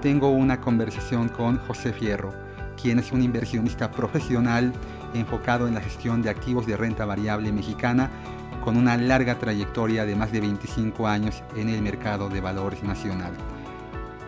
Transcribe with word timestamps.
tengo 0.00 0.30
una 0.30 0.60
conversación 0.60 1.28
con 1.28 1.58
José 1.58 1.92
Fierro, 1.92 2.32
quien 2.80 2.98
es 2.98 3.12
un 3.12 3.22
inversionista 3.22 3.90
profesional 3.90 4.72
enfocado 5.14 5.68
en 5.68 5.74
la 5.74 5.80
gestión 5.80 6.22
de 6.22 6.30
activos 6.30 6.66
de 6.66 6.76
renta 6.76 7.04
variable 7.04 7.52
mexicana 7.52 8.10
con 8.64 8.76
una 8.76 8.96
larga 8.96 9.38
trayectoria 9.38 10.04
de 10.04 10.16
más 10.16 10.32
de 10.32 10.40
25 10.40 11.06
años 11.06 11.42
en 11.56 11.68
el 11.68 11.82
mercado 11.82 12.28
de 12.28 12.40
valores 12.40 12.82
nacional. 12.82 13.32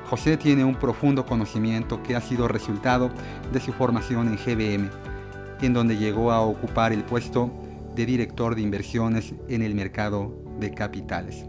José 0.09 0.37
tiene 0.37 0.65
un 0.65 0.75
profundo 0.75 1.25
conocimiento 1.25 2.03
que 2.03 2.17
ha 2.17 2.21
sido 2.21 2.49
resultado 2.49 3.11
de 3.51 3.61
su 3.61 3.73
formación 3.73 4.29
en 4.29 4.37
GBM, 4.37 4.91
en 5.63 5.73
donde 5.73 5.97
llegó 5.97 6.33
a 6.33 6.43
ocupar 6.43 6.93
el 6.93 7.05
puesto 7.05 7.51
de 7.95 8.05
director 8.05 8.55
de 8.55 8.61
inversiones 8.61 9.35
en 9.49 9.63
el 9.63 9.75
mercado 9.75 10.35
de 10.59 10.73
capitales. 10.73 11.47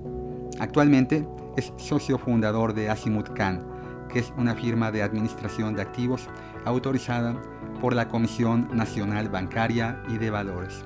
Actualmente 0.59 1.28
es 1.58 1.73
socio 1.78 2.17
fundador 2.17 2.73
de 2.73 2.90
Asimut 2.90 3.34
Khan, 3.34 3.73
que 4.13 4.20
es 4.20 4.31
una 4.38 4.53
firma 4.53 4.91
de 4.91 5.02
administración 5.02 5.75
de 5.75 5.81
activos 5.81 6.28
autorizada 6.66 7.36
por 7.81 7.95
la 7.95 8.08
Comisión 8.08 8.69
Nacional 8.72 9.28
Bancaria 9.28 10.02
y 10.08 10.17
de 10.19 10.30
Valores. 10.30 10.86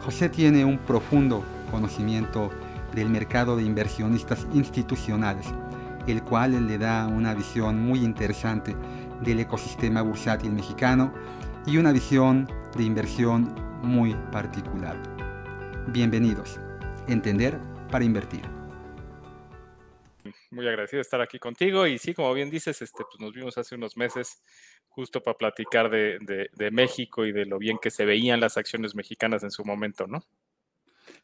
José 0.00 0.30
tiene 0.30 0.64
un 0.64 0.78
profundo 0.78 1.44
conocimiento 1.70 2.50
del 2.94 3.10
mercado 3.10 3.56
de 3.56 3.64
inversionistas 3.64 4.46
institucionales, 4.54 5.46
el 6.06 6.22
cual 6.22 6.66
le 6.66 6.78
da 6.78 7.06
una 7.06 7.34
visión 7.34 7.80
muy 7.80 8.00
interesante 8.00 8.74
del 9.22 9.40
ecosistema 9.40 10.02
bursátil 10.02 10.52
mexicano 10.52 11.12
y 11.66 11.76
una 11.76 11.92
visión 11.92 12.48
de 12.76 12.84
inversión 12.84 13.54
muy 13.82 14.14
particular. 14.32 14.96
Bienvenidos. 15.88 16.58
Entender 17.06 17.60
para 17.90 18.04
invertir 18.04 18.53
muy 20.54 20.66
agradecido 20.66 20.98
de 20.98 21.02
estar 21.02 21.20
aquí 21.20 21.38
contigo. 21.38 21.86
Y 21.86 21.98
sí, 21.98 22.14
como 22.14 22.32
bien 22.32 22.50
dices, 22.50 22.80
este, 22.80 23.04
pues 23.04 23.20
nos 23.20 23.32
vimos 23.32 23.58
hace 23.58 23.74
unos 23.74 23.96
meses 23.96 24.42
justo 24.88 25.22
para 25.22 25.36
platicar 25.36 25.90
de, 25.90 26.18
de 26.52 26.70
México 26.70 27.26
y 27.26 27.32
de 27.32 27.46
lo 27.46 27.58
bien 27.58 27.78
que 27.78 27.90
se 27.90 28.04
veían 28.04 28.40
las 28.40 28.56
acciones 28.56 28.94
mexicanas 28.94 29.42
en 29.42 29.50
su 29.50 29.64
momento, 29.64 30.06
¿no? 30.06 30.24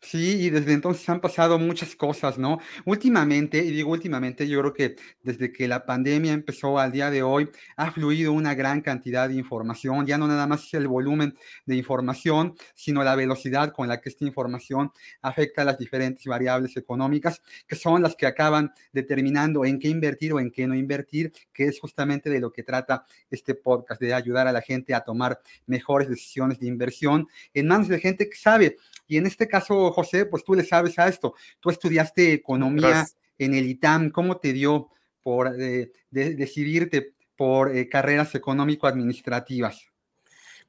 Sí, 0.02 0.46
y 0.46 0.50
desde 0.50 0.72
entonces 0.72 1.06
han 1.10 1.20
pasado 1.20 1.58
muchas 1.58 1.94
cosas, 1.94 2.38
¿no? 2.38 2.58
Últimamente, 2.86 3.58
y 3.58 3.70
digo 3.70 3.90
últimamente, 3.92 4.48
yo 4.48 4.60
creo 4.60 4.72
que 4.72 4.96
desde 5.22 5.52
que 5.52 5.68
la 5.68 5.84
pandemia 5.84 6.32
empezó 6.32 6.78
al 6.78 6.90
día 6.90 7.10
de 7.10 7.22
hoy, 7.22 7.50
ha 7.76 7.92
fluido 7.92 8.32
una 8.32 8.54
gran 8.54 8.80
cantidad 8.80 9.28
de 9.28 9.34
información, 9.34 10.06
ya 10.06 10.16
no 10.16 10.26
nada 10.26 10.46
más 10.46 10.72
el 10.72 10.88
volumen 10.88 11.36
de 11.66 11.76
información, 11.76 12.54
sino 12.74 13.04
la 13.04 13.14
velocidad 13.14 13.72
con 13.74 13.88
la 13.88 14.00
que 14.00 14.08
esta 14.08 14.24
información 14.24 14.90
afecta 15.20 15.62
a 15.62 15.64
las 15.66 15.78
diferentes 15.78 16.24
variables 16.24 16.78
económicas, 16.78 17.42
que 17.68 17.76
son 17.76 18.02
las 18.02 18.16
que 18.16 18.26
acaban 18.26 18.72
determinando 18.92 19.66
en 19.66 19.78
qué 19.78 19.88
invertir 19.88 20.32
o 20.32 20.40
en 20.40 20.50
qué 20.50 20.66
no 20.66 20.74
invertir, 20.74 21.30
que 21.52 21.66
es 21.66 21.78
justamente 21.78 22.30
de 22.30 22.40
lo 22.40 22.50
que 22.52 22.62
trata 22.62 23.04
este 23.30 23.54
podcast, 23.54 24.00
de 24.00 24.14
ayudar 24.14 24.46
a 24.48 24.52
la 24.52 24.62
gente 24.62 24.94
a 24.94 25.02
tomar 25.02 25.40
mejores 25.66 26.08
decisiones 26.08 26.58
de 26.58 26.68
inversión 26.68 27.28
en 27.52 27.66
manos 27.68 27.88
de 27.88 28.00
gente 28.00 28.30
que 28.30 28.36
sabe 28.36 28.78
y 29.10 29.16
en 29.16 29.26
este 29.26 29.48
caso, 29.48 29.89
José, 29.90 30.26
pues 30.26 30.44
tú 30.44 30.54
le 30.54 30.64
sabes 30.64 30.98
a 30.98 31.08
esto. 31.08 31.34
Tú 31.60 31.70
estudiaste 31.70 32.32
economía 32.32 33.06
en 33.38 33.54
el 33.54 33.66
ITAM. 33.66 34.10
¿Cómo 34.10 34.38
te 34.38 34.52
dio 34.52 34.88
por 35.22 35.54
eh, 35.60 35.92
decidirte 36.10 37.14
por 37.36 37.74
eh, 37.74 37.88
carreras 37.88 38.34
económico-administrativas? 38.34 39.86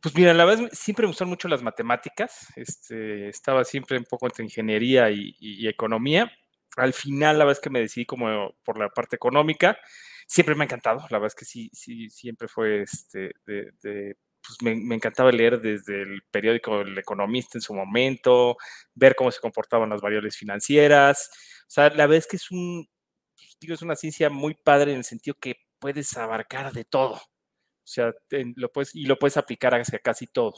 Pues 0.01 0.15
mira, 0.15 0.33
la 0.33 0.45
verdad 0.45 0.69
siempre 0.71 1.03
me 1.03 1.09
gustaron 1.09 1.29
mucho 1.29 1.47
las 1.47 1.61
matemáticas. 1.61 2.47
Este, 2.55 3.29
estaba 3.29 3.63
siempre 3.63 3.97
un 3.97 4.05
poco 4.05 4.25
entre 4.25 4.45
ingeniería 4.45 5.11
y, 5.11 5.67
economía. 5.67 6.31
Al 6.77 6.93
final, 6.93 7.37
la 7.37 7.45
verdad 7.45 7.59
es 7.59 7.63
que 7.63 7.69
me 7.69 7.81
decidí 7.81 8.05
como 8.05 8.55
por 8.63 8.79
la 8.79 8.89
parte 8.89 9.15
económica. 9.15 9.77
Siempre 10.25 10.55
me 10.55 10.63
ha 10.63 10.65
encantado. 10.65 11.01
La 11.09 11.19
verdad 11.19 11.27
es 11.27 11.35
que 11.35 11.45
sí, 11.45 11.69
sí, 11.73 12.09
siempre 12.09 12.47
fue 12.47 12.81
este, 12.81 13.31
de 13.45 14.15
pues 14.45 14.61
me, 14.61 14.95
encantaba 14.95 15.31
leer 15.31 15.61
desde 15.61 16.01
el 16.01 16.23
periódico 16.31 16.81
El 16.81 16.97
Economista 16.97 17.57
en 17.57 17.61
su 17.61 17.73
momento, 17.73 18.57
ver 18.93 19.15
cómo 19.15 19.31
se 19.31 19.39
comportaban 19.39 19.89
las 19.89 20.01
variables 20.01 20.37
financieras. 20.37 21.29
O 21.63 21.71
sea, 21.71 21.89
la 21.89 22.07
verdad 22.07 22.17
es 22.17 22.27
que 22.27 22.37
es 22.37 22.51
un, 22.51 22.87
pues, 23.35 23.57
digo, 23.59 23.73
es 23.73 23.81
una 23.81 23.95
ciencia 23.95 24.29
muy 24.29 24.55
padre 24.55 24.91
en 24.91 24.99
el 24.99 25.03
sentido 25.03 25.35
que 25.39 25.55
puedes 25.79 26.15
abarcar 26.17 26.73
de 26.73 26.85
todo. 26.85 27.13
O 27.13 27.87
sea, 27.87 28.13
lo 28.55 28.71
puedes, 28.71 28.95
y 28.95 29.05
lo 29.05 29.17
puedes 29.17 29.37
aplicar 29.37 29.75
hacia 29.75 29.99
casi 29.99 30.27
todo. 30.27 30.53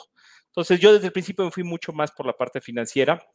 Entonces, 0.48 0.80
yo 0.80 0.94
desde 0.94 1.08
el 1.08 1.14
principio 1.14 1.46
me 1.46 1.52
fui 1.52 1.64
mucho 1.64 1.94
más 1.94 2.12
por 2.12 2.26
la 2.26 2.34
parte 2.34 2.62
financiera, 2.62 3.26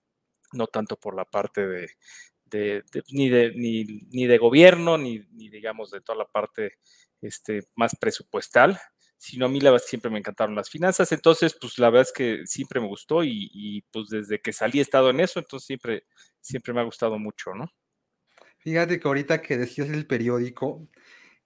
no 0.53 0.67
tanto 0.67 0.97
por 0.97 1.15
la 1.15 1.25
parte 1.25 1.67
de, 1.67 2.85
ni, 3.11 3.29
de 3.29 3.53
ni, 3.55 3.85
ni, 4.11 4.27
de 4.27 4.39
gobierno, 4.39 4.97
ni, 4.99 5.21
ni, 5.33 5.51
digamos 5.51 5.91
de 5.91 6.01
toda 6.01 6.19
la 6.19 6.27
parte 6.27 6.79
este, 7.21 7.69
más 7.75 7.97
presupuestal 7.97 8.81
sino 9.19 9.47
a 9.47 9.49
mí 9.49 9.61
la 9.61 9.73
verdad 9.73 9.85
siempre 9.87 10.11
me 10.11 10.19
encantaron 10.19 10.55
las 10.55 10.71
finanzas, 10.71 11.11
entonces 11.13 11.57
pues 11.61 11.79
la 11.79 11.91
verdad 11.91 12.09
es 12.09 12.13
que 12.13 12.47
siempre 12.47 12.81
me 12.81 12.87
gustó 12.87 13.25
y, 13.25 13.85
pues 13.91 14.09
desde 14.09 14.41
que 14.41 14.53
salí 14.53 14.79
he 14.79 14.83
estado 14.83 15.11
en 15.11 15.21
eso, 15.21 15.41
entonces 15.41 15.67
siempre, 15.67 16.05
siempre 16.41 16.73
me 16.73 16.81
ha 16.81 16.85
gustado 16.85 17.19
mucho, 17.19 17.53
¿no? 17.55 17.67
Fíjate 18.59 19.01
que 19.01 19.09
ahorita 19.09 19.43
que 19.43 19.57
decías 19.59 19.89
el 19.91 20.07
periódico, 20.07 20.89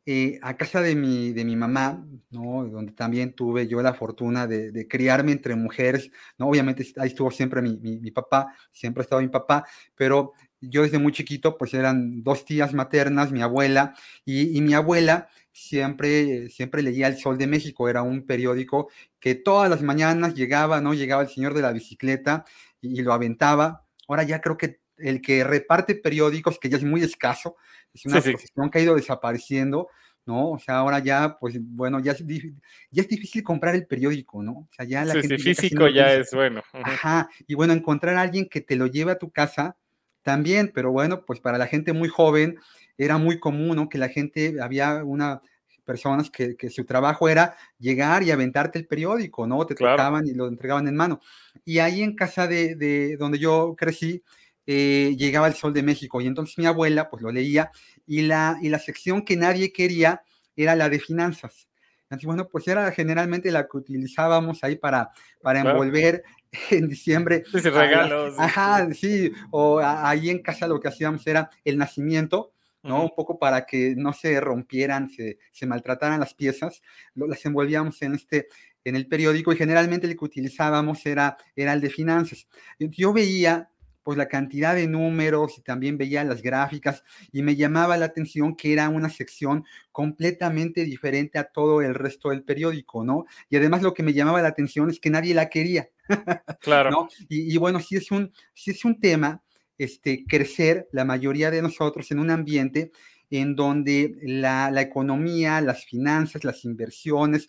eh, 0.05 0.38
a 0.43 0.56
casa 0.56 0.83
de 0.83 0.97
mi, 0.97 1.33
de 1.33 1.44
mi 1.44 1.56
mamá, 1.56 2.05
¿no? 2.31 2.66
Donde 2.66 2.93
también 2.93 3.34
tuve 3.34 3.69
yo 3.69 3.81
la 3.83 3.94
fortuna 3.94 4.47
de, 4.47 4.87
criarme 4.89 5.33
entre 5.33 5.54
mujeres, 5.54 6.10
¿no? 6.39 6.49
Obviamente 6.49 6.84
ahí 6.99 7.09
estuvo 7.09 7.31
siempre 7.31 7.62
mi, 7.62 7.78
mi, 7.78 8.10
papá, 8.10 8.54
siempre 8.71 9.03
ha 9.03 9.04
estado 9.04 9.22
mi 9.22 9.28
papá, 9.28 9.65
pero 9.94 10.33
yo 10.60 10.83
desde 10.83 10.99
muy 10.99 11.12
chiquito, 11.12 11.56
pues 11.56 11.72
eran 11.75 12.22
dos 12.22 12.44
tías 12.44 12.75
maternas, 12.75 13.33
mi 13.33 13.43
abuela 13.43 13.94
y, 14.25 14.56
y 14.56 14.60
mi 14.60 14.75
abuela 14.75 15.28
siempre, 15.52 16.48
siempre 16.48 16.82
leía 16.82 17.06
El 17.06 17.18
Sol 17.18 17.38
de 17.38 17.46
México, 17.46 17.88
era 17.88 18.02
un 18.02 18.26
periódico 18.26 18.90
que 19.20 19.34
todas 19.34 19.70
las 19.70 19.82
mañanas 19.82 20.34
llegaba, 20.34 20.80
¿no? 20.80 20.94
Llegaba 20.94 21.22
el 21.22 21.28
señor 21.28 21.54
de 21.54 21.62
la 21.62 21.72
bicicleta 21.72 22.44
y, 22.80 23.02
lo 23.02 23.12
aventaba. 23.12 23.84
Ahora 24.08 24.24
ya 24.24 24.41
creo 24.41 24.56
que 24.56 24.80
el 24.96 25.20
que 25.20 25.44
reparte 25.44 25.94
periódicos, 25.94 26.58
que 26.58 26.68
ya 26.68 26.76
es 26.76 26.84
muy 26.84 27.02
escaso, 27.02 27.56
es 27.92 28.06
una 28.06 28.20
sí, 28.20 28.34
que 28.34 28.78
ha 28.78 28.82
ido 28.82 28.94
desapareciendo, 28.94 29.88
¿no? 30.24 30.50
O 30.50 30.58
sea, 30.58 30.76
ahora 30.76 31.00
ya, 31.00 31.36
pues 31.38 31.56
bueno, 31.60 32.00
ya 32.00 32.12
es, 32.12 32.24
ya 32.26 33.02
es 33.02 33.08
difícil 33.08 33.42
comprar 33.42 33.74
el 33.74 33.86
periódico, 33.86 34.42
¿no? 34.42 34.52
O 34.52 34.68
sea, 34.70 34.84
ya 34.84 35.04
la 35.04 35.14
gente 35.14 35.38
físico 35.38 35.88
ya 35.88 36.14
es 36.14 36.30
bueno. 36.32 36.62
Ajá, 36.72 37.28
y 37.46 37.54
bueno, 37.54 37.72
encontrar 37.72 38.16
a 38.16 38.22
alguien 38.22 38.48
que 38.48 38.60
te 38.60 38.76
lo 38.76 38.86
lleve 38.86 39.12
a 39.12 39.18
tu 39.18 39.30
casa 39.30 39.76
también, 40.22 40.70
pero 40.72 40.92
bueno, 40.92 41.24
pues 41.24 41.41
para 41.41 41.58
la 41.58 41.66
gente 41.66 41.92
muy 41.92 42.08
joven, 42.08 42.58
era 42.97 43.19
muy 43.19 43.38
común, 43.38 43.76
¿no? 43.76 43.88
Que 43.88 43.98
la 43.98 44.08
gente, 44.08 44.56
había 44.60 45.04
una 45.04 45.42
personas 45.84 46.30
que, 46.30 46.56
su 46.70 46.84
trabajo 46.84 47.28
era 47.28 47.56
llegar 47.78 48.22
y 48.22 48.30
aventarte 48.30 48.78
el 48.78 48.86
periódico, 48.86 49.47
¿no? 49.47 49.64
Te 49.66 49.75
tocaban 49.75 50.26
y 50.26 50.32
lo 50.32 50.47
entregaban 50.47 50.88
en 50.88 50.97
mano. 50.97 51.20
Y 51.64 51.78
ahí 51.78 52.03
en 52.03 52.14
casa 52.14 52.47
de, 52.47 53.16
donde 53.19 53.38
yo 53.38 53.75
crecí, 53.76 54.22
eh, 54.66 55.14
llegaba 55.19 55.48
el 55.48 55.54
Sol 55.54 55.72
de 55.72 55.82
México 55.82 56.20
y 56.20 56.26
entonces 56.26 56.56
mi 56.56 56.66
abuela 56.66 57.10
pues 57.10 57.20
lo 57.20 57.32
leía 57.32 57.72
y 58.06 58.22
la, 58.22 58.59
y 58.62 58.68
la 58.68 58.78
sección 58.78 59.24
que 59.24 59.36
nadie 59.36 59.72
quería 59.72 60.22
era 60.54 60.77
la 60.77 60.89
de 60.89 61.00
finanzas. 61.00 61.68
Entonces, 62.04 62.27
bueno, 62.27 62.48
pues 62.48 62.68
era 62.68 62.92
generalmente 62.92 63.50
la 63.50 63.66
que 63.66 63.77
utilizábamos 63.77 64.62
ahí 64.62 64.77
para, 64.77 65.10
para 65.42 65.60
envolver 65.60 66.22
en 66.71 66.89
diciembre. 66.89 67.42
Sí, 67.50 67.59
regalos. 67.60 68.34
ajá, 68.39 68.92
sí, 68.92 69.33
o 69.50 69.80
ahí 69.80 70.28
en 70.28 70.42
casa 70.42 70.68
lo 70.68 70.78
que 70.78 70.89
hacíamos 70.89 71.27
era 71.27 71.50
el 71.65 71.78
nacimiento, 71.78 72.53
¿no? 72.82 73.02
Un 73.02 73.10
poco 73.14 73.38
para 73.38 73.64
que 73.66 73.94
no 73.96 74.12
se 74.12 74.40
rompieran, 74.40 75.10
se, 75.10 75.38
se 75.52 75.66
maltrataran 75.66 76.20
las 76.20 76.34
piezas, 76.34 76.82
lo, 77.14 77.26
las 77.26 77.44
envolvíamos 77.46 78.00
en 78.02 78.14
este 78.14 78.48
en 78.84 78.96
el 78.96 79.06
periódico 79.06 79.52
y 79.52 79.56
generalmente 79.56 80.06
el 80.06 80.16
que 80.16 80.24
utilizábamos 80.24 81.06
era, 81.06 81.36
era 81.54 81.72
el 81.72 81.80
de 81.80 81.90
finanzas. 81.90 82.48
Yo 82.78 83.12
veía 83.12 83.70
pues 84.02 84.18
la 84.18 84.26
cantidad 84.26 84.74
de 84.74 84.88
números 84.88 85.58
y 85.58 85.62
también 85.62 85.96
veía 85.96 86.24
las 86.24 86.42
gráficas 86.42 87.04
y 87.30 87.42
me 87.42 87.54
llamaba 87.54 87.96
la 87.96 88.06
atención 88.06 88.56
que 88.56 88.72
era 88.72 88.88
una 88.88 89.08
sección 89.08 89.64
completamente 89.92 90.84
diferente 90.84 91.38
a 91.38 91.44
todo 91.44 91.82
el 91.82 91.94
resto 91.94 92.30
del 92.30 92.42
periódico, 92.42 93.04
¿no? 93.04 93.26
Y 93.48 93.56
además 93.56 93.82
lo 93.82 93.94
que 93.94 94.02
me 94.02 94.12
llamaba 94.12 94.42
la 94.42 94.48
atención 94.48 94.90
es 94.90 94.98
que 94.98 95.10
nadie 95.10 95.34
la 95.34 95.48
quería. 95.48 95.88
Claro. 96.60 96.90
¿no? 96.90 97.08
Y, 97.28 97.54
y, 97.54 97.56
bueno, 97.58 97.80
sí 97.80 97.96
es 97.96 98.10
un, 98.10 98.32
sí 98.54 98.72
es 98.72 98.84
un 98.84 99.00
tema 99.00 99.42
este, 99.78 100.24
crecer 100.27 100.89
la 100.92 101.04
mayoría 101.04 101.51
de 101.51 101.63
nosotros 101.63 102.10
en 102.10 102.19
un 102.19 102.30
ambiente 102.30 102.92
en 103.30 103.57
donde 103.57 104.15
la, 104.22 104.71
la 104.71 104.83
economía, 104.83 105.60
las 105.60 105.84
finanzas, 105.84 106.45
las 106.45 106.65
inversiones 106.65 107.48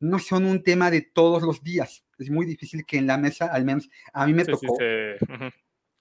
no 0.00 0.18
son 0.18 0.44
un 0.46 0.62
tema 0.62 0.90
de 0.90 1.02
todos 1.02 1.42
los 1.42 1.62
días. 1.62 2.04
Es 2.18 2.30
muy 2.30 2.46
difícil 2.46 2.84
que 2.86 2.96
en 2.98 3.06
la 3.06 3.18
mesa, 3.18 3.46
al 3.46 3.64
menos 3.64 3.88
a 4.12 4.26
mí 4.26 4.32
me 4.32 4.44
tocó, 4.52 4.76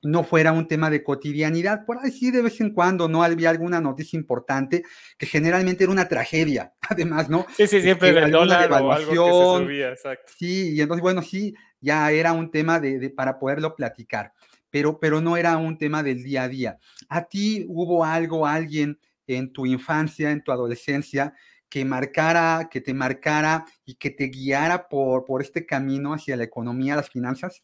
no 0.04 0.24
fuera 0.24 0.52
un 0.52 0.68
tema 0.68 0.90
de 0.90 1.04
cotidianidad. 1.04 1.84
Por 1.86 1.98
ahí 1.98 2.12
sí, 2.12 2.32
de 2.32 2.42
vez 2.44 2.62
en 2.62 2.72
cuando, 2.72 3.10
¿no? 3.10 3.24
Había 3.24 3.50
alguna 3.50 3.82
noticia 3.82 4.18
importante 4.18 4.84
que 5.18 5.26
generalmente 5.26 5.84
era 5.84 5.92
una 5.92 6.08
tragedia, 6.08 6.74
además, 6.90 7.30
¿no? 7.30 7.46
Sí, 7.58 7.68
sí, 7.68 7.82
siempre 7.82 8.10
Este, 8.10 8.20
el 8.20 8.26
alguna 8.36 8.40
dólar 8.68 8.72
o 8.72 8.92
algo 8.94 9.10
que 9.10 9.16
se 9.60 9.66
subía, 9.66 9.90
exacto. 9.90 10.32
Sí, 10.38 10.76
y 10.76 10.82
entonces, 10.82 11.02
bueno, 11.02 11.22
sí, 11.22 11.56
ya 11.82 12.12
era 12.12 12.32
un 12.34 12.52
tema 12.52 12.80
de, 12.80 13.00
de- 13.00 13.10
para 13.10 13.40
poderlo 13.40 13.76
platicar, 13.76 14.32
pero, 14.70 15.00
pero 15.00 15.22
no 15.22 15.38
era 15.38 15.58
un 15.58 15.78
tema 15.78 16.04
del 16.04 16.24
día 16.24 16.44
a 16.44 16.48
día. 16.48 16.80
¿A 17.10 17.26
ti 17.26 17.66
hubo 17.68 18.04
algo, 18.04 18.46
alguien 18.46 19.00
en 19.28 19.52
tu 19.52 19.66
infancia, 19.66 20.32
en 20.32 20.44
tu 20.44 20.52
adolescencia, 20.52 21.34
que 21.70 21.84
marcara, 21.84 22.70
que 22.72 22.82
te 22.82 22.94
marcara 22.94 23.66
y 23.86 23.96
que 23.96 24.10
te 24.10 24.26
guiara 24.28 24.88
por, 24.88 25.26
por 25.26 25.42
este 25.42 25.66
camino 25.66 26.14
hacia 26.14 26.38
la 26.38 26.44
economía, 26.44 26.96
las 26.96 27.10
finanzas? 27.10 27.64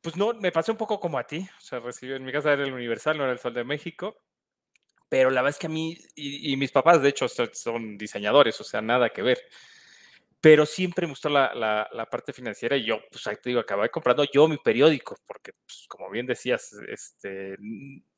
Pues 0.00 0.16
no, 0.16 0.32
me 0.34 0.50
pasó 0.50 0.72
un 0.72 0.78
poco 0.78 0.98
como 0.98 1.18
a 1.18 1.26
ti. 1.26 1.46
O 1.58 1.60
sea, 1.60 1.78
recibí 1.80 2.14
en 2.14 2.24
mi 2.24 2.32
casa 2.32 2.52
era 2.52 2.64
el 2.64 2.72
Universal, 2.72 3.18
no 3.18 3.24
era 3.24 3.32
el 3.32 3.38
Sol 3.38 3.54
de 3.54 3.64
México. 3.64 4.16
Pero 5.08 5.30
la 5.30 5.42
verdad 5.42 5.56
es 5.56 5.58
que 5.58 5.66
a 5.66 5.70
mí, 5.70 5.98
y, 6.14 6.52
y 6.52 6.56
mis 6.56 6.70
papás, 6.70 7.02
de 7.02 7.08
hecho, 7.08 7.26
son, 7.28 7.98
diseñadores, 7.98 8.60
o 8.60 8.64
sea, 8.64 8.80
nada 8.80 9.10
que 9.10 9.22
ver. 9.22 9.38
Pero 10.42 10.64
siempre 10.64 11.06
me 11.06 11.12
gustó 11.12 11.28
la, 11.28 11.54
la- 11.54 11.88
parte 12.10 12.32
financiera 12.32 12.76
y 12.76 12.84
yo, 12.86 12.98
pues 13.10 13.26
ahí 13.26 13.36
te 13.42 13.50
digo, 13.50 13.60
acabé 13.60 13.90
comprando 13.90 14.24
yo 14.32 14.48
mi 14.48 14.56
periódico, 14.56 15.16
porque, 15.26 15.52
pues, 15.66 15.84
como 15.88 16.10
bien 16.10 16.26
decías, 16.26 16.72
este, 16.88 17.56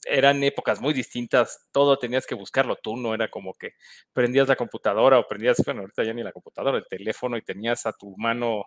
eran 0.07 0.43
épocas 0.45 0.81
muy 0.81 0.95
distintas, 0.95 1.69
todo 1.73 1.99
tenías 1.99 2.25
que 2.27 2.35
buscarlo, 2.37 2.77
tú 2.77 2.97
no 2.97 3.13
era 3.15 3.29
como 3.29 3.53
que 3.55 3.73
prendías 4.13 4.47
la 4.49 4.57
computadora 4.57 5.19
o 5.19 5.27
prendías, 5.27 5.61
bueno, 5.65 5.81
ahorita 5.83 6.05
ya 6.05 6.15
ni 6.15 6.23
la 6.23 6.33
computadora, 6.33 6.79
el 6.79 6.87
teléfono 6.89 7.37
y 7.37 7.43
tenías 7.43 7.87
a 7.87 7.93
tu 7.93 8.17
mano 8.17 8.67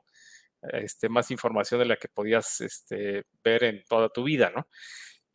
este, 0.74 1.10
más 1.10 1.32
información 1.32 1.80
de 1.80 1.86
la 1.86 1.98
que 1.98 2.08
podías 2.08 2.62
este, 2.62 3.26
ver 3.44 3.64
en 3.66 3.84
toda 3.86 4.10
tu 4.10 4.24
vida, 4.24 4.52
¿no? 4.56 4.68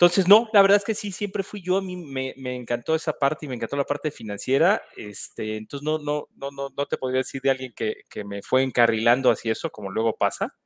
Entonces, 0.01 0.27
no, 0.29 0.49
la 0.55 0.63
verdad 0.63 0.79
es 0.79 0.85
que 0.85 0.95
sí, 0.95 1.13
siempre 1.13 1.43
fui 1.43 1.61
yo, 1.61 1.77
a 1.77 1.83
mí 1.83 1.95
me, 1.95 2.33
encantó 2.57 2.95
esa 2.95 3.13
parte 3.13 3.45
y 3.45 3.51
me 3.51 3.57
encantó 3.57 3.77
la 3.77 3.85
parte 3.85 4.11
financiera, 4.11 4.81
este, 4.97 5.59
entonces 5.59 5.85
no, 5.85 5.99
no, 5.99 6.27
no, 6.37 6.51
no, 6.51 6.71
no 6.75 6.87
te 6.87 6.97
podría 6.97 7.19
decir 7.19 7.43
de 7.43 7.51
alguien 7.51 7.75
que, 7.77 8.25
me 8.25 8.41
fue 8.41 8.63
encarrilando 8.63 9.31
hacia 9.31 9.53
eso, 9.53 9.69
como 9.69 9.91
luego 9.91 10.17
pasa, 10.17 10.57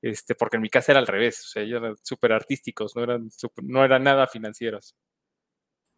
este, 0.00 0.36
porque 0.36 0.58
en 0.58 0.62
mi 0.62 0.70
casa 0.70 0.92
era 0.92 1.00
al 1.00 1.08
revés, 1.08 1.40
o 1.40 1.48
sea, 1.48 1.62
ellos 1.64 1.82
eran 1.82 1.96
súper 2.04 2.32
artísticos, 2.32 2.94
no 2.94 3.02
eran, 3.02 3.28
no 3.64 3.84
eran 3.84 4.04
nada 4.04 4.28
financieros. 4.28 4.94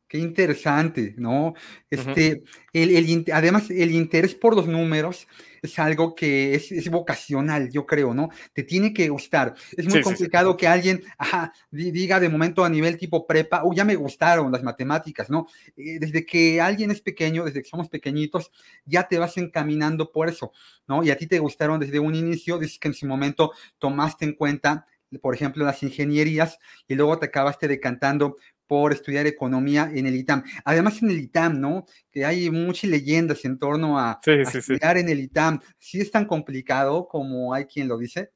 Qué 0.08 0.18
interesante, 0.18 1.14
¿no? 1.18 1.54
Este, 1.90 2.44
el, 2.72 2.90
el 2.94 3.24
además, 3.32 3.70
el 3.70 3.90
interés 3.90 4.36
por 4.36 4.54
los 4.54 4.68
números 4.68 5.26
es 5.62 5.78
algo 5.80 6.14
que 6.14 6.54
es, 6.54 6.70
es 6.70 6.88
vocacional, 6.88 7.70
yo 7.72 7.86
creo, 7.86 8.14
¿no? 8.14 8.28
Te 8.52 8.62
tiene 8.62 8.92
que 8.94 9.08
gustar. 9.08 9.54
Es 9.76 9.88
muy 9.88 9.98
Sí, 9.98 10.04
sí, 10.04 10.16
sí. 10.16 10.30
complicado 10.30 10.56
que 10.56 10.68
alguien 10.68 11.02
ajá, 11.18 11.52
diga 11.72 12.20
de 12.20 12.28
momento 12.28 12.64
a 12.64 12.68
nivel 12.68 12.96
tipo 12.98 13.26
prepa, 13.26 13.62
oh, 13.64 13.72
ya 13.74 13.84
me 13.84 13.96
gustaron 13.96 14.52
las 14.52 14.62
matemáticas, 14.62 15.28
¿no? 15.28 15.48
Eh, 15.76 15.98
desde 15.98 16.24
que 16.24 16.60
alguien 16.60 16.92
es 16.92 17.00
pequeño, 17.00 17.44
desde 17.44 17.62
que 17.62 17.68
somos 17.68 17.88
pequeñitos, 17.88 18.52
ya 18.84 19.08
te 19.08 19.18
vas 19.18 19.36
encaminando 19.38 20.12
por 20.12 20.28
eso, 20.28 20.52
¿no? 20.86 21.02
Y 21.02 21.10
a 21.10 21.18
ti 21.18 21.26
te 21.26 21.40
gustaron 21.40 21.80
desde 21.80 21.98
un 21.98 22.14
inicio, 22.14 22.58
dices 22.58 22.78
que 22.78 22.88
en 22.88 22.94
su 22.94 23.06
momento 23.06 23.50
tomaste 23.78 24.24
en 24.24 24.34
cuenta, 24.34 24.86
por 25.20 25.34
ejemplo, 25.34 25.64
las 25.64 25.82
ingenierías 25.82 26.58
y 26.88 26.94
luego 26.94 27.18
te 27.18 27.26
acabaste 27.26 27.68
decantando 27.68 28.36
por 28.66 28.92
estudiar 28.92 29.26
economía 29.26 29.90
en 29.94 30.06
el 30.06 30.16
ITAM. 30.16 30.42
Además, 30.64 31.02
en 31.02 31.10
el 31.10 31.18
ITAM, 31.20 31.60
¿no? 31.60 31.86
Que 32.10 32.24
hay 32.24 32.50
muchas 32.50 32.90
leyendas 32.90 33.44
en 33.44 33.58
torno 33.58 33.98
a, 33.98 34.18
Sí, 34.24 34.32
a 34.32 34.44
sí, 34.44 34.50
sí. 34.52 34.58
estudiar 34.58 34.98
en 34.98 35.08
el 35.08 35.20
ITAM. 35.20 35.60
¿Sí 35.78 36.00
es 36.00 36.10
tan 36.10 36.26
complicado 36.26 37.06
como 37.08 37.54
hay 37.54 37.66
quien 37.66 37.88
lo 37.88 37.98
dice? 37.98 38.32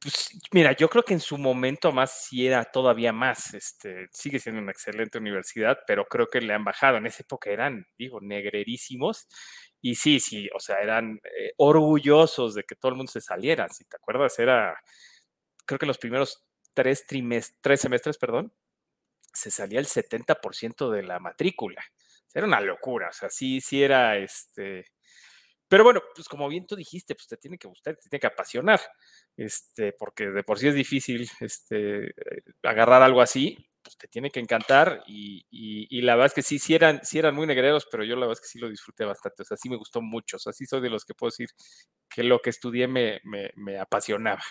Pues 0.00 0.28
mira, 0.52 0.76
yo 0.76 0.90
creo 0.90 1.02
que 1.02 1.14
en 1.14 1.20
su 1.20 1.38
momento 1.38 1.90
más 1.90 2.26
sí 2.26 2.46
era 2.46 2.62
todavía 2.64 3.10
más, 3.10 3.54
este, 3.54 4.06
sigue 4.12 4.38
siendo 4.38 4.60
una 4.60 4.70
excelente 4.72 5.16
universidad, 5.16 5.78
pero 5.86 6.04
creo 6.04 6.26
que 6.28 6.42
le 6.42 6.52
han 6.52 6.62
bajado. 6.62 6.98
En 6.98 7.06
esa 7.06 7.22
época 7.22 7.48
eran, 7.50 7.86
digo, 7.96 8.20
negrerísimos. 8.20 9.26
Y 9.80 9.94
sí, 9.94 10.20
sí, 10.20 10.48
o 10.54 10.60
sea, 10.60 10.76
eran 10.82 11.20
eh, 11.24 11.52
orgullosos 11.56 12.54
de 12.54 12.64
que 12.64 12.74
todo 12.74 12.90
el 12.90 12.96
mundo 12.96 13.12
se 13.12 13.22
saliera. 13.22 13.66
Si 13.70 13.84
te 13.84 13.96
acuerdas, 13.96 14.38
era, 14.38 14.76
creo 15.64 15.78
que 15.78 15.86
los 15.86 15.98
primeros 15.98 16.44
tres 16.74 17.06
trimestres, 17.06 17.58
tres 17.62 17.80
semestres, 17.80 18.18
perdón, 18.18 18.52
se 19.34 19.50
salía 19.50 19.80
el 19.80 19.86
70% 19.86 20.90
de 20.90 21.02
la 21.02 21.18
matrícula. 21.20 21.84
Era 22.34 22.46
una 22.46 22.60
locura, 22.60 23.08
o 23.10 23.12
sea, 23.12 23.30
sí, 23.30 23.60
sí 23.60 23.82
era 23.82 24.16
este. 24.18 24.86
Pero 25.68 25.84
bueno, 25.84 26.02
pues 26.14 26.28
como 26.28 26.48
bien 26.48 26.66
tú 26.66 26.76
dijiste, 26.76 27.14
pues 27.14 27.26
te 27.26 27.36
tiene 27.36 27.58
que 27.58 27.68
gustar, 27.68 27.96
te 27.96 28.08
tiene 28.08 28.20
que 28.20 28.26
apasionar, 28.28 28.80
este, 29.36 29.92
porque 29.92 30.28
de 30.30 30.44
por 30.44 30.58
sí 30.58 30.68
es 30.68 30.74
difícil 30.74 31.28
este, 31.40 32.14
agarrar 32.62 33.02
algo 33.02 33.20
así, 33.22 33.56
pues 33.82 33.96
te 33.98 34.08
tiene 34.08 34.30
que 34.30 34.40
encantar 34.40 35.02
y, 35.06 35.44
y- 35.50 35.86
y 35.98 36.02
la 36.02 36.14
verdad 36.14 36.26
es 36.28 36.34
que 36.34 36.42
sí, 36.42 36.58
sí 36.58 36.74
eran, 36.74 37.00
sí 37.04 37.18
eran 37.18 37.34
muy 37.34 37.46
negreros, 37.46 37.86
pero 37.90 38.04
yo 38.04 38.14
la 38.16 38.22
verdad 38.26 38.34
es 38.34 38.40
que 38.40 38.48
sí 38.48 38.58
lo 38.58 38.68
disfruté 38.68 39.04
bastante, 39.04 39.42
o 39.42 39.44
sea, 39.46 39.56
sí 39.56 39.68
me 39.68 39.76
gustó 39.76 40.00
mucho, 40.02 40.36
o 40.36 40.40
sea, 40.40 40.52
sí 40.52 40.64
soy 40.66 40.80
de 40.80 40.90
los 40.90 41.04
que 41.04 41.14
puedo 41.14 41.30
decir 41.30 41.48
que 42.08 42.22
lo 42.24 42.40
que 42.40 42.50
estudié 42.50 42.86
me, 42.88 43.20
me, 43.24 43.50
me 43.56 43.78
apasionaba, 43.78 44.42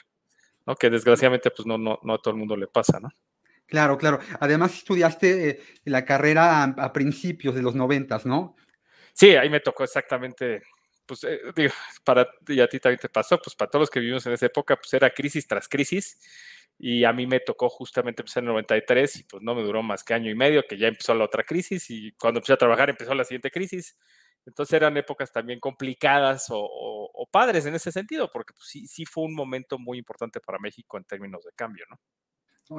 ¿no? 0.68 0.76
Que 0.76 0.90
desgraciadamente 0.92 1.52
pues 1.52 1.66
no, 1.68 1.78
no, 1.80 2.00
no 2.04 2.14
a 2.16 2.20
todo 2.22 2.34
el 2.34 2.40
mundo 2.40 2.58
le 2.58 2.68
pasa, 2.68 3.00
¿no? 3.02 3.10
Claro, 3.68 3.98
claro. 3.98 4.20
Además, 4.40 4.74
estudiaste 4.74 5.50
eh, 5.50 5.60
la 5.86 6.06
carrera 6.06 6.64
a, 6.64 6.94
principios 6.94 7.56
de 7.56 7.62
los 7.62 7.76
noventas, 7.76 8.26
¿no? 8.26 8.56
Sí, 9.14 9.36
ahí 9.36 9.50
me 9.50 9.60
tocó 9.60 9.84
exactamente, 9.84 10.64
pues 11.06 11.24
eh, 11.24 11.40
digo, 11.56 11.74
para 12.04 12.28
y 12.48 12.60
a 12.60 12.68
ti 12.68 12.80
también 12.80 13.00
te 13.00 13.10
pasó, 13.10 13.40
pues 13.40 13.56
para 13.56 13.72
todos 13.72 13.84
los 13.84 13.90
que 13.90 14.00
vivimos 14.00 14.26
en 14.26 14.34
esa 14.34 14.48
época, 14.48 14.76
pues 14.76 14.94
era 14.94 15.10
crisis 15.12 15.48
tras 15.48 15.68
crisis 15.68 16.20
y 16.78 17.04
a 17.06 17.14
mí 17.14 17.28
me 17.28 17.40
tocó 17.40 17.70
justamente 17.70 18.22
empezar 18.24 18.44
en 18.44 18.50
el 18.50 18.54
93 18.54 19.18
y 19.18 19.24
pues 19.24 19.44
no 19.44 19.56
me 19.56 19.64
duró 19.64 19.84
más 19.84 20.04
que 20.04 20.14
año 20.14 20.30
y 20.32 20.36
medio, 20.36 20.64
que 20.68 20.78
ya 20.78 20.88
empezó 20.88 21.14
la 21.16 21.26
otra 21.26 21.44
crisis 21.44 21.90
y 21.90 22.12
cuando 22.14 22.40
empecé 22.40 22.54
a 22.54 22.58
trabajar 22.58 22.90
empezó 22.90 23.14
la 23.14 23.24
siguiente 23.24 23.52
crisis. 23.52 23.98
Entonces 24.46 24.74
eran 24.74 24.98
épocas 24.98 25.32
también 25.32 25.60
complicadas 25.60 26.48
o 26.50 27.28
padres 27.34 27.66
en 27.66 27.76
ese 27.76 27.92
sentido, 27.92 28.30
porque 28.32 28.54
pues, 28.54 28.68
sí, 28.68 28.88
sí 28.88 29.06
fue 29.06 29.24
un 29.26 29.34
momento 29.34 29.80
muy 29.80 29.98
importante 29.98 30.40
para 30.40 30.60
México 30.60 30.98
en 30.98 31.04
términos 31.06 31.44
de 31.44 31.52
cambio, 31.54 31.84
¿no? 31.90 32.00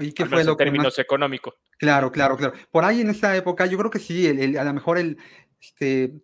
¿Y 0.00 0.12
qué 0.12 0.26
fue 0.26 0.44
lo 0.44 0.52
en 0.52 0.56
que 0.56 0.64
más? 0.64 0.72
términos 0.72 0.98
económicos. 0.98 1.54
Claro, 1.78 2.10
claro, 2.12 2.36
claro. 2.36 2.54
Por 2.70 2.84
ahí 2.84 3.00
en 3.00 3.10
esa 3.10 3.36
época, 3.36 3.66
yo 3.66 3.78
creo 3.78 3.90
que 3.90 3.98
sí, 3.98 4.26
el- 4.26 4.38
el- 4.38 4.58
a 4.58 4.64
lo 4.64 4.72
mejor 4.74 4.98
el, 4.98 5.18
este, 5.60 6.14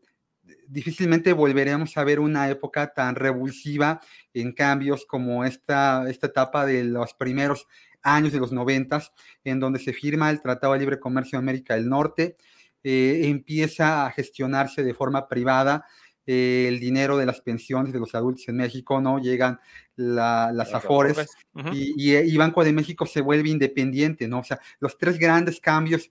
difícilmente 0.67 1.33
volveremos 1.33 1.97
a 1.97 2.05
ver 2.05 2.21
una 2.21 2.49
época 2.49 2.93
tan 2.93 3.15
revulsiva 3.15 4.01
en 4.35 4.53
cambios 4.53 5.05
como 5.07 5.45
esta, 5.45 6.09
esta 6.09 6.29
etapa 6.29 6.67
de 6.67 6.85
los 6.85 7.15
primeros 7.15 7.67
años 8.03 8.33
de 8.33 8.41
los 8.41 8.53
noventas, 8.53 9.13
en 9.45 9.61
donde 9.61 9.79
se 9.79 9.93
firma 9.93 10.31
el 10.31 10.41
Tratado 10.41 10.73
de 10.73 10.79
Libre 10.81 11.01
Comercio 11.01 11.39
de 11.39 11.43
América 11.43 11.75
del 11.75 11.89
Norte, 11.89 12.37
eh, 12.83 13.23
empieza 13.25 14.07
a 14.07 14.11
gestionarse 14.11 14.83
de 14.83 14.95
forma 14.95 15.29
privada 15.29 15.85
eh, 16.27 16.67
el 16.69 16.79
dinero 16.81 17.17
de 17.17 17.27
las 17.27 17.41
pensiones 17.41 17.93
de 17.93 17.99
los 17.99 18.15
adultos 18.15 18.47
en 18.49 18.57
México, 18.57 19.01
¿no? 19.01 19.19
Llegan 19.19 19.59
la- 19.97 20.53
las 20.53 20.73
AFORES. 20.75 21.29
Ujú. 21.55 21.71
y, 21.73 21.95
y- 21.97 22.17
y 22.17 22.37
Banco 22.37 22.63
de 22.63 22.73
México 22.73 23.05
se 23.07 23.21
vuelve 23.21 23.49
independiente, 23.51 24.29
¿no? 24.29 24.39
O 24.41 24.45
sea, 24.45 24.61
los 24.79 24.97
tres 24.99 25.19
grandes 25.19 25.61
cambios 25.61 26.11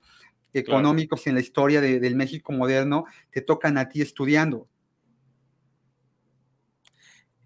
económicos 0.53 1.25
en 1.27 1.35
la 1.35 1.41
historia 1.41 1.79
de- 1.79 1.99
del 1.99 2.15
México 2.15 2.51
moderno 2.51 3.05
te 3.31 3.41
tocan 3.41 3.77
a 3.77 3.87
ti 3.87 4.01
estudiando. 4.01 4.67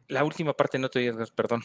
La 0.08 0.24
última 0.24 0.54
parte 0.54 0.78
no 0.80 0.90
te 0.90 1.00
digas, 1.00 1.32
perdón. 1.32 1.64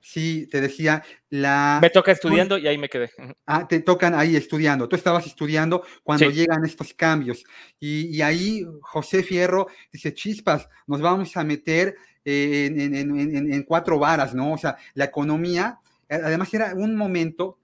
Sí, 0.00 0.46
te 0.50 0.60
decía, 0.60 1.02
la... 1.28 1.78
Me 1.82 1.90
toca 1.90 2.12
estudiando 2.12 2.56
y 2.56 2.66
ahí 2.68 2.78
me 2.78 2.88
quedé. 2.88 3.10
Ah, 3.46 3.66
te 3.68 3.80
tocan 3.80 4.14
ahí 4.14 4.36
estudiando. 4.36 4.88
Tú 4.88 4.96
estabas 4.96 5.26
estudiando 5.26 5.82
cuando 6.02 6.30
Sí. 6.30 6.36
llegan 6.36 6.64
estos 6.64 6.94
cambios. 6.94 7.44
Y, 7.80 8.06
y 8.16 8.22
ahí 8.22 8.64
José 8.80 9.22
Fierro 9.22 9.66
dice, 9.92 10.14
chispas, 10.14 10.68
nos 10.86 11.00
vamos 11.00 11.36
a 11.36 11.44
meter 11.44 11.96
eh, 12.24 12.66
en, 12.66 12.80
en- 12.94 12.94
en- 13.18 13.36
en- 13.36 13.52
en 13.52 13.62
cuatro 13.64 13.98
varas, 13.98 14.34
¿no? 14.34 14.52
O 14.52 14.58
sea, 14.58 14.76
la 14.94 15.06
economía, 15.06 15.78
eh, 16.08 16.18
además 16.22 16.52
era 16.54 16.74
un 16.74 16.94
momento 16.94 17.58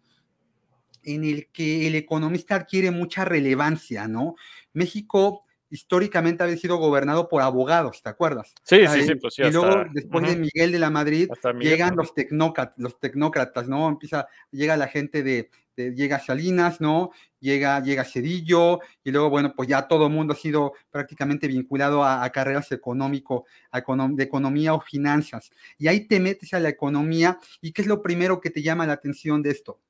en 1.03 1.25
el 1.25 1.49
que 1.53 1.87
el 1.87 1.95
economista 1.97 2.55
adquiere 2.57 2.91
mucha 2.91 3.25
relevancia, 3.25 4.09
¿no? 4.09 4.37
México 4.73 5.45
históricamente 5.75 6.43
había 6.45 6.57
sido 6.57 6.77
gobernado 6.77 7.29
por 7.29 7.43
abogados, 7.43 8.01
¿te 8.01 8.09
acuerdas? 8.09 8.55
Sí, 8.63 8.87
sí, 8.87 9.03
sí, 9.07 9.15
pues 9.17 9.35
sí, 9.35 9.43
y 9.43 9.51
luego, 9.51 9.85
después 9.93 10.25
de. 10.25 10.37
Miguel 10.37 10.71
de 10.73 10.79
la 10.79 10.91
Madrid, 10.91 11.29
Miguel, 11.59 11.73
llegan 11.73 11.97
los 11.97 12.15
tecnócratas, 12.15 12.75
los 12.79 13.01
tecnócratas, 13.01 13.69
¿no? 13.69 13.89
Empieza, 13.89 14.29
llega 14.53 14.77
la 14.77 14.87
gente 14.87 15.23
de, 15.25 15.51
de- 15.77 15.93
llega 15.95 16.21
Salinas, 16.21 16.81
¿no? 16.81 17.11
Llega, 17.41 17.81
llega 17.83 18.05
Cedillo, 18.05 18.79
y 19.03 19.11
luego, 19.11 19.31
bueno, 19.31 19.53
pues 19.57 19.69
ya 19.69 19.89
todo 19.89 20.07
el 20.07 20.13
mundo 20.13 20.33
ha 20.35 20.37
sido 20.37 20.73
prácticamente 20.91 21.49
vinculado 21.49 22.05
a, 22.05 22.23
a 22.23 22.31
carreras 22.31 22.71
económico, 22.71 23.45
a 23.73 23.83
econom- 23.83 24.15
de 24.15 24.23
economía 24.25 24.75
o 24.75 24.81
finanzas. 24.81 25.51
Y 25.77 25.89
ahí 25.89 26.07
te 26.07 26.21
metes 26.21 26.55
a 26.55 26.61
la 26.61 26.69
economía, 26.69 27.39
¿y 27.61 27.73
qué 27.73 27.83
es 27.83 27.89
lo 27.89 28.01
primero 28.01 28.41
que 28.41 28.51
te 28.51 28.63
llama 28.63 28.87
la 28.87 28.93
atención 28.93 29.43
de 29.43 29.51
esto? 29.51 29.81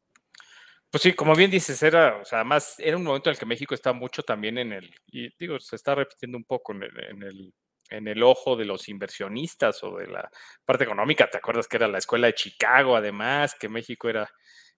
Pues 0.95 1.03
sí, 1.03 1.13
como 1.13 1.35
bien 1.35 1.51
dices, 1.51 1.83
era, 1.83 2.19
o 2.19 2.25
sea, 2.25 2.39
además 2.39 2.77
era 2.79 2.97
un 2.97 3.03
momento 3.03 3.29
en 3.29 3.33
el 3.35 3.39
que 3.41 3.47
México 3.47 3.75
está 3.75 3.93
mucho 3.93 4.23
también 4.23 4.59
en 4.59 4.73
el, 4.73 4.95
y 5.11 5.29
digo, 5.41 5.59
se 5.59 5.75
está 5.75 5.97
repitiendo 5.97 6.39
un 6.39 6.45
poco 6.45 6.73
en 6.73 6.85
el, 6.85 7.53
en 7.91 8.07
el, 8.07 8.23
ojo 8.23 8.55
de 8.55 8.65
los 8.65 8.89
inversionistas 8.89 9.83
o 9.83 9.97
de 9.97 10.07
la 10.07 10.31
parte 10.65 10.85
económica. 10.85 11.29
¿Te 11.29 11.39
acuerdas 11.39 11.67
que 11.67 11.79
era 11.79 11.89
la 11.89 11.99
escuela 11.99 12.29
de 12.29 12.35
Chicago, 12.35 12.95
además, 12.95 13.57
que 13.59 13.69
México 13.69 14.09
era 14.09 14.31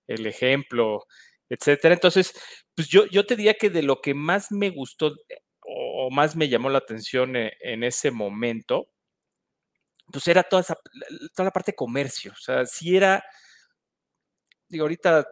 el 0.07 0.27
ejemplo, 0.27 1.05
etcétera? 1.51 1.93
Entonces, 1.93 2.33
pues 2.75 2.89
yo, 2.89 3.05
yo 3.09 3.27
te 3.27 3.37
diría 3.37 3.53
que 3.53 3.69
de 3.69 3.83
lo 3.83 4.01
que 4.01 4.15
más 4.15 4.51
me 4.51 4.71
gustó 4.71 5.09
eh, 5.29 5.43
o 5.61 6.09
más 6.11 6.35
me 6.35 6.49
llamó 6.49 6.71
la 6.71 6.79
atención 6.79 7.37
eh, 7.37 7.53
en 7.61 7.85
ese 7.85 8.11
momento, 8.11 8.89
pues 10.11 10.27
era 10.29 10.43
toda, 10.43 10.63
esa, 10.63 10.79
toda 11.35 11.45
la 11.45 11.53
parte 11.53 11.73
de 11.73 11.77
comercio. 11.77 12.33
O 12.33 12.41
sea, 12.41 12.65
si 12.65 12.97
era 12.97 13.23
digo, 14.69 14.85
ahorita 14.85 15.27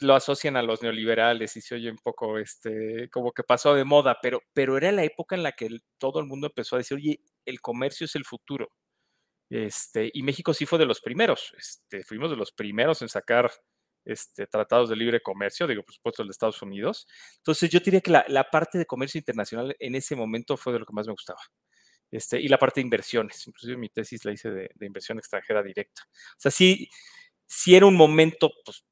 lo, 0.00 0.14
asocian 0.14 0.56
a 0.56 0.62
los 0.62 0.82
neoliberales 0.82 1.56
y 1.56 1.60
se 1.60 1.74
oye 1.74 1.90
un 1.90 1.98
poco 1.98 2.38
este, 2.38 3.08
como 3.10 3.32
que 3.32 3.42
pasó 3.42 3.74
de 3.74 3.84
moda, 3.84 4.18
pero, 4.22 4.42
pero 4.52 4.76
era 4.76 4.92
la 4.92 5.04
época 5.04 5.36
en 5.36 5.42
la 5.42 5.52
que 5.52 5.68
todo 5.98 6.20
el 6.20 6.26
mundo 6.26 6.46
empezó 6.46 6.76
a 6.76 6.78
decir, 6.78 6.96
oye, 6.96 7.20
el 7.44 7.60
comercio 7.60 8.06
es 8.06 8.14
el 8.16 8.24
futuro. 8.24 8.72
Este, 9.50 10.10
y 10.14 10.22
México 10.22 10.54
sí 10.54 10.64
fue 10.64 10.78
de 10.78 10.86
los 10.86 11.00
primeros, 11.00 11.52
este, 11.58 12.04
fuimos 12.04 12.30
de 12.30 12.36
los 12.36 12.52
primeros 12.52 13.02
en 13.02 13.08
sacar 13.10 13.50
este, 14.04 14.46
tratados 14.46 14.88
de 14.88 14.96
libre 14.96 15.20
comercio, 15.20 15.66
digo, 15.66 15.82
por 15.82 15.94
supuesto, 15.94 16.22
el 16.22 16.28
de 16.28 16.32
Estados 16.32 16.62
Unidos. 16.62 17.06
Entonces, 17.36 17.70
yo 17.70 17.80
diría 17.80 18.00
que 18.00 18.10
la, 18.10 18.24
la, 18.28 18.44
parte 18.50 18.78
de 18.78 18.86
comercio 18.86 19.18
internacional 19.18 19.76
en 19.78 19.94
ese 19.94 20.16
momento 20.16 20.56
fue 20.56 20.72
de 20.72 20.78
lo 20.78 20.86
que 20.86 20.94
más 20.94 21.06
me 21.06 21.12
gustaba. 21.12 21.40
Este, 22.10 22.40
y 22.40 22.48
la 22.48 22.58
parte 22.58 22.80
de 22.80 22.84
inversiones, 22.84 23.46
inclusive 23.46 23.76
mi 23.76 23.88
tesis 23.88 24.24
la 24.24 24.32
hice 24.32 24.50
de, 24.50 24.70
de 24.74 24.86
inversión 24.86 25.18
extranjera 25.18 25.62
directa. 25.62 26.02
O 26.06 26.40
sea, 26.40 26.50
sí, 26.50 26.88
si 27.54 27.76
era 27.76 27.84
un 27.84 27.94
momento 27.94 28.50
pues, 28.64 28.82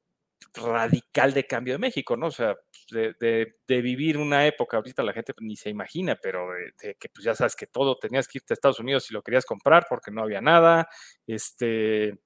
radical 0.53 1.33
de 1.33 1.47
cambio 1.47 1.73
de 1.73 1.79
México, 1.79 2.15
¿no? 2.15 2.27
O 2.27 2.31
sea, 2.31 2.55
pues, 2.89 3.15
de, 3.19 3.81
vivir 3.81 4.19
una 4.19 4.45
época, 4.45 4.77
ahorita 4.77 5.01
la 5.01 5.13
gente 5.13 5.33
ni 5.39 5.55
se 5.55 5.71
imagina, 5.71 6.15
pero 6.21 6.47
de, 6.79 6.95
que 6.95 7.09
pues 7.09 7.25
ya 7.25 7.33
sabes 7.33 7.55
que 7.55 7.65
todo 7.65 7.97
tenías 7.97 8.27
que 8.27 8.37
irte 8.37 8.53
a 8.53 8.55
Estados 8.55 8.79
Unidos 8.79 9.05
si 9.05 9.15
lo 9.15 9.23
querías 9.23 9.45
comprar 9.45 9.87
porque 9.89 10.11
no 10.11 10.21
había 10.21 10.41
nada, 10.41 10.87
este, 11.25 12.19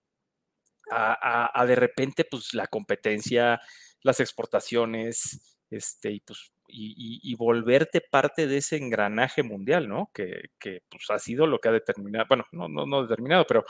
a, 0.91 1.65
de 1.65 1.75
repente 1.75 2.25
pues 2.29 2.53
la 2.53 2.67
competencia, 2.67 3.61
las 4.01 4.19
exportaciones, 4.19 5.57
este, 5.69 6.11
y 6.11 6.19
pues 6.19 6.51
y, 6.67 7.33
volverte 7.35 8.01
parte 8.01 8.45
de 8.45 8.57
ese 8.57 8.75
engranaje 8.75 9.41
mundial, 9.41 9.87
¿no? 9.87 10.11
Que, 10.13 10.49
que, 10.59 10.81
pues 10.89 11.09
ha 11.11 11.19
sido 11.19 11.47
lo 11.47 11.59
que 11.59 11.69
ha 11.69 11.71
determinado, 11.71 12.25
bueno, 12.27 12.45
no, 12.51 12.67
no, 12.67 12.85
no 12.85 13.03
determinado, 13.03 13.45
pero 13.47 13.63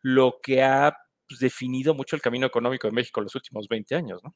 lo 0.00 0.38
que 0.42 0.62
ha 0.62 0.96
pues, 1.28 1.40
definido 1.40 1.94
mucho 1.94 2.16
el 2.16 2.22
camino 2.22 2.46
económico 2.46 2.88
de 2.88 2.94
México 2.94 3.20
en 3.20 3.24
los 3.24 3.34
últimos 3.34 3.68
20 3.68 3.94
años, 3.94 4.22
¿no? 4.22 4.34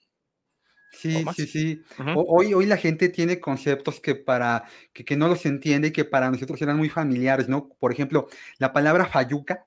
Sí, 0.92 1.24
sí, 1.36 1.46
sí. 1.46 1.82
Hoy, 2.16 2.52
hoy 2.52 2.66
la 2.66 2.76
gente 2.76 3.08
tiene 3.08 3.38
conceptos 3.38 4.00
que 4.00 4.16
para 4.16 4.64
que, 4.92 5.04
que, 5.04 5.16
no 5.16 5.28
los 5.28 5.46
entiende 5.46 5.88
y 5.88 5.92
que 5.92 6.04
para 6.04 6.30
nosotros 6.30 6.60
eran 6.62 6.76
muy 6.76 6.88
familiares, 6.88 7.48
¿no? 7.48 7.68
Por 7.78 7.92
ejemplo, 7.92 8.28
la 8.58 8.72
palabra 8.72 9.06
fayuca, 9.06 9.66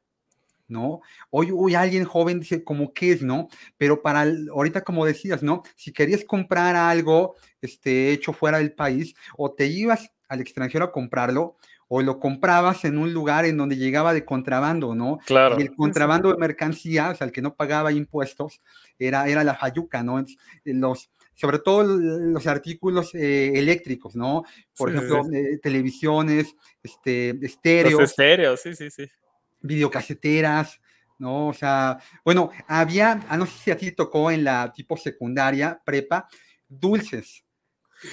¿no? 0.68 1.02
Hoy, 1.30 1.50
hoy 1.56 1.76
alguien 1.76 2.04
joven 2.04 2.42
dice 2.42 2.64
como 2.64 2.94
qué 2.94 3.14
es, 3.14 3.22
¿no? 3.22 3.48
Pero 3.78 4.02
para 4.02 4.26
ahorita 4.52 4.84
como 4.84 5.06
decías, 5.06 5.44
¿no? 5.44 5.64
Si 5.76 5.94
querías 5.94 6.26
comprar 6.26 6.76
algo 6.76 7.36
este, 7.62 8.12
hecho 8.12 8.34
fuera 8.34 8.58
del 8.58 8.74
país 8.74 9.16
o 9.38 9.54
te 9.54 9.68
ibas 9.68 10.12
al 10.28 10.42
extranjero 10.42 10.86
a 10.86 10.92
comprarlo, 10.92 11.58
o 11.96 12.02
lo 12.02 12.20
comprabas 12.20 12.86
en 12.86 12.98
un 12.98 13.14
lugar 13.14 13.46
en 13.46 13.56
donde 13.56 13.78
llegaba 13.78 14.16
de 14.16 14.26
contrabando, 14.26 14.96
¿no? 14.96 15.20
Claro. 15.28 15.58
Y 15.60 15.62
el 15.62 15.76
contrabando 15.76 16.32
de 16.32 16.40
mercancías, 16.40 17.12
o 17.12 17.16
sea, 17.16 17.28
el 17.28 17.32
que 17.32 17.44
no 17.44 17.54
pagaba 17.54 17.92
impuestos, 17.92 18.62
era, 18.98 19.28
era 19.28 19.44
la 19.44 19.54
fayuca, 19.54 20.02
¿no? 20.02 20.26
Los, 20.66 21.12
sobre 21.36 21.60
todo 21.60 21.84
los 21.84 22.48
artículos 22.48 23.14
eh, 23.14 23.52
eléctricos, 23.54 24.16
¿no? 24.16 24.44
Por 24.76 24.90
ejemplo, 24.90 25.22
eh, 25.32 25.60
televisiones, 25.62 26.56
este, 26.82 27.38
estéreos. 27.46 28.02
Los 28.02 28.10
estéreos, 28.10 28.60
sí, 28.60 28.74
sí, 28.74 28.90
sí. 28.90 29.08
Videocaseteras, 29.62 30.82
¿no? 31.20 31.50
O 31.50 31.54
sea, 31.54 32.00
bueno, 32.26 32.50
había, 32.68 33.24
ah, 33.30 33.38
no 33.38 33.46
sé 33.46 33.54
si 33.66 33.70
a 33.70 33.78
ti 33.78 33.92
tocó 33.92 34.32
en 34.32 34.44
la 34.44 34.74
tipo 34.74 34.98
secundaria, 34.98 35.80
prepa, 35.86 36.28
dulces, 36.68 37.44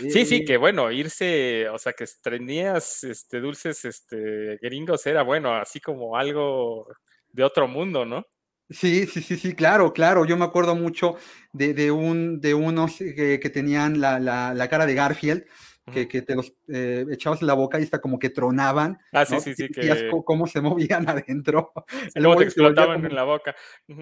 Sí, 0.09 0.25
sí, 0.25 0.45
que 0.45 0.57
bueno, 0.57 0.91
irse, 0.93 1.69
o 1.69 1.79
sea, 1.79 1.93
que 1.93 2.05
tenías 2.23 3.05
este, 3.05 3.41
dulces 3.41 3.85
este, 3.85 4.59
gringos 4.63 5.05
era 5.07 5.23
bueno, 5.23 5.55
así 5.55 5.81
como 5.81 6.17
algo 6.17 6.87
de 7.33 7.45
otro 7.45 7.67
mundo, 7.67 8.05
¿no? 8.05 8.25
Sí, 8.69 9.07
sí, 9.07 9.21
sí, 9.21 9.37
sí, 9.37 9.55
claro, 9.55 9.93
claro. 9.93 10.25
Yo 10.25 10.37
me 10.37 10.45
acuerdo 10.45 10.77
mucho 10.77 11.17
de, 11.53 11.75
de 11.75 11.91
un, 11.91 12.41
de 12.41 12.55
unos 12.55 12.99
que, 12.99 13.41
que 13.41 13.51
tenían 13.51 14.01
la, 14.01 14.21
la, 14.21 14.55
la, 14.55 14.69
cara 14.69 14.87
de 14.87 14.95
Garfield, 14.95 15.45
que, 15.93 16.09
que 16.09 16.23
te 16.23 16.35
los 16.35 16.53
eh, 16.69 17.05
echabas 17.11 17.41
en 17.41 17.47
la 17.47 17.55
boca 17.55 17.79
y 17.79 17.83
hasta 17.83 18.01
como 18.01 18.19
que 18.19 18.31
tronaban. 18.31 18.99
Ah, 19.13 19.25
sí, 19.25 19.41
sí, 19.41 19.55
sí. 19.55 19.69
Que... 19.69 20.11
cómo 20.25 20.47
se 20.47 20.61
movían 20.91 21.09
adentro. 21.09 21.73
Luego 22.15 22.37
te 22.37 22.45
explotaban 22.45 23.05
en 23.05 23.15
la 23.15 23.25
boca. 23.25 23.55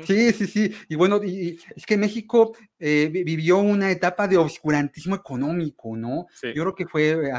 Sí, 0.05 0.33
sí, 0.33 0.47
sí. 0.47 0.75
Y 0.89 0.97
bueno, 0.97 1.23
y, 1.23 1.59
es 1.75 1.87
que 1.87 1.97
México 1.97 2.57
eh, 2.79 3.09
vivió 3.13 3.59
una 3.59 3.91
etapa 3.91 4.29
de 4.29 4.37
obscurantismo 4.37 5.15
económico, 5.15 5.97
¿no? 5.97 6.27
Yo 6.43 6.63
creo 6.63 6.75
que 6.75 6.87
fue, 6.87 7.31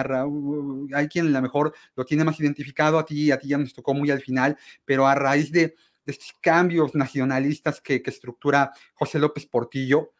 hay 0.93 1.08
quien 1.08 1.27
a 1.27 1.29
lo 1.29 1.41
mejor 1.41 1.74
lo 1.96 2.05
tiene 2.05 2.24
más 2.24 2.39
identificado, 2.39 2.98
a 2.98 3.05
ti, 3.05 3.31
a 3.31 3.38
ti 3.38 3.50
ya 3.50 3.58
nos 3.58 3.74
tocó 3.74 3.93
muy 3.93 4.12
al 4.12 4.22
final, 4.22 4.58
pero 4.86 5.08
a 5.08 5.15
raíz 5.15 5.51
de, 5.51 5.75
de 6.05 6.12
estos 6.12 6.34
cambios 6.41 6.96
nacionalistas 6.96 7.81
que, 7.81 8.01
que 8.01 8.10
estructura 8.10 8.72
José 8.93 9.19
López 9.19 9.46
Portillo, 9.46 10.13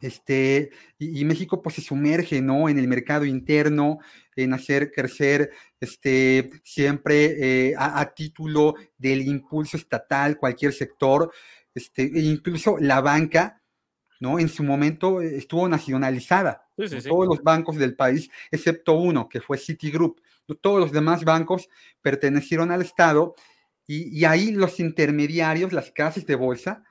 este, 0.00 0.70
y, 0.98 1.24
México 1.24 1.62
pues 1.62 1.76
se 1.76 1.80
sumerge, 1.80 2.42
¿no? 2.42 2.68
En 2.68 2.78
el 2.78 2.86
mercado 2.86 3.24
interno, 3.24 3.98
en 4.34 4.52
hacer 4.52 4.92
crecer, 4.92 5.50
este, 5.80 6.50
siempre 6.64 7.68
eh, 7.68 7.74
a, 7.78 8.12
título 8.14 8.74
del 8.98 9.22
impulso 9.22 9.76
estatal, 9.76 10.36
cualquier 10.36 10.72
sector, 10.72 11.32
este, 11.74 12.02
e 12.02 12.20
incluso 12.20 12.76
la 12.78 13.00
banca, 13.00 13.62
¿no? 14.20 14.38
En 14.38 14.48
su 14.48 14.62
momento 14.64 15.22
estuvo 15.22 15.68
nacionalizada. 15.68 16.68
Todos 16.76 17.26
los 17.26 17.42
bancos 17.42 17.76
del 17.76 17.96
país, 17.96 18.30
excepto 18.50 18.94
uno, 18.94 19.28
que 19.28 19.40
fue 19.40 19.56
Citigroup. 19.56 20.20
Todos 20.60 20.78
los 20.78 20.92
demás 20.92 21.24
bancos 21.24 21.68
pertenecieron 22.02 22.70
al 22.70 22.82
Estado 22.82 23.34
y, 23.86 24.16
y 24.16 24.24
ahí 24.26 24.52
los 24.52 24.78
intermediarios, 24.78 25.72
las 25.72 25.90
casas 25.90 26.26
de 26.26 26.34
bolsa, 26.34 26.84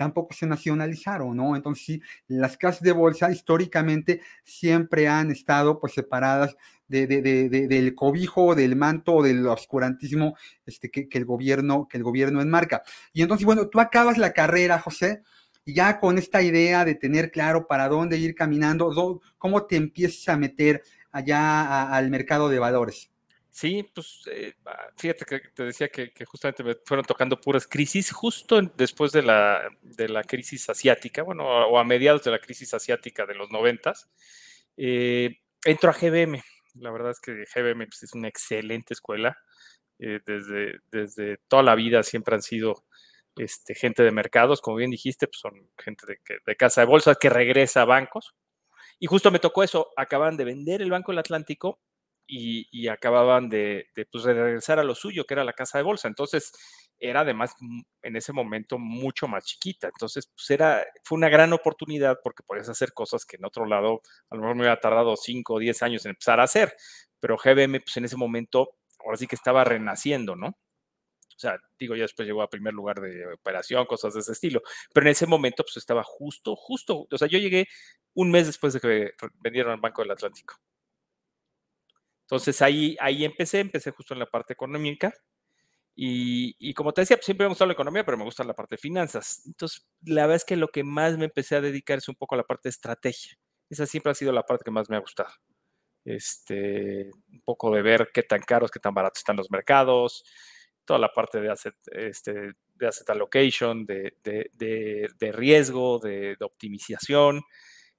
tampoco 0.00 0.32
se 0.32 0.46
nacionalizaron, 0.46 1.36
¿no? 1.36 1.54
Entonces, 1.54 1.84
sí, 1.84 2.02
las 2.26 2.56
casas 2.56 2.80
de 2.80 2.92
bolsa 2.92 3.30
históricamente 3.30 4.22
siempre 4.44 5.08
han 5.08 5.30
estado 5.30 5.78
pues 5.78 5.92
separadas 5.92 6.56
de, 6.88 7.06
del 7.06 7.94
cobijo, 7.94 8.54
del 8.54 8.76
manto, 8.76 9.20
del 9.20 9.46
oscurantismo 9.46 10.38
este, 10.64 10.90
que, 10.90 11.06
el 11.10 11.26
gobierno, 11.26 11.86
que 11.86 11.98
el 11.98 12.02
gobierno 12.02 12.40
enmarca. 12.40 12.82
Y 13.12 13.20
entonces, 13.20 13.44
bueno, 13.44 13.68
tú 13.68 13.78
acabas 13.78 14.16
la 14.16 14.32
carrera, 14.32 14.78
José, 14.78 15.20
y 15.66 15.74
ya 15.74 16.00
con 16.00 16.16
esta 16.16 16.40
idea 16.40 16.86
de 16.86 16.94
tener 16.94 17.30
claro 17.30 17.66
para 17.66 17.86
dónde 17.88 18.16
ir 18.16 18.34
caminando, 18.34 19.20
¿cómo 19.36 19.66
te 19.66 19.76
empiezas 19.76 20.30
a 20.30 20.38
meter 20.38 20.82
allá 21.12 21.92
al 21.92 22.08
mercado 22.08 22.48
de 22.48 22.58
valores? 22.58 23.10
Sí, 23.52 23.82
pues 23.92 24.22
eh, 24.30 24.54
fíjate 24.96 25.24
que 25.24 25.40
te 25.52 25.64
decía 25.64 25.88
que, 25.88 26.12
justamente 26.24 26.62
me 26.62 26.76
fueron 26.86 27.04
tocando 27.04 27.40
puras 27.40 27.66
crisis 27.66 28.12
justo 28.12 28.60
después 28.76 29.10
de 29.10 29.22
la, 29.22 29.68
de 29.82 30.08
la 30.08 30.22
crisis 30.22 30.70
asiática, 30.70 31.22
bueno, 31.22 31.44
o 31.44 31.78
a 31.78 31.84
mediados 31.84 32.22
de 32.22 32.30
la 32.30 32.38
crisis 32.38 32.72
asiática 32.74 33.26
de 33.26 33.34
los 33.34 33.50
noventas. 33.50 34.08
Eh, 34.76 35.40
entro 35.64 35.90
a 35.90 35.94
GBM. 35.94 36.40
La 36.74 36.92
verdad 36.92 37.10
es 37.10 37.20
que 37.20 37.32
GBM 37.32 37.86
pues, 37.86 38.04
es 38.04 38.14
una 38.14 38.28
excelente 38.28 38.94
escuela. 38.94 39.36
Eh, 39.98 40.20
desde, 40.24 40.78
desde 40.90 41.38
toda 41.48 41.62
la 41.62 41.74
vida 41.74 42.02
siempre 42.04 42.36
han 42.36 42.42
sido 42.42 42.84
este, 43.36 43.74
gente 43.74 44.02
de 44.04 44.12
mercados, 44.12 44.60
como 44.60 44.76
bien 44.76 44.90
dijiste, 44.90 45.26
pues 45.26 45.40
son 45.40 45.70
gente 45.76 46.06
de, 46.06 46.18
de 46.46 46.56
casa 46.56 46.82
de 46.82 46.86
bolsa 46.86 47.16
que 47.16 47.30
regresa 47.30 47.82
a 47.82 47.86
bancos. 47.86 48.34
Y 49.00 49.06
justo 49.06 49.30
me 49.32 49.40
tocó 49.40 49.64
eso, 49.64 49.88
acaban 49.96 50.36
de 50.36 50.44
vender 50.44 50.82
el 50.82 50.90
Banco 50.90 51.10
del 51.10 51.18
Atlántico 51.18 51.80
y, 52.30 52.88
acababan 52.88 53.48
de, 53.48 53.88
pues, 54.10 54.24
regresar 54.24 54.78
a 54.78 54.84
lo 54.84 54.94
suyo, 54.94 55.24
que 55.24 55.34
era 55.34 55.44
la 55.44 55.52
casa 55.52 55.78
de 55.78 55.84
bolsa. 55.84 56.08
Entonces, 56.08 56.52
era 56.98 57.20
además 57.20 57.54
en 58.02 58.16
ese 58.16 58.32
momento 58.32 58.78
mucho 58.78 59.26
más 59.26 59.44
chiquita. 59.44 59.88
Entonces, 59.88 60.26
pues 60.26 60.50
era, 60.50 60.86
fue 61.02 61.16
una 61.16 61.30
gran 61.30 61.52
oportunidad 61.52 62.18
porque 62.22 62.42
podías 62.42 62.68
hacer 62.68 62.92
cosas 62.92 63.24
que 63.24 63.36
en 63.36 63.44
otro 63.46 63.64
lado 63.64 64.02
a 64.28 64.34
lo 64.36 64.42
mejor 64.42 64.56
me 64.56 64.62
hubiera 64.62 64.80
tardado 64.80 65.16
5 65.16 65.54
o 65.54 65.58
10 65.58 65.82
años 65.82 66.04
en 66.04 66.10
empezar 66.10 66.40
a 66.40 66.44
hacer. 66.44 66.76
Pero 67.18 67.38
GBM, 67.38 67.80
pues 67.80 67.96
en 67.96 68.04
ese 68.04 68.16
momento, 68.16 68.76
ahora 69.04 69.16
sí 69.16 69.26
que 69.26 69.36
estaba 69.36 69.64
renaciendo, 69.64 70.36
¿no? 70.36 70.48
O 70.48 71.38
sea, 71.40 71.58
digo, 71.78 71.96
ya 71.96 72.02
después 72.02 72.28
llegó 72.28 72.42
a 72.42 72.50
primer 72.50 72.74
lugar 72.74 73.00
de 73.00 73.32
operación, 73.32 73.86
cosas 73.86 74.12
de 74.12 74.20
ese 74.20 74.32
estilo. 74.32 74.62
Pero 74.92 75.06
en 75.06 75.12
ese 75.12 75.26
momento, 75.26 75.62
pues 75.64 75.78
estaba 75.78 76.02
justo, 76.04 76.54
justo. 76.54 77.06
O 77.10 77.18
sea, 77.18 77.28
yo 77.28 77.38
llegué 77.38 77.66
un 78.14 78.30
mes 78.30 78.46
después 78.46 78.74
de 78.74 78.80
que 78.80 79.12
vendieron 79.40 79.72
al 79.72 79.80
Banco 79.80 80.02
del 80.02 80.10
Atlántico. 80.10 80.56
Entonces 82.30 82.62
ahí, 82.62 82.96
ahí 83.00 83.24
empecé, 83.24 83.60
empecé 83.60 83.90
justo 83.90 84.14
en 84.14 84.20
la 84.20 84.26
parte 84.26 84.52
económica 84.52 85.12
Y, 85.96 86.74
como 86.74 86.92
te 86.92 87.02
decía, 87.02 87.16
pues, 87.16 87.26
siempre 87.26 87.44
me 87.44 87.50
gustado 87.50 87.68
la 87.68 87.74
economía, 87.74 88.04
pero 88.04 88.16
me 88.16 88.24
gusta 88.24 88.44
la 88.44 88.54
parte 88.54 88.76
de 88.76 88.78
finanzas. 88.80 89.42
Entonces, 89.46 89.86
la 90.04 90.22
verdad 90.22 90.36
es 90.36 90.44
que 90.46 90.56
lo 90.56 90.68
que 90.68 90.84
más 90.84 91.18
me 91.18 91.26
empecé 91.26 91.56
a 91.56 91.60
dedicar 91.60 91.98
es 91.98 92.08
un 92.08 92.14
poco 92.14 92.34
a 92.34 92.38
la 92.38 92.44
parte 92.44 92.68
de 92.68 92.70
estrategia. 92.70 93.38
Esa 93.68 93.86
siempre 93.86 94.12
ha 94.12 94.14
sido 94.14 94.32
la 94.32 94.44
parte 94.44 94.64
que 94.64 94.70
más 94.70 94.88
me 94.90 94.96
ha 94.96 95.00
gustado. 95.00 95.30
Este, 96.04 97.10
un 97.30 97.42
poco 97.44 97.70
de 97.74 97.82
ver 97.82 98.10
qué 98.14 98.22
tan 98.22 98.40
caros, 98.42 98.70
qué 98.70 98.80
tan 98.80 98.94
baratos 98.94 99.20
están 99.20 99.36
los 99.36 99.50
mercados, 99.50 100.24
toda 100.84 100.98
la 100.98 101.12
parte 101.12 101.40
de 101.40 101.50
asset, 101.50 101.74
este, 101.92 102.52
de 102.76 102.86
asset 102.88 103.10
allocation, 103.10 103.84
de, 103.86 104.14
de, 104.24 105.32
riesgo, 105.32 105.98
de, 105.98 106.36
optimización. 106.40 107.42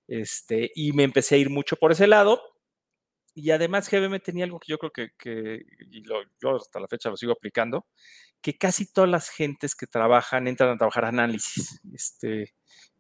Este, 0.07 0.71
y 0.75 0.93
me 0.93 1.03
empecé 1.03 1.35
a 1.35 1.37
ir 1.39 1.49
mucho 1.49 1.75
por 1.77 1.91
ese 1.91 2.07
lado. 2.07 2.41
Y 3.33 3.51
además 3.51 3.89
GBM 3.89 4.19
tenía 4.19 4.45
algo 4.45 4.59
que 4.59 4.71
yo 4.71 4.77
creo 4.77 4.91
que, 4.91 5.65
y 5.89 6.03
lo, 6.03 6.21
yo 6.41 6.55
hasta 6.55 6.79
la 6.79 6.87
fecha 6.87 7.09
lo 7.09 7.17
sigo 7.17 7.31
aplicando, 7.31 7.85
que 8.41 8.57
casi 8.57 8.91
todas 8.91 9.09
las 9.09 9.29
gentes 9.29 9.75
que 9.75 9.87
trabajan 9.87 10.47
entran 10.47 10.71
a 10.71 10.77
trabajar 10.77 11.05
análisis. 11.05 11.79
Este, 11.93 12.53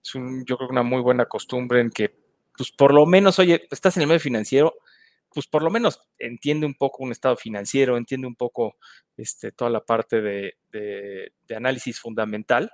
es 0.03 0.15
un, 0.15 0.45
yo 0.45 0.57
creo 0.57 0.69
que 0.69 0.73
una 0.73 0.83
muy 0.83 1.01
buena 1.01 1.25
costumbre 1.25 1.81
en 1.81 1.89
que, 1.89 2.09
pues 2.55 2.71
por 2.71 2.93
lo 2.93 3.05
menos, 3.05 3.39
oye, 3.39 3.67
estás 3.71 3.97
en 3.97 4.03
el 4.03 4.07
medio 4.07 4.19
financiero, 4.19 4.73
pues 5.33 5.47
por 5.47 5.63
lo 5.63 5.69
menos 5.69 5.99
entiende 6.19 6.65
un 6.65 6.75
poco 6.75 7.03
un 7.03 7.11
estado 7.11 7.35
financiero, 7.37 7.97
entiende 7.97 8.27
un 8.27 8.35
poco 8.35 8.77
este, 9.17 9.51
toda 9.51 9.69
la 9.69 9.81
parte 9.81 10.21
de, 10.21 10.55
de, 10.71 11.55
análisis 11.55 11.99
fundamental. 11.99 12.71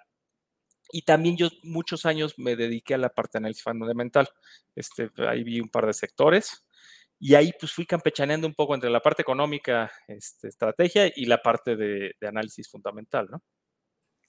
Y 0.92 1.04
también 1.04 1.38
yo 1.38 1.50
muchos 1.64 2.06
años 2.06 2.36
me 2.38 2.56
dediqué 2.56 2.94
a 2.94 2.98
la 2.98 3.10
parte 3.10 3.34
de 3.34 3.40
análisis 3.40 3.64
fundamental. 3.64 4.30
Este, 4.76 5.10
ahí 5.28 5.44
vi 5.44 5.60
un 5.60 5.70
par 5.70 5.86
de 5.86 5.94
sectores 5.94 6.67
y 7.20 7.36
ahí 7.36 7.52
pues 7.60 7.72
fui 7.72 7.86
campechaneando 7.86 8.48
un 8.48 8.54
poco 8.54 8.76
entre 8.76 8.90
la 8.90 9.02
parte 9.02 9.22
económica, 9.22 9.92
este, 10.08 10.48
estrategia 10.50 11.12
y 11.16 11.26
la 11.26 11.42
parte 11.42 11.76
de, 11.76 12.14
de 12.20 12.28
análisis 12.28 12.70
fundamental, 12.70 13.28
¿no? 13.32 13.42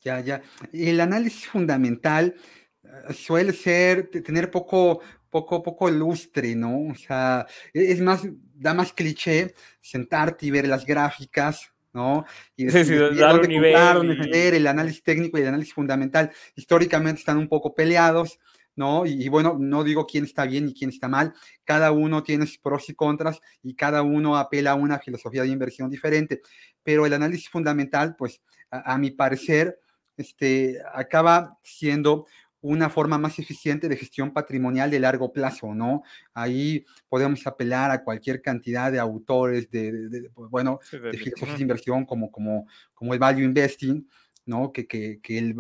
Ya, 0.01 0.21
ya. 0.21 0.43
El 0.73 1.01
análisis 1.01 1.47
fundamental 1.49 2.35
eh, 2.83 3.13
suele 3.13 3.53
ser, 3.53 4.11
tener 4.11 4.51
poco, 4.51 5.01
poco, 5.31 5.63
poco 5.63 5.91
lustre, 5.91 6.55
¿no? 6.55 6.89
O 6.91 6.95
sea, 6.95 7.47
e, 7.75 7.93
es 7.93 8.01
más, 8.01 8.23
da 8.55 8.75
más 8.75 8.93
cliché 8.93 9.55
sentarte 9.81 10.47
y 10.47 10.51
ver 10.51 10.69
las 10.69 10.87
gráficas, 10.87 11.73
¿no? 11.93 12.25
Y 12.57 12.71
sí, 12.71 12.85
sí, 12.85 12.95
dar 12.95 13.41
un 13.41 13.49
nivel 13.49 14.55
el 14.55 14.67
análisis 14.67 15.03
técnico 15.03 15.39
y 15.39 15.43
el 15.43 15.49
análisis 15.49 15.75
fundamental 15.75 16.31
históricamente 16.55 17.21
están 17.21 17.39
un 17.39 17.49
poco 17.49 17.75
peleados, 17.75 18.39
¿no? 18.79 19.05
Y, 19.05 19.23
y, 19.23 19.29
bueno, 19.29 19.57
no 19.59 19.85
digo 19.85 20.07
quién 20.07 20.25
está 20.25 20.47
bien 20.47 20.69
y 20.69 20.75
quién 20.75 20.91
está 20.91 21.09
mal, 21.09 21.35
cada 21.65 21.93
uno 21.93 22.23
tiene 22.23 22.47
sus 22.47 22.59
pros 22.59 22.89
y 22.89 22.95
contras 22.95 23.41
y 23.63 23.75
cada 23.75 24.03
uno 24.03 24.37
apela 24.37 24.73
a 24.73 24.77
una 24.77 24.99
filosofía 24.99 25.43
de 25.43 25.49
inversión 25.49 25.91
diferente, 25.91 26.41
pero 26.83 27.05
el 27.05 27.13
análisis 27.13 27.49
fundamental, 27.51 28.17
pues, 28.17 28.41
a, 28.71 28.95
a 28.95 28.99
mi 28.99 29.11
parecer, 29.11 29.79
este, 30.17 30.79
acaba 30.95 31.59
siendo 31.63 32.27
una 32.61 32.91
forma 32.91 33.19
más 33.19 33.39
eficiente 33.39 33.89
de 33.89 33.97
gestión 33.97 34.33
patrimonial 34.33 34.91
de 34.91 34.99
largo 34.99 35.33
plazo, 35.33 35.75
¿no? 35.75 36.03
Ahí 36.35 36.85
podemos 37.09 37.47
apelar 37.47 37.91
a 37.91 38.03
cualquier 38.03 38.43
cantidad 38.43 38.91
de 38.91 38.99
autores, 38.99 39.71
de, 39.71 40.31
pues, 40.35 40.51
bueno, 40.51 40.81
de, 40.91 41.17
filosofías 41.17 41.57
de 41.57 41.63
inversión 41.63 42.05
como, 42.05 42.33
como, 42.33 42.67
como 42.95 43.15
el 43.15 43.21
value 43.21 43.45
investing, 43.45 44.09
¿no? 44.49 44.73
Que, 44.73 44.87
que, 44.87 45.21
que 45.23 45.39
el, 45.39 45.55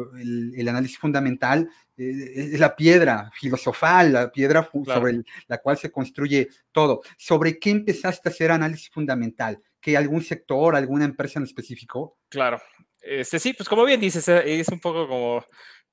el, 0.56 0.68
análisis 0.68 0.98
fundamental 0.98 1.68
eh, 1.96 2.50
es 2.52 2.60
la 2.60 2.74
piedra 2.74 3.30
filosofal, 3.34 4.12
la 4.12 4.32
piedra 4.32 4.68
sobre 4.84 5.22
la 5.46 5.58
cual 5.58 5.78
se 5.78 5.92
construye 5.92 6.48
todo. 6.72 7.02
¿Sobre 7.16 7.58
qué 7.58 7.70
empezaste 7.70 8.28
a 8.28 8.32
hacer 8.32 8.50
análisis 8.50 8.90
fundamental? 8.90 9.60
¿Que 9.80 9.96
algún 9.96 10.22
sector, 10.22 10.74
alguna 10.74 11.04
empresa 11.04 11.38
en 11.38 11.44
específico? 11.44 12.18
Claro. 12.28 12.60
Este, 13.00 13.38
sí, 13.38 13.52
pues 13.52 13.68
como 13.68 13.84
bien 13.84 14.00
dices, 14.00 14.28
eh, 14.28 14.60
es 14.60 14.68
un 14.68 14.80
poco 14.80 15.06
como 15.06 15.44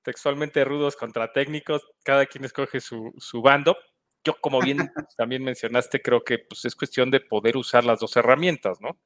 textualmente 0.01 0.63
rudos 0.63 0.95
contra 0.95 1.31
técnicos, 1.31 1.85
cada 2.03 2.25
quien 2.25 2.45
escoge 2.45 2.79
su, 2.79 3.41
bando. 3.43 3.75
Yo, 4.23 4.35
como 4.39 4.61
bien 4.61 4.77
también 5.17 5.43
mencionaste, 5.43 6.01
creo 6.01 6.23
que 6.23 6.39
pues, 6.39 6.65
es 6.65 6.75
cuestión 6.75 7.11
de 7.11 7.19
poder 7.19 7.57
usar 7.57 7.83
las 7.83 7.99
dos 7.99 8.15
herramientas, 8.15 8.79
¿no? 8.81 8.97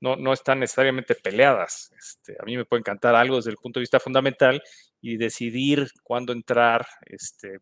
No, 0.00 0.16
no 0.16 0.32
están 0.32 0.60
necesariamente 0.60 1.14
peleadas. 1.14 1.92
Este, 1.98 2.36
a 2.40 2.44
mí 2.44 2.56
me 2.56 2.64
puede 2.64 2.80
encantar 2.80 3.14
algo 3.14 3.36
desde 3.36 3.50
el 3.50 3.56
punto 3.56 3.78
de 3.80 3.82
vista 3.82 4.00
fundamental 4.00 4.62
y 5.00 5.16
decidir 5.16 5.88
cuándo 6.02 6.32
entrar 6.32 6.86
este, 7.06 7.58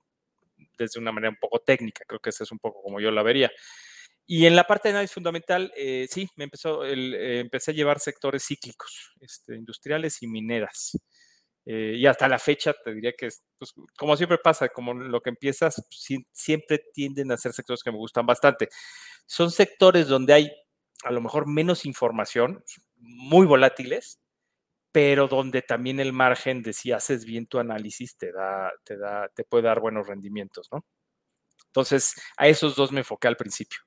desde 0.78 1.00
una 1.00 1.12
manera 1.12 1.30
un 1.30 1.36
poco 1.40 1.60
técnica. 1.60 2.04
Creo 2.06 2.20
que 2.20 2.30
esa 2.30 2.44
es 2.44 2.52
un 2.52 2.58
poco 2.58 2.82
como 2.82 3.00
yo 3.00 3.10
la 3.10 3.22
vería. 3.22 3.50
Y 4.26 4.46
en 4.46 4.56
la 4.56 4.64
parte 4.64 4.88
de 4.88 4.92
análisis 4.92 5.14
fundamental, 5.14 5.72
eh, 5.74 6.06
sí, 6.10 6.28
me 6.36 6.44
empezó 6.44 6.84
eh, 6.84 7.40
empecé 7.40 7.70
a 7.70 7.74
llevar 7.74 7.98
sectores 7.98 8.44
cíclicos, 8.46 9.14
este, 9.20 9.56
industriales 9.56 10.22
y 10.22 10.26
mineras. 10.26 10.92
Eh, 11.64 11.94
y 11.96 12.06
hasta 12.06 12.28
la 12.28 12.38
fecha 12.38 12.74
te 12.84 12.94
diría 12.94 13.12
que, 13.12 13.28
pues, 13.58 13.74
como 13.96 14.16
siempre 14.16 14.38
pasa, 14.38 14.68
como 14.68 14.94
lo 14.94 15.20
que 15.22 15.30
empiezas, 15.30 15.82
siempre 16.32 16.82
tienden 16.92 17.32
a 17.32 17.36
ser 17.38 17.52
sectores 17.52 17.82
que 17.82 17.90
me 17.90 17.98
gustan 17.98 18.26
bastante. 18.26 18.68
Son 19.26 19.50
sectores 19.50 20.08
donde 20.08 20.32
hay 20.34 20.50
a 21.04 21.12
lo 21.12 21.20
mejor 21.20 21.46
menos 21.46 21.86
información, 21.86 22.64
muy 22.96 23.46
volátiles, 23.46 24.20
pero 24.92 25.28
donde 25.28 25.62
también 25.62 26.00
el 26.00 26.12
margen 26.12 26.62
de 26.62 26.72
si 26.72 26.92
haces 26.92 27.24
bien 27.24 27.46
tu 27.46 27.58
análisis 27.58 28.16
te 28.16 28.32
da, 28.32 28.72
te 28.84 28.96
da, 28.96 29.28
te 29.28 29.44
puede 29.44 29.64
dar 29.64 29.80
buenos 29.80 30.06
rendimientos, 30.06 30.68
¿no? 30.72 30.84
Entonces, 31.66 32.14
a 32.36 32.48
esos 32.48 32.74
dos 32.74 32.92
me 32.92 33.00
enfoqué 33.00 33.28
al 33.28 33.36
principio. 33.36 33.78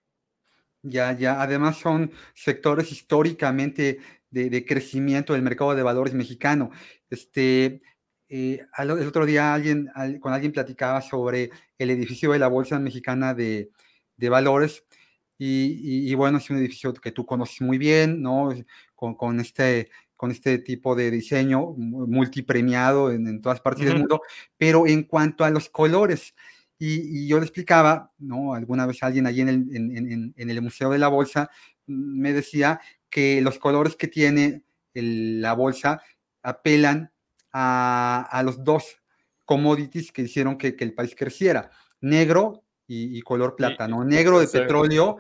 Ya, 0.84 1.12
ya. 1.14 1.42
Además 1.42 1.78
son 1.78 2.12
sectores 2.34 2.92
históricamente 2.92 4.00
de, 4.30 4.66
crecimiento 4.66 5.34
del 5.34 5.42
mercado 5.42 5.76
de 5.76 5.84
valores 5.84 6.14
mexicano. 6.14 6.72
Este, 7.10 7.82
eh, 8.30 8.66
el 8.78 8.92
otro 8.92 9.26
día 9.26 9.54
alguien, 9.54 9.90
con 10.20 10.34
alguien 10.34 10.52
platicaba 10.52 11.02
sobre 11.02 11.52
el 11.78 11.90
edificio 11.92 12.32
de 12.32 12.40
la 12.40 12.48
Bolsa 12.48 12.80
Mexicana 12.80 13.34
de, 13.34 13.70
Valores. 14.18 14.86
Y, 15.44 16.14
bueno, 16.14 16.38
es 16.38 16.50
un 16.52 16.58
edificio 16.58 16.94
que 16.94 17.12
tú 17.12 17.26
conoces 17.26 17.62
muy 17.62 17.80
bien, 17.80 18.22
¿no? 18.22 18.54
Con, 18.96 19.40
este, 19.40 19.90
con 20.16 20.30
este 20.30 20.60
tipo 20.60 20.96
de 20.96 21.10
diseño 21.10 21.74
multipremiado 21.76 23.12
en, 23.12 23.28
en 23.28 23.42
todas 23.42 23.60
partes 23.60 23.86
del 23.86 23.98
mundo, 23.98 24.22
pero 24.58 24.86
en 24.86 25.02
cuanto 25.04 25.44
a 25.44 25.50
los 25.50 25.70
colores, 25.70 26.36
y, 26.78 27.28
yo 27.28 27.40
le 27.40 27.46
explicaba, 27.46 28.12
¿no? 28.20 28.54
Alguna 28.54 28.86
vez 28.86 29.02
alguien 29.02 29.26
allí 29.26 29.42
en 29.42 29.50
el, 29.50 29.76
en, 29.76 30.34
en 30.36 30.50
el 30.50 30.62
Museo 30.62 30.92
de 30.92 31.00
la 31.00 31.08
Bolsa 31.08 31.50
me 31.88 32.34
decía 32.34 32.80
que 33.10 33.42
los 33.42 33.60
colores 33.60 33.96
que 33.96 34.08
tiene 34.08 34.64
la 34.94 35.54
bolsa 35.54 36.02
apelan 36.42 37.12
a, 37.54 38.42
los 38.46 38.64
dos 38.64 39.02
commodities 39.46 40.12
que 40.12 40.24
hicieron 40.24 40.58
que, 40.58 40.76
el 40.80 40.94
país 40.94 41.16
creciera, 41.16 41.72
negro 42.00 42.64
y, 42.94 43.22
color 43.22 43.56
plátano, 43.56 44.04
negro 44.04 44.40
de 44.40 44.48
petróleo 44.48 45.18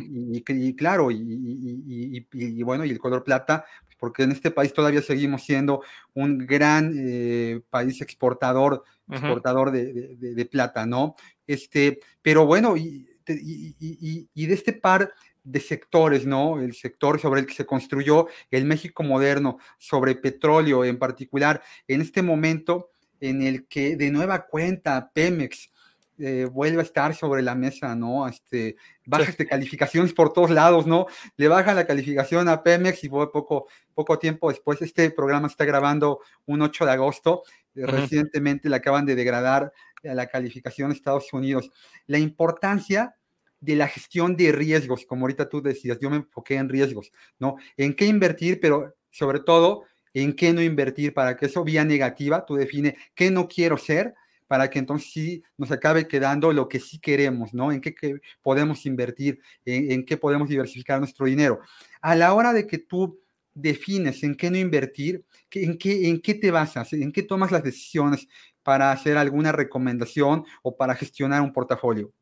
y, 0.00 0.74
claro, 0.74 1.10
y, 1.10 2.62
bueno, 2.62 2.86
y 2.86 2.90
el 2.90 2.98
color 2.98 3.22
plata, 3.22 3.66
porque 3.98 4.22
en 4.22 4.32
este 4.32 4.50
país 4.50 4.72
todavía 4.72 5.02
seguimos 5.02 5.42
siendo 5.42 5.82
un 6.14 6.38
gran 6.38 6.94
eh, 6.96 7.60
país 7.68 8.00
exportador, 8.00 8.82
exportador 9.10 9.70
de, 9.72 10.48
plata, 10.50 10.86
¿no? 10.86 11.16
Este, 11.46 12.00
pero 12.22 12.46
bueno, 12.46 12.76
y, 12.78 13.06
de 13.26 14.54
este 14.54 14.72
par 14.72 15.12
de 15.44 15.60
sectores, 15.60 16.24
¿no? 16.24 16.60
El 16.60 16.72
sector 16.72 17.20
sobre 17.20 17.40
el 17.40 17.46
que 17.46 17.54
se 17.54 17.66
construyó 17.66 18.28
el 18.50 18.64
México 18.64 19.02
moderno, 19.02 19.58
sobre 19.76 20.14
petróleo 20.14 20.84
en 20.84 20.98
particular, 20.98 21.62
en 21.88 22.00
este 22.00 22.22
momento 22.22 22.88
en 23.20 23.42
el 23.42 23.66
que 23.66 23.96
de 23.96 24.10
nueva 24.10 24.46
cuenta 24.46 25.10
Pemex 25.12 25.71
eh, 26.18 26.46
vuelve 26.50 26.80
a 26.80 26.84
estar 26.84 27.14
sobre 27.14 27.42
la 27.42 27.54
mesa, 27.54 27.94
¿no? 27.94 28.28
Este, 28.28 28.76
bajas 29.06 29.36
de 29.36 29.46
calificaciones 29.46 30.12
por 30.12 30.32
todos 30.32 30.50
lados, 30.50 30.86
¿no? 30.86 31.06
Le 31.36 31.48
bajan 31.48 31.74
la 31.74 31.86
calificación 31.86 32.48
a 32.48 32.62
Pemex 32.62 33.02
y 33.04 33.08
poco, 33.08 33.66
poco 33.94 34.18
tiempo 34.18 34.50
después, 34.50 34.82
este 34.82 35.10
programa 35.10 35.48
está 35.48 35.64
grabando 35.64 36.20
un 36.46 36.62
8 36.62 36.84
de 36.84 36.90
agosto, 36.90 37.42
eh, 37.74 37.86
recientemente 37.86 38.68
le 38.68 38.76
acaban 38.76 39.06
de 39.06 39.14
degradar 39.14 39.72
a 40.04 40.14
la 40.14 40.26
calificación 40.26 40.90
de 40.90 40.96
Estados 40.96 41.32
Unidos. 41.32 41.70
La 42.06 42.18
importancia 42.18 43.16
de 43.60 43.76
la 43.76 43.88
gestión 43.88 44.36
de 44.36 44.52
riesgos, 44.52 45.06
como 45.06 45.22
ahorita 45.22 45.48
tú 45.48 45.62
decías, 45.62 45.98
yo 46.00 46.10
me 46.10 46.16
enfoqué 46.16 46.56
en 46.56 46.68
riesgos, 46.68 47.12
¿no? 47.38 47.56
En 47.76 47.94
qué 47.94 48.06
invertir, 48.06 48.60
pero 48.60 48.94
sobre 49.10 49.40
todo 49.40 49.84
en 50.14 50.34
qué 50.34 50.52
no 50.52 50.60
invertir 50.60 51.14
para 51.14 51.36
que 51.36 51.46
eso 51.46 51.64
vía 51.64 51.84
negativa, 51.84 52.44
tú 52.44 52.56
define 52.56 52.96
qué 53.14 53.30
no 53.30 53.48
quiero 53.48 53.78
ser 53.78 54.14
para 54.52 54.68
que 54.68 54.78
entonces 54.78 55.10
sí 55.10 55.42
nos 55.56 55.70
acabe 55.70 56.06
quedando 56.06 56.52
lo 56.52 56.68
que 56.68 56.78
sí 56.78 56.98
queremos, 56.98 57.54
¿no? 57.54 57.72
En 57.72 57.80
qué, 57.80 57.94
podemos 58.42 58.84
invertir, 58.84 59.40
en, 59.64 60.04
qué 60.04 60.18
podemos 60.18 60.46
diversificar 60.46 60.98
nuestro 60.98 61.24
dinero. 61.24 61.60
A 62.02 62.14
la 62.14 62.34
hora 62.34 62.52
de 62.52 62.66
que 62.66 62.76
tú 62.76 63.18
defines 63.54 64.22
en 64.22 64.34
qué 64.34 64.50
no 64.50 64.58
invertir, 64.58 65.24
en 65.52 65.78
qué, 65.78 66.06
en 66.06 66.20
qué 66.20 66.34
te 66.34 66.50
basas, 66.50 66.92
en 66.92 67.12
qué 67.12 67.22
tomas 67.22 67.50
las 67.50 67.64
decisiones 67.64 68.28
para 68.62 68.92
hacer 68.92 69.16
alguna 69.16 69.52
recomendación 69.52 70.44
o 70.62 70.76
para 70.76 70.94
gestionar 70.96 71.40
un 71.40 71.54
portafolio. 71.54 72.12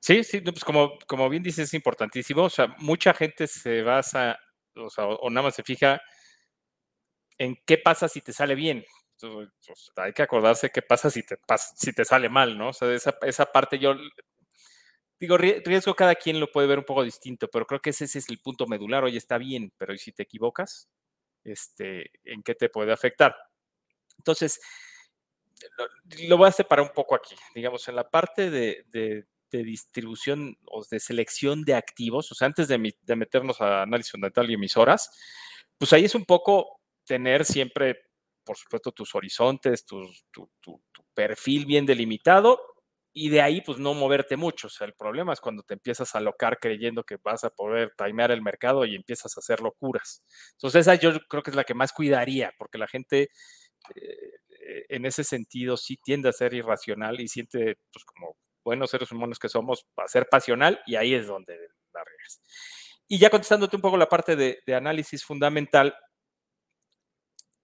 Sí, 0.00 0.24
sí, 0.24 0.40
pues 0.40 0.64
como, 0.64 0.98
como 1.06 1.28
bien 1.28 1.42
dices, 1.42 1.68
es 1.68 1.74
importantísimo. 1.74 2.44
O 2.44 2.48
sea, 2.48 2.74
mucha 2.78 3.12
gente 3.12 3.46
se 3.46 3.82
basa, 3.82 4.38
o 4.74 4.88
sea, 4.88 5.04
o, 5.04 5.28
nada 5.28 5.48
más 5.48 5.54
se 5.54 5.62
fija 5.62 6.00
en 7.36 7.58
qué 7.66 7.76
pasa 7.76 8.08
si 8.08 8.22
te 8.22 8.32
sale 8.32 8.54
bien. 8.54 8.86
Pues, 9.30 9.92
hay 9.96 10.12
que 10.12 10.22
acordarse 10.22 10.70
qué 10.70 10.82
pasa 10.82 11.10
si 11.10 11.22
te, 11.22 11.38
si 11.76 11.92
te 11.92 12.04
sale 12.04 12.28
mal, 12.28 12.58
¿no? 12.58 12.68
O 12.68 12.72
sea, 12.72 12.92
esa, 12.92 13.16
esa 13.22 13.46
parte 13.46 13.78
yo 13.78 13.94
digo, 15.22 15.38
riesgo 15.38 15.94
cada 15.94 16.16
quien 16.16 16.40
lo 16.40 16.50
puede 16.50 16.66
ver 16.66 16.80
un 16.80 16.84
poco 16.84 17.04
distinto, 17.04 17.48
pero 17.48 17.64
creo 17.64 17.80
que 17.80 17.90
ese, 17.90 18.04
es 18.06 18.28
el 18.28 18.40
punto 18.40 18.66
medular. 18.66 19.04
Oye, 19.04 19.18
está 19.18 19.38
bien, 19.38 19.72
pero 19.78 19.94
¿y 19.94 19.98
si 19.98 20.10
te 20.10 20.24
equivocas? 20.24 20.88
Este, 21.44 22.10
¿En 22.24 22.42
qué 22.42 22.56
te 22.56 22.68
puede 22.68 22.92
afectar? 22.92 23.36
Entonces, 24.18 24.60
lo, 26.26 26.36
voy 26.36 26.48
a 26.48 26.52
separar 26.52 26.84
un 26.84 26.92
poco 26.92 27.14
aquí. 27.14 27.36
Digamos, 27.54 27.86
en 27.86 27.94
la 27.94 28.10
parte 28.10 28.50
de, 28.50 28.84
de, 28.90 29.24
distribución 29.50 30.56
o 30.64 30.82
de 30.90 30.98
selección 30.98 31.62
de 31.62 31.74
activos, 31.74 32.32
o 32.32 32.34
sea, 32.34 32.46
antes 32.46 32.66
de, 32.66 32.78
meternos 33.14 33.60
a 33.60 33.82
análisis 33.82 34.10
fundamental 34.10 34.50
y 34.50 34.54
emisoras, 34.54 35.10
pues 35.78 35.92
ahí 35.92 36.04
es 36.04 36.14
un 36.14 36.24
poco 36.24 36.80
tener 37.04 37.44
siempre, 37.44 38.06
por 38.44 38.56
supuesto, 38.56 38.92
tus 38.92 39.14
horizontes, 39.14 39.84
tu, 39.84 40.08
perfil 41.14 41.66
bien 41.66 41.84
delimitado 41.84 42.58
y 43.12 43.28
de 43.28 43.42
ahí 43.42 43.60
pues 43.60 43.78
no 43.78 43.94
moverte 43.94 44.36
mucho. 44.36 44.68
O 44.68 44.70
sea, 44.70 44.86
el 44.86 44.94
problema 44.94 45.32
es 45.32 45.40
cuando 45.40 45.62
te 45.62 45.74
empiezas 45.74 46.14
a 46.14 46.18
alocar 46.18 46.58
creyendo 46.58 47.04
que 47.04 47.18
vas 47.22 47.44
a 47.44 47.50
poder 47.50 47.92
timear 47.96 48.30
el 48.30 48.42
mercado 48.42 48.84
y 48.84 48.94
empiezas 48.94 49.36
a 49.36 49.40
hacer 49.40 49.60
locuras. 49.60 50.24
Entonces 50.52 50.82
esa 50.82 50.94
yo 50.94 51.12
creo 51.28 51.42
que 51.42 51.50
es 51.50 51.56
la 51.56 51.64
que 51.64 51.74
más 51.74 51.92
cuidaría, 51.92 52.52
porque 52.58 52.78
la 52.78 52.88
gente 52.88 53.28
eh, 53.94 54.86
en 54.88 55.04
ese 55.04 55.24
sentido 55.24 55.76
sí 55.76 55.98
tiende 56.02 56.28
a 56.28 56.32
ser 56.32 56.54
irracional 56.54 57.20
y 57.20 57.28
siente 57.28 57.76
pues 57.92 58.04
como 58.04 58.36
buenos 58.64 58.90
seres 58.90 59.10
humanos 59.12 59.38
que 59.38 59.48
somos 59.48 59.86
a 59.96 60.08
ser 60.08 60.28
pasional 60.28 60.80
y 60.86 60.94
ahí 60.94 61.14
es 61.14 61.26
donde 61.26 61.58
la 61.92 62.02
Y 63.08 63.18
ya 63.18 63.28
contestándote 63.28 63.76
un 63.76 63.82
poco 63.82 63.96
la 63.98 64.08
parte 64.08 64.36
de 64.36 64.74
análisis 64.74 65.24
fundamental, 65.24 65.94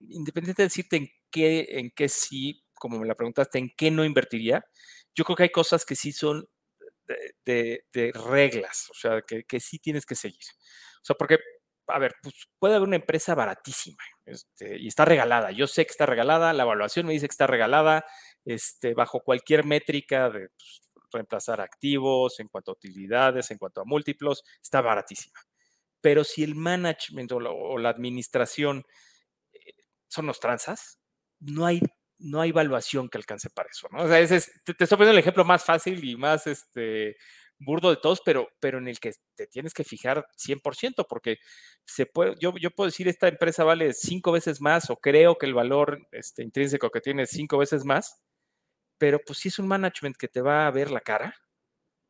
independiente 0.01 0.63
de 0.63 0.69
decirte 0.69 0.97
en 0.97 1.09
qué, 1.31 1.67
en 1.71 1.91
qué 1.91 2.09
sí, 2.09 2.65
como 2.75 2.99
me 2.99 3.07
la 3.07 3.15
preguntaste, 3.15 3.59
en 3.59 3.71
qué 3.77 3.91
no 3.91 4.05
invertiría, 4.05 4.65
yo 5.15 5.25
creo 5.25 5.37
que 5.37 5.43
hay 5.45 5.51
cosas 5.51 5.85
que 5.85 5.97
sí 5.97 6.13
son 6.13 6.49
de, 7.45 8.13
reglas, 8.15 8.89
o 8.91 8.95
sea, 8.95 9.21
que, 9.23 9.61
sí 9.61 9.79
tienes 9.79 10.05
que 10.07 10.15
seguir. 10.15 10.39
O 10.97 11.05
sea, 11.05 11.17
porque, 11.17 11.39
a 11.87 11.99
ver, 11.99 12.15
pues 12.23 12.35
puede 12.59 12.75
haber 12.75 12.87
una 12.87 12.97
empresa 12.97 13.35
baratísima 13.35 14.03
este, 14.27 14.79
y 14.79 14.89
está 14.89 15.05
regalada. 15.05 15.51
Yo 15.51 15.67
sé 15.67 15.87
que 15.87 15.93
está 15.93 16.07
regalada, 16.07 16.53
la 16.53 16.65
evaluación 16.65 17.07
me 17.07 17.13
dice 17.13 17.27
que 17.27 17.33
está 17.33 17.47
regalada, 17.47 18.05
este, 18.45 18.95
bajo 18.95 19.21
cualquier 19.21 19.65
métrica 19.65 20.31
de 20.31 20.49
pues, 20.51 20.83
reemplazar 21.13 21.61
activos, 21.61 22.39
en 22.41 22.49
cuanto 22.49 22.73
a 22.73 22.75
utilidades, 22.75 23.51
en 23.51 23.59
cuanto 23.59 23.81
a 23.81 23.85
múltiplos, 23.85 24.45
está 24.63 24.81
baratísima. 24.81 25.41
Pero 26.01 26.25
si 26.25 26.45
el 26.45 26.55
management 26.55 27.33
o 27.33 27.79
la, 27.79 27.89
administración 27.89 28.79
eh, 28.79 28.83
son 30.09 30.27
los 30.27 30.41
tranzas, 30.41 30.99
no 31.41 31.67
hay 31.67 31.81
no 32.21 32.41
hay 32.41 32.51
evaluación 32.51 33.09
que 33.09 33.19
alcance 33.19 33.49
para 33.51 33.69
eso, 33.71 33.89
¿no? 33.93 34.03
O 34.03 34.09
sea, 34.09 34.19
ese 34.19 34.41
te, 34.65 34.73
estoy 34.73 34.99
poniendo 34.99 35.13
el 35.13 35.19
ejemplo 35.19 35.45
más 35.45 35.65
fácil 35.65 36.05
y 36.05 36.17
más 36.17 36.47
este, 36.47 37.17
burdo 37.59 37.91
de 37.91 37.97
todos, 37.97 38.21
pero, 38.25 38.49
pero 38.61 38.79
en 38.79 38.89
el 38.89 38.99
que 38.99 39.13
te 39.37 39.47
tienes 39.47 39.75
que 39.75 39.85
fijar 39.85 40.27
100%, 40.37 41.07
porque 41.09 41.39
se 41.85 42.07
puede, 42.07 42.35
yo, 42.41 42.55
yo 42.61 42.71
puedo 42.71 42.87
decir, 42.89 43.09
esta 43.09 43.29
empresa 43.29 43.65
vale 43.65 43.93
cinco 43.95 44.33
veces 44.33 44.61
más, 44.61 44.91
o 44.91 44.97
creo 44.97 45.37
que 45.39 45.47
el 45.47 45.55
valor 45.55 46.09
este, 46.13 46.43
intrínseco 46.43 46.91
que 46.91 47.01
tiene 47.01 47.23
es 47.23 47.31
cinco 47.31 47.59
veces 47.59 47.85
más, 47.85 48.21
pero 48.99 49.21
pues 49.25 49.39
si 49.39 49.49
es 49.49 49.59
un 49.59 49.69
management 49.69 50.17
que 50.17 50.29
te 50.29 50.41
va 50.41 50.67
a 50.67 50.71
ver 50.71 50.91
la 50.91 51.01
cara, 51.01 51.35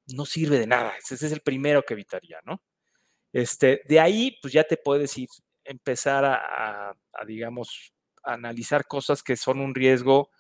no 0.07 0.25
sirve 0.25 0.59
de 0.59 0.67
nada. 0.67 0.95
Ese 0.99 1.15
es 1.15 1.33
el 1.33 1.41
primero 1.43 1.83
que 1.85 1.95
evitaría, 1.95 2.41
¿no? 2.45 2.63
Este, 3.33 3.83
de 3.87 4.01
ahí, 4.01 4.39
pues 4.41 4.55
ya 4.55 4.65
te 4.65 4.79
puedes 4.79 5.17
ir, 5.19 5.29
empezar 5.69 6.25
a 6.25 6.95
digamos, 7.27 7.93
analizar 8.23 8.87
cosas 8.87 9.23
que 9.23 9.37
son 9.37 9.61
un 9.61 9.75
riesgo 9.75 10.31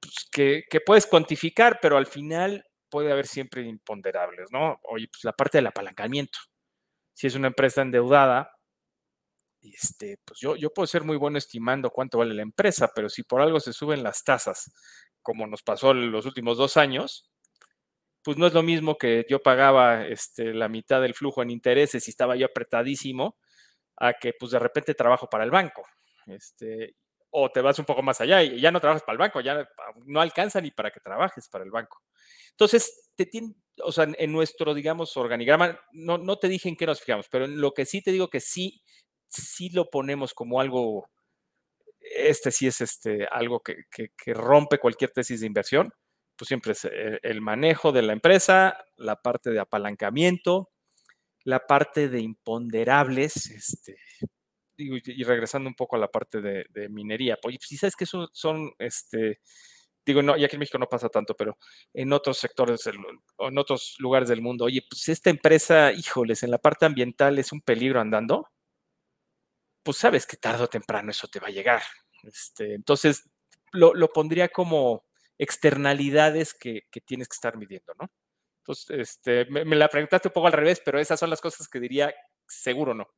pues, 0.00 0.28
que, 0.30 0.80
puedes 0.84 1.06
cuantificar, 1.06 1.78
pero 1.80 1.96
al 1.96 2.06
final 2.06 2.64
puede 2.88 3.12
haber 3.12 3.26
siempre 3.26 3.62
imponderables, 3.62 4.50
¿no? 4.50 4.80
Oye, 4.84 5.08
pues 5.08 5.24
la 5.24 5.32
parte 5.32 5.58
del 5.58 5.66
apalancamiento. 5.66 6.38
Si 7.12 7.26
es 7.26 7.34
una 7.34 7.48
empresa 7.48 7.82
endeudada, 7.82 8.52
este, 9.60 10.18
pues 10.24 10.38
yo, 10.40 10.56
yo 10.56 10.72
puedo 10.72 10.86
ser 10.86 11.02
muy 11.02 11.16
bueno 11.16 11.36
estimando 11.36 11.90
cuánto 11.90 12.18
vale 12.18 12.34
la 12.34 12.42
empresa, 12.42 12.90
pero 12.94 13.08
si 13.08 13.24
por 13.24 13.40
algo 13.40 13.60
se 13.60 13.72
suben 13.72 14.02
las 14.02 14.22
tasas, 14.22 14.72
como 15.20 15.46
nos 15.46 15.62
pasó 15.62 15.90
en 15.90 16.12
los 16.12 16.26
últimos 16.26 16.56
dos 16.56 16.76
años, 16.76 17.28
pues 18.22 18.36
no 18.38 18.46
es 18.46 18.54
lo 18.54 18.62
mismo 18.62 18.96
que 18.96 19.26
yo 19.28 19.40
pagaba 19.42 20.06
este, 20.06 20.54
la 20.54 20.68
mitad 20.68 21.02
del 21.02 21.14
flujo 21.14 21.42
en 21.42 21.50
intereses 21.50 22.06
y 22.06 22.10
estaba 22.10 22.36
yo 22.36 22.46
apretadísimo, 22.46 23.36
a 24.00 24.14
que 24.14 24.32
pues 24.38 24.52
de 24.52 24.58
repente 24.58 24.94
trabajo 24.94 25.28
para 25.28 25.44
el 25.44 25.50
banco, 25.50 25.84
este, 26.26 26.96
o 27.30 27.50
te 27.50 27.60
vas 27.60 27.78
un 27.78 27.84
poco 27.84 28.02
más 28.02 28.20
allá 28.20 28.42
y 28.42 28.60
ya 28.60 28.70
no 28.70 28.80
trabajas 28.80 29.02
para 29.02 29.14
el 29.14 29.18
banco, 29.18 29.40
ya 29.40 29.68
no 30.06 30.20
alcanza 30.20 30.60
ni 30.60 30.70
para 30.70 30.90
que 30.90 31.00
trabajes 31.00 31.48
para 31.48 31.64
el 31.64 31.70
banco. 31.70 32.02
Entonces, 32.50 33.10
te 33.14 33.26
tiene, 33.26 33.54
o 33.82 33.92
sea, 33.92 34.08
en 34.16 34.32
nuestro, 34.32 34.74
digamos, 34.74 35.16
organigrama, 35.16 35.78
no, 35.92 36.18
no 36.18 36.38
te 36.38 36.48
dije 36.48 36.68
en 36.68 36.76
qué 36.76 36.86
nos 36.86 37.00
fijamos, 37.00 37.28
pero 37.30 37.44
en 37.44 37.60
lo 37.60 37.72
que 37.72 37.84
sí 37.84 38.02
te 38.02 38.12
digo 38.12 38.28
que 38.28 38.40
sí, 38.40 38.82
sí 39.28 39.70
lo 39.70 39.90
ponemos 39.90 40.34
como 40.34 40.60
algo, 40.60 41.10
este 42.00 42.50
sí 42.50 42.66
es 42.66 42.80
este, 42.80 43.26
algo 43.30 43.60
que, 43.60 43.84
que, 43.90 44.34
rompe 44.34 44.78
cualquier 44.78 45.10
tesis 45.10 45.40
de 45.40 45.46
inversión, 45.46 45.92
pues 46.36 46.48
siempre 46.48 46.72
es 46.72 46.84
el, 46.84 47.20
el 47.22 47.40
manejo 47.40 47.92
de 47.92 48.02
la 48.02 48.12
empresa, 48.12 48.84
la 48.96 49.16
parte 49.20 49.50
de 49.50 49.60
apalancamiento, 49.60 50.70
la 51.48 51.66
parte 51.66 52.10
de 52.10 52.20
imponderables, 52.20 53.46
este, 53.50 53.96
y, 54.76 55.24
regresando 55.24 55.66
un 55.66 55.74
poco 55.74 55.96
a 55.96 55.98
la 55.98 56.08
parte 56.08 56.42
de, 56.42 56.88
minería, 56.90 57.38
pues 57.40 57.56
si 57.60 57.78
sabes 57.78 57.96
que 57.96 58.04
son, 58.04 58.28
son, 58.32 58.70
este, 58.78 59.40
digo, 60.04 60.20
no, 60.20 60.36
y 60.36 60.44
aquí 60.44 60.56
en 60.56 60.60
México 60.60 60.76
no 60.76 60.90
pasa 60.90 61.08
tanto, 61.08 61.34
pero 61.34 61.56
en 61.94 62.12
otros 62.12 62.36
sectores, 62.36 62.86
en 62.86 63.58
otros 63.58 63.96
lugares 63.98 64.28
del 64.28 64.42
mundo, 64.42 64.66
oye, 64.66 64.82
pues 64.90 65.08
esta 65.08 65.30
empresa, 65.30 65.90
híjoles, 65.90 66.42
en 66.42 66.50
la 66.50 66.58
parte 66.58 66.84
ambiental 66.84 67.38
es 67.38 67.50
un 67.50 67.62
peligro 67.62 67.98
andando, 67.98 68.46
pues 69.82 69.96
sabes 69.96 70.26
que 70.26 70.36
tarde 70.36 70.64
o 70.64 70.68
temprano 70.68 71.10
eso 71.12 71.28
te 71.28 71.40
va 71.40 71.46
a 71.48 71.50
llegar. 71.50 71.80
Este, 72.24 72.74
entonces, 72.74 73.30
lo, 73.72 74.08
pondría 74.10 74.48
como 74.50 75.06
externalidades 75.38 76.52
que, 76.52 76.82
tienes 77.06 77.26
que 77.26 77.36
estar 77.36 77.56
midiendo, 77.56 77.94
¿no? 77.98 78.10
Entonces, 78.68 79.00
este, 79.00 79.46
me, 79.50 79.64
me, 79.64 79.76
la 79.76 79.88
preguntaste 79.88 80.28
un 80.28 80.34
poco 80.34 80.46
al 80.46 80.52
revés, 80.52 80.82
pero 80.84 80.98
esas 80.98 81.18
son 81.18 81.30
las 81.30 81.40
cosas 81.40 81.66
que 81.68 81.80
diría 81.80 82.14
seguro 82.46 82.92
no. 82.92 83.08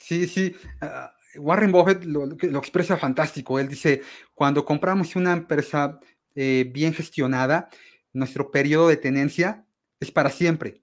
Sí, 0.00 0.26
sí. 0.26 0.54
Ah, 0.80 1.14
Warren 1.36 1.70
Buffett 1.70 2.04
lo, 2.04 2.26
lo, 2.26 2.58
expresa 2.58 2.96
fantástico. 2.96 3.58
Él 3.60 3.68
dice, 3.68 4.02
cuando 4.34 4.64
compramos 4.64 5.14
una 5.14 5.32
empresa 5.32 6.00
eh, 6.34 6.68
bien 6.72 6.92
gestionada, 6.92 7.68
nuestro 8.12 8.50
periodo 8.50 8.88
de 8.88 8.96
tenencia 8.96 9.64
es 10.00 10.10
para 10.10 10.30
siempre. 10.30 10.82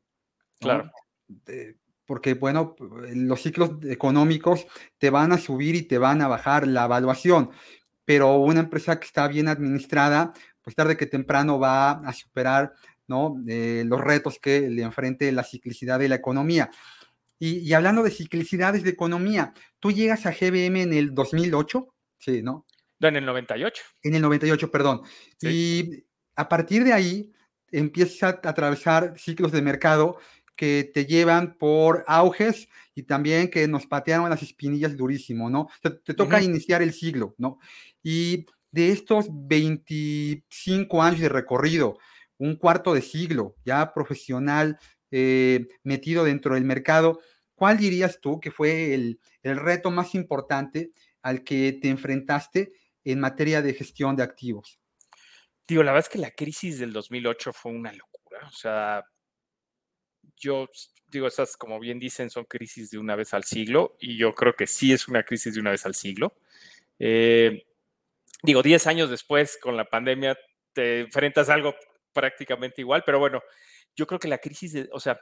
Claro. 0.60 0.92
porque, 2.06 2.36
bueno, 2.36 2.76
los 3.16 3.42
ciclos 3.42 3.72
económicos 3.84 4.68
te 5.00 5.10
van 5.10 5.32
a 5.32 5.40
subir 5.40 5.76
y 5.76 5.82
te 5.82 5.98
van 5.98 6.22
a 6.22 6.28
bajar 6.28 6.68
la 6.68 6.86
evaluación, 6.86 7.50
pero 8.06 8.36
una 8.36 8.60
empresa 8.60 9.00
que 9.00 9.08
está 9.08 9.28
bien 9.28 9.48
administrada, 9.48 10.34
pues 10.62 10.76
tarde 10.76 10.98
que 10.98 11.08
temprano 11.08 11.58
va 11.58 11.92
a 11.92 12.14
superar 12.14 12.74
¿no? 13.12 13.44
Eh, 13.48 13.84
los 13.86 14.02
retos 14.02 14.40
que 14.40 14.70
le 14.70 14.84
enfrente 14.84 15.32
la 15.32 15.44
ciclicidad 15.44 16.00
de 16.00 16.10
la 16.10 16.16
economía. 16.16 16.72
Y, 17.38 17.74
hablando 17.74 18.04
de 18.04 18.12
ciclicidades 18.12 18.84
de 18.84 18.92
economía, 18.92 19.54
tú 19.80 19.92
llegas 19.92 20.26
a 20.26 20.32
GBM 20.32 20.84
en 20.84 20.94
el 20.94 21.14
2008, 21.14 21.88
sí, 22.20 22.42
¿no? 22.42 22.66
En 23.00 23.16
el 23.16 23.26
98. 23.26 23.84
En 24.04 24.16
el 24.16 24.22
98, 24.22 24.72
perdón. 24.72 25.02
Y 25.42 26.04
a 26.36 26.48
partir 26.48 26.84
de 26.84 26.94
ahí 26.94 27.32
empiezas 27.72 28.24
a 28.24 28.50
atravesar 28.50 29.16
ciclos 29.18 29.52
de 29.52 29.62
mercado 29.62 30.20
que 30.56 30.92
te 30.94 31.06
llevan 31.06 31.58
por 31.58 32.04
auges 32.08 32.68
y 32.94 33.04
también 33.04 33.50
que 33.50 33.68
nos 33.68 33.88
patearon 33.88 34.30
las 34.30 34.44
espinillas 34.44 34.96
durísimo, 34.96 35.50
¿no? 35.50 35.68
Te, 35.82 36.14
toca 36.14 36.42
iniciar 36.44 36.84
el 36.84 36.94
siglo, 36.94 37.34
¿no? 37.40 37.58
Y 38.04 38.46
de 38.72 38.92
estos 38.92 39.26
25 39.30 41.02
años 41.02 41.20
de 41.20 41.30
recorrido, 41.30 41.98
un 42.42 42.56
cuarto 42.56 42.96
de 42.96 43.04
siglo 43.04 43.56
ya 43.64 43.94
profesional, 43.94 44.80
eh, 45.12 45.68
metido 45.84 46.24
dentro 46.24 46.56
del 46.56 46.66
mercado, 46.66 47.22
¿cuál 47.54 47.78
dirías 47.78 48.20
tú 48.20 48.40
que 48.40 48.50
fue 48.50 48.96
el, 48.96 49.20
reto 49.44 49.92
más 49.92 50.16
importante 50.16 50.92
al 51.22 51.44
que 51.44 51.74
te 51.74 51.90
enfrentaste 51.90 52.74
en 53.04 53.20
materia 53.20 53.62
de 53.62 53.76
gestión 53.76 54.16
de 54.16 54.24
activos? 54.24 54.80
Digo, 55.68 55.84
la 55.84 55.92
verdad 55.92 56.08
es 56.08 56.12
que 56.12 56.18
la 56.18 56.32
crisis 56.32 56.80
del 56.80 56.92
2008 56.94 57.54
fue 57.54 57.74
una 57.74 57.94
locura. 57.94 58.48
O 58.48 58.52
sea, 58.52 59.06
yo 60.36 60.68
digo, 61.10 61.28
esas, 61.28 61.56
como 61.58 61.80
bien 61.80 62.00
dicen, 62.00 62.32
son 62.32 62.46
crisis 62.46 62.90
de 62.90 62.98
una 62.98 63.16
vez 63.16 63.36
al 63.36 63.44
siglo, 63.44 63.98
y 64.00 64.18
yo 64.18 64.34
creo 64.34 64.56
que 64.56 64.66
sí 64.66 64.92
es 64.94 65.08
una 65.08 65.22
crisis 65.24 65.54
de 65.54 65.60
una 65.60 65.70
vez 65.70 65.86
al 65.86 65.94
siglo. 65.94 66.36
Eh, 66.98 67.68
digo, 68.42 68.64
10 68.64 68.88
años 68.88 69.12
después, 69.12 69.60
con 69.62 69.78
la 69.78 69.86
pandemia, 69.86 70.36
te 70.74 71.02
enfrentas 71.02 71.50
a 71.50 71.54
algo 71.54 71.76
prácticamente 72.14 72.82
igual, 72.82 73.04
pero 73.06 73.20
bueno, 73.20 73.42
yo 73.96 74.08
creo 74.08 74.20
que 74.20 74.28
la 74.28 74.38
crisis, 74.38 74.74
de, 74.74 74.90
o 74.92 75.00
sea, 75.00 75.20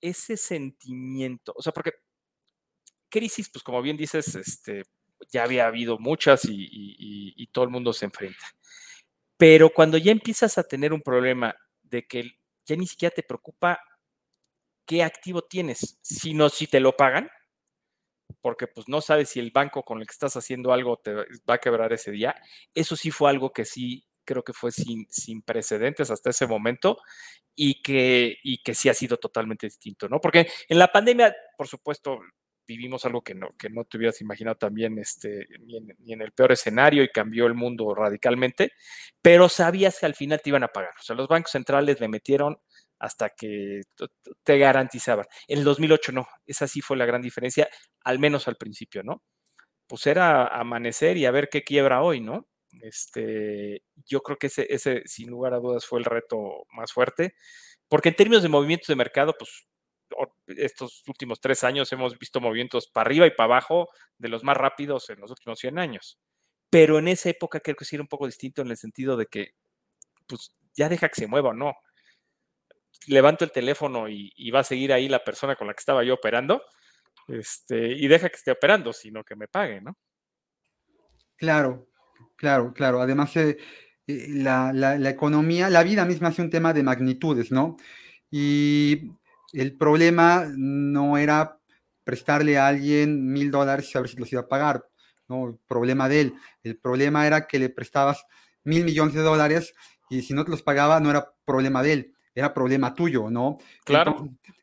ese 0.00 0.36
sentimiento, 0.36 1.52
o 1.56 1.62
sea, 1.62 1.72
porque 1.72 1.92
crisis, 3.08 3.48
pues 3.50 3.62
como 3.62 3.82
bien 3.82 3.96
dices, 3.96 4.34
este, 4.34 4.82
ya 5.30 5.44
había 5.44 5.66
habido 5.66 5.98
muchas 5.98 6.42
y, 6.44 7.46
todo 7.52 7.64
el 7.66 7.70
mundo 7.70 7.92
se 7.92 8.06
enfrenta. 8.06 8.46
Pero 9.36 9.70
cuando 9.70 9.98
ya 9.98 10.10
empiezas 10.10 10.56
a 10.56 10.62
tener 10.62 10.92
un 10.92 11.02
problema 11.02 11.54
de 11.82 12.06
que 12.06 12.30
ya 12.64 12.76
ni 12.76 12.86
siquiera 12.86 13.14
te 13.14 13.22
preocupa 13.22 13.78
qué 14.86 15.02
activo 15.02 15.42
tienes, 15.42 15.98
sino 16.00 16.48
si 16.48 16.66
te 16.66 16.80
lo 16.80 16.96
pagan, 16.96 17.28
porque 18.40 18.66
pues 18.66 18.88
no 18.88 19.02
sabes 19.02 19.28
si 19.28 19.40
el 19.40 19.50
banco 19.50 19.82
con 19.82 20.00
el 20.00 20.06
que 20.06 20.12
estás 20.12 20.36
haciendo 20.36 20.72
algo 20.72 20.96
te 20.96 21.12
va 21.14 21.54
a 21.54 21.58
quebrar 21.58 21.92
ese 21.92 22.10
día. 22.10 22.34
Eso 22.74 22.96
sí 22.96 23.10
fue 23.10 23.28
algo 23.28 23.52
que 23.52 23.66
sí 23.66 24.06
creo 24.24 24.42
que 24.42 24.52
fue 24.52 24.72
sin, 24.72 25.06
sin 25.10 25.42
precedentes 25.42 26.10
hasta 26.10 26.30
ese 26.30 26.46
momento 26.46 26.98
y 27.54 27.82
que, 27.82 28.36
y 28.42 28.62
que 28.62 28.74
sí 28.74 28.88
ha 28.88 28.94
sido 28.94 29.16
totalmente 29.18 29.66
distinto, 29.66 30.08
¿no? 30.08 30.20
Porque 30.20 30.48
en 30.68 30.78
la 30.78 30.88
pandemia, 30.88 31.34
por 31.56 31.68
supuesto, 31.68 32.20
vivimos 32.66 33.04
algo 33.04 33.22
que 33.22 33.34
no, 33.34 33.50
que 33.58 33.68
no 33.70 33.84
te 33.84 33.96
hubieras 33.96 34.20
imaginado 34.20 34.56
también 34.56 34.98
este, 34.98 35.46
ni, 35.60 36.12
en, 36.12 36.22
el 36.22 36.32
peor 36.32 36.52
escenario 36.52 37.02
y 37.02 37.08
cambió 37.08 37.46
el 37.46 37.54
mundo 37.54 37.94
radicalmente, 37.94 38.72
pero 39.20 39.48
sabías 39.48 39.98
que 39.98 40.06
al 40.06 40.14
final 40.14 40.40
te 40.42 40.50
iban 40.50 40.64
a 40.64 40.68
pagar. 40.68 40.94
O 40.98 41.02
sea, 41.02 41.16
los 41.16 41.28
bancos 41.28 41.52
centrales 41.52 42.00
le 42.00 42.08
metieron 42.08 42.58
hasta 42.98 43.30
que 43.30 43.82
te 44.44 44.58
garantizaban. 44.58 45.26
En 45.48 45.58
el 45.58 45.64
2008 45.64 46.12
no, 46.12 46.26
esa 46.46 46.68
sí 46.68 46.80
fue 46.80 46.96
la 46.96 47.06
gran 47.06 47.22
diferencia, 47.22 47.68
al 48.04 48.18
menos 48.18 48.48
al 48.48 48.56
principio, 48.56 49.02
¿no? 49.02 49.22
Pues 49.86 50.06
era 50.06 50.46
amanecer 50.46 51.16
y 51.16 51.26
a 51.26 51.30
ver 51.32 51.48
qué 51.50 51.64
quiebra 51.64 52.02
hoy, 52.02 52.20
¿no? 52.20 52.48
Este, 52.80 53.82
yo 54.06 54.22
creo 54.22 54.38
que 54.38 54.46
ese, 54.46 54.66
ese, 54.70 55.02
sin 55.06 55.30
lugar 55.30 55.54
a 55.54 55.58
dudas, 55.58 55.86
fue 55.86 55.98
el 55.98 56.04
reto 56.04 56.64
más 56.72 56.92
fuerte, 56.92 57.34
porque 57.88 58.08
en 58.08 58.16
términos 58.16 58.42
de 58.42 58.48
movimientos 58.48 58.88
de 58.88 58.96
mercado, 58.96 59.34
pues 59.38 59.66
estos 60.46 61.02
últimos 61.06 61.40
tres 61.40 61.64
años 61.64 61.92
hemos 61.92 62.18
visto 62.18 62.40
movimientos 62.40 62.88
para 62.88 63.06
arriba 63.06 63.26
y 63.26 63.30
para 63.30 63.54
abajo 63.54 63.88
de 64.18 64.28
los 64.28 64.44
más 64.44 64.56
rápidos 64.56 65.08
en 65.10 65.20
los 65.20 65.30
últimos 65.30 65.58
100 65.58 65.78
años. 65.78 66.18
Pero 66.70 66.98
en 66.98 67.08
esa 67.08 67.30
época 67.30 67.60
creo 67.60 67.76
que 67.76 67.84
sí 67.84 67.96
era 67.96 68.02
un 68.02 68.08
poco 68.08 68.26
distinto 68.26 68.62
en 68.62 68.70
el 68.70 68.76
sentido 68.76 69.16
de 69.16 69.26
que, 69.26 69.54
pues, 70.26 70.54
ya 70.74 70.88
deja 70.88 71.08
que 71.08 71.20
se 71.20 71.26
mueva 71.26 71.52
no. 71.52 71.74
Levanto 73.06 73.44
el 73.44 73.52
teléfono 73.52 74.08
y, 74.08 74.50
va 74.50 74.60
a 74.60 74.64
seguir 74.64 74.92
ahí 74.92 75.08
la 75.08 75.24
persona 75.24 75.56
con 75.56 75.66
la 75.66 75.74
que 75.74 75.80
estaba 75.80 76.04
yo 76.04 76.14
operando, 76.14 76.62
este, 77.28 77.92
y 77.92 78.08
deja 78.08 78.28
que 78.28 78.36
esté 78.36 78.52
operando, 78.52 78.92
sino 78.92 79.24
que 79.24 79.36
me 79.36 79.48
pague, 79.48 79.80
¿no? 79.80 79.96
Claro, 81.36 81.88
claro, 82.42 82.72
claro. 82.74 83.00
Además, 83.00 83.36
eh, 83.36 83.56
eh, 84.08 84.26
la, 84.30 84.72
la, 84.72 85.10
economía, 85.10 85.70
la 85.70 85.84
vida 85.84 86.04
misma 86.04 86.30
es 86.30 86.38
un 86.40 86.50
tema 86.50 86.72
de 86.72 86.82
magnitudes, 86.82 87.52
¿no? 87.52 87.76
Y 88.32 89.12
el 89.52 89.76
problema 89.76 90.46
no 90.56 91.16
era 91.18 91.60
prestarle 92.02 92.58
a 92.58 92.66
alguien 92.66 93.32
mil 93.32 93.52
dólares 93.52 93.88
y 93.88 93.92
saber 93.92 94.10
si 94.10 94.16
los 94.16 94.32
iba 94.32 94.40
a 94.40 94.48
pagar, 94.48 94.84
¿no? 95.28 95.50
El 95.50 95.58
problema 95.68 96.08
de 96.08 96.20
él. 96.20 96.34
El 96.64 96.76
problema 96.78 97.28
era 97.28 97.46
que 97.46 97.60
le 97.60 97.68
prestabas 97.68 98.26
mil 98.64 98.84
millones 98.84 99.14
de 99.14 99.20
dólares 99.20 99.72
y 100.10 100.22
si 100.22 100.34
no 100.34 100.44
te 100.44 100.50
los 100.50 100.62
pagaba 100.62 100.98
no 100.98 101.10
era 101.10 101.32
problema 101.44 101.80
de 101.80 101.92
él, 101.92 102.14
era 102.34 102.52
problema 102.52 102.92
tuyo, 102.92 103.30
¿no? 103.30 103.58
Claro. 103.84 104.16
Entonces, 104.18 104.61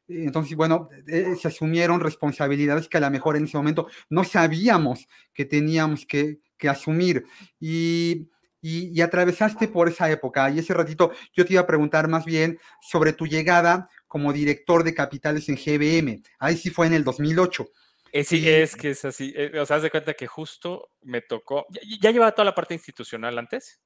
bueno, 0.56 0.89
eh, 1.08 1.36
se 1.39 1.48
asumieron 1.48 2.00
responsabilidades 2.00 2.88
que 2.88 2.98
a 2.98 3.02
lo 3.02 3.12
mejor 3.12 3.38
en 3.38 3.45
ese 3.45 3.58
momento 3.58 3.88
no 4.10 4.24
sabíamos 4.24 5.08
que 5.34 5.45
teníamos 5.45 6.06
que, 6.06 6.39
asumir. 6.67 7.24
Y, 7.60 8.28
y, 8.62 9.00
atravesaste 9.02 9.69
por 9.69 9.88
esa 9.88 10.12
época. 10.12 10.50
Y 10.50 10.60
ese 10.60 10.74
ratito 10.74 11.12
yo 11.34 11.45
te 11.45 11.54
iba 11.54 11.62
a 11.62 11.67
preguntar 11.67 12.10
más 12.10 12.26
bien 12.26 12.60
sobre 12.82 13.13
tu 13.13 13.26
llegada 13.26 13.89
como 14.08 14.34
director 14.34 14.84
de 14.84 14.93
capitales 14.93 15.48
en 15.48 15.56
GBM. 15.56 16.22
Ahí 16.39 16.58
sí 16.58 16.69
fue 16.69 16.88
en 16.88 16.93
el 16.93 17.04
2008. 17.04 17.65
Eh, 18.12 18.24
sí, 18.24 18.48
es 18.50 18.76
que 18.76 18.91
es 18.91 19.06
así. 19.06 19.34
Eh, 19.36 19.60
o 19.60 19.65
sea, 19.65 19.78
haz 19.78 19.84
de 19.84 19.91
cuenta 19.91 20.13
que 20.13 20.28
justo 20.28 20.91
me 21.02 21.22
tocó. 21.22 21.67
Ya, 22.02 22.12
llevaba 22.12 22.32
toda 22.32 22.45
la 22.45 22.56
parte 22.56 22.74
institucional 22.74 23.38
antes, 23.38 23.80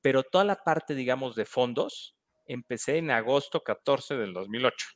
pero 0.00 0.22
toda 0.22 0.44
la 0.44 0.56
parte, 0.56 0.94
digamos, 0.94 1.36
de 1.36 1.44
fondos, 1.44 2.16
empecé 2.46 2.98
en 2.98 3.10
agosto 3.10 3.62
14 3.62 4.16
del 4.16 4.32
2008. 4.32 4.86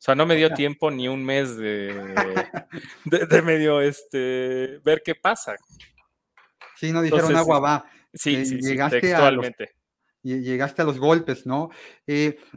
O 0.00 0.02
sea, 0.02 0.14
no 0.14 0.24
me 0.24 0.34
dio 0.34 0.54
tiempo 0.54 0.90
ni 0.90 1.08
un 1.08 1.22
mes 1.22 1.58
de, 1.58 1.92
de, 3.04 3.42
medio 3.42 3.82
este, 3.82 4.78
ver 4.82 5.02
qué 5.04 5.14
pasa. 5.14 5.56
Sí, 6.74 6.90
no 6.90 7.02
dijeron 7.02 7.36
agua 7.36 7.60
va. 7.60 7.90
Sí, 8.14 8.36
eh, 8.36 8.46
sí, 8.46 8.58
llegaste 8.62 9.02
textualmente. 9.02 9.74
llegaste 10.22 10.80
a 10.80 10.86
los 10.86 10.98
golpes, 10.98 11.44
¿no? 11.44 11.68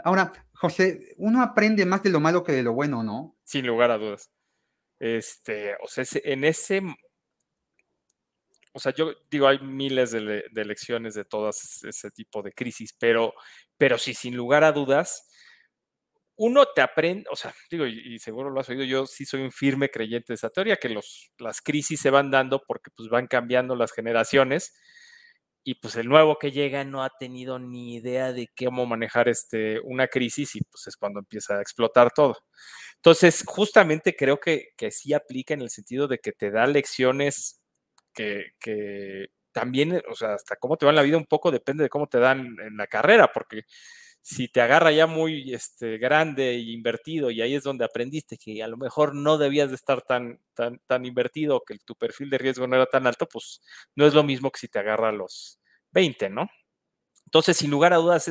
ahora, 0.06 0.32
José, 0.53 1.13
uno 1.17 1.41
aprende 1.41 1.86
más 1.86 2.01
de 2.01 2.12
lo 2.12 2.21
malo 2.21 2.45
que 2.45 2.53
de 2.53 2.63
lo 2.63 2.71
bueno, 2.71 3.03
¿no? 3.03 3.36
Sin 3.43 3.67
lugar 3.67 3.91
a 3.91 3.97
dudas. 3.97 4.32
Este, 4.97 5.75
o 5.84 5.88
sea, 5.89 6.06
en 6.23 6.45
ese, 6.45 6.82
o 8.71 8.79
sea, 8.79 8.93
yo 8.93 9.13
digo, 9.29 9.49
hay 9.49 9.60
miles 9.60 10.12
de, 10.12 10.43
lecciones 10.53 11.13
de 11.13 11.25
todas 11.25 11.84
ese 11.84 12.10
tipo 12.10 12.41
de 12.41 12.53
crisis, 12.53 12.95
pero, 12.97 13.34
pero 13.77 13.97
sí, 13.97 14.13
sin 14.13 14.38
lugar 14.38 14.63
a 14.63 14.71
dudas, 14.71 15.29
uno 16.36 16.65
te 16.76 16.82
aprende, 16.82 17.26
o 17.32 17.36
sea, 17.36 17.54
digo, 17.72 17.86
y, 17.86 18.19
seguro 18.19 18.50
lo 18.50 18.60
has 18.60 18.69
oído, 18.69 18.84
yo 18.84 19.06
sí 19.06 19.26
soy 19.26 19.41
un 19.41 19.52
firme 19.52 19.89
creyente 19.89 20.34
de 20.34 20.36
esa 20.36 20.50
teoría, 20.50 20.78
que 20.78 20.96
las 21.38 21.62
crisis 21.62 22.00
se 22.00 22.10
van 22.10 22.32
dando 22.32 22.63
porque 22.65 22.91
pues 22.96 23.10
van 23.10 23.28
cambiando 23.28 23.76
las 23.76 23.91
generaciones 23.91 24.74
y 25.65 25.76
pues 25.76 25.96
el 25.96 26.10
nuevo 26.10 26.38
que 26.38 26.52
llega 26.52 26.84
no 26.84 27.04
ha 27.04 27.12
tenido 27.17 27.58
ni 27.58 27.96
idea 27.96 28.34
de 28.34 28.50
cómo 28.58 28.86
manejar 28.86 29.30
este, 29.30 29.80
una 29.82 30.08
crisis 30.08 30.56
y 30.56 30.62
pues 30.62 30.88
es 30.88 30.98
cuando 30.98 31.19
empieza 31.19 31.58
a 31.58 31.62
explotar 31.62 32.12
todo. 32.12 32.38
Entonces, 32.96 33.43
justamente 33.46 34.15
creo 34.15 34.39
que, 34.39 34.69
que 34.78 34.91
sí 34.91 35.13
aplica 35.13 35.54
en 35.54 35.62
el 35.62 35.69
sentido 35.69 36.08
de 36.08 36.19
que 36.19 36.34
te 36.34 36.52
da 36.52 36.67
lecciones 36.67 37.62
que, 38.13 38.52
que 38.60 39.28
también, 39.54 40.02
o 40.10 40.15
sea, 40.15 40.34
hasta 40.34 40.58
cómo 40.58 40.78
te 40.78 40.86
va 40.86 40.91
en 40.91 40.98
la 40.98 41.02
vida 41.02 41.17
un 41.17 41.26
poco 41.26 41.52
depende 41.52 41.84
de 41.84 41.89
cómo 41.89 42.08
te 42.08 42.19
dan 42.19 42.39
en 42.60 42.76
la 42.78 42.88
carrera, 42.88 43.32
porque 43.34 43.63
si 44.24 44.48
te 44.48 44.62
agarra 44.62 44.92
ya 44.94 45.06
muy 45.06 45.54
este, 45.54 45.98
grande 45.98 46.52
e 46.52 46.60
invertido 46.60 47.30
y 47.30 47.42
ahí 47.42 47.56
es 47.56 47.64
donde 47.64 47.84
aprendiste 47.84 48.38
que 48.38 48.64
a 48.64 48.70
lo 48.70 48.78
mejor 48.78 49.14
no 49.14 49.38
debías 49.38 49.70
de 49.70 49.76
estar 49.76 50.02
tan, 50.02 50.40
tan, 50.54 50.80
tan 50.88 51.06
invertido, 51.06 51.62
que 51.68 51.78
tu 51.80 51.96
perfil 51.96 52.30
de 52.30 52.38
riesgo 52.38 52.66
no 52.66 52.78
era 52.78 52.86
tan 52.86 53.06
alto, 53.06 53.28
pues 53.28 53.62
no 53.96 54.06
es 54.08 54.14
lo 54.14 54.24
mismo 54.24 54.50
que 54.50 54.60
si 54.60 54.70
te 54.70 54.80
agarra 54.80 55.10
a 55.10 55.12
los 55.12 55.60
20, 55.92 56.30
¿no? 56.30 56.50
Entonces, 57.26 57.58
sin 57.58 57.72
lugar 57.72 57.94
a 57.94 57.98
dudas, 57.98 58.28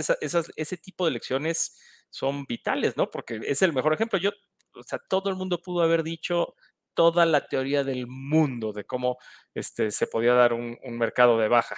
ese 0.57 0.77
tipo 0.79 1.05
de 1.05 1.11
lecciones 1.13 1.79
son 2.09 2.47
vitales, 2.47 2.97
¿no? 2.97 3.11
Porque 3.11 3.41
es 3.45 3.61
el 3.63 3.75
mejor 3.75 3.93
ejemplo. 3.95 4.19
Yo, 4.19 4.31
o 4.75 4.83
sea, 4.85 4.99
todo 5.09 5.29
el 5.29 5.37
mundo 5.37 5.61
pudo 5.61 5.83
haber 5.83 6.03
dicho 6.03 6.55
toda 6.95 7.27
la 7.27 7.47
teoría 7.49 7.85
del 7.85 8.07
mundo 8.07 8.73
de 8.73 8.85
cómo 8.85 9.19
este, 9.55 9.91
se 9.91 10.07
podía 10.07 10.35
dar 10.35 10.55
un 10.55 10.79
mercado 10.99 11.39
de 11.39 11.49
baja 11.49 11.77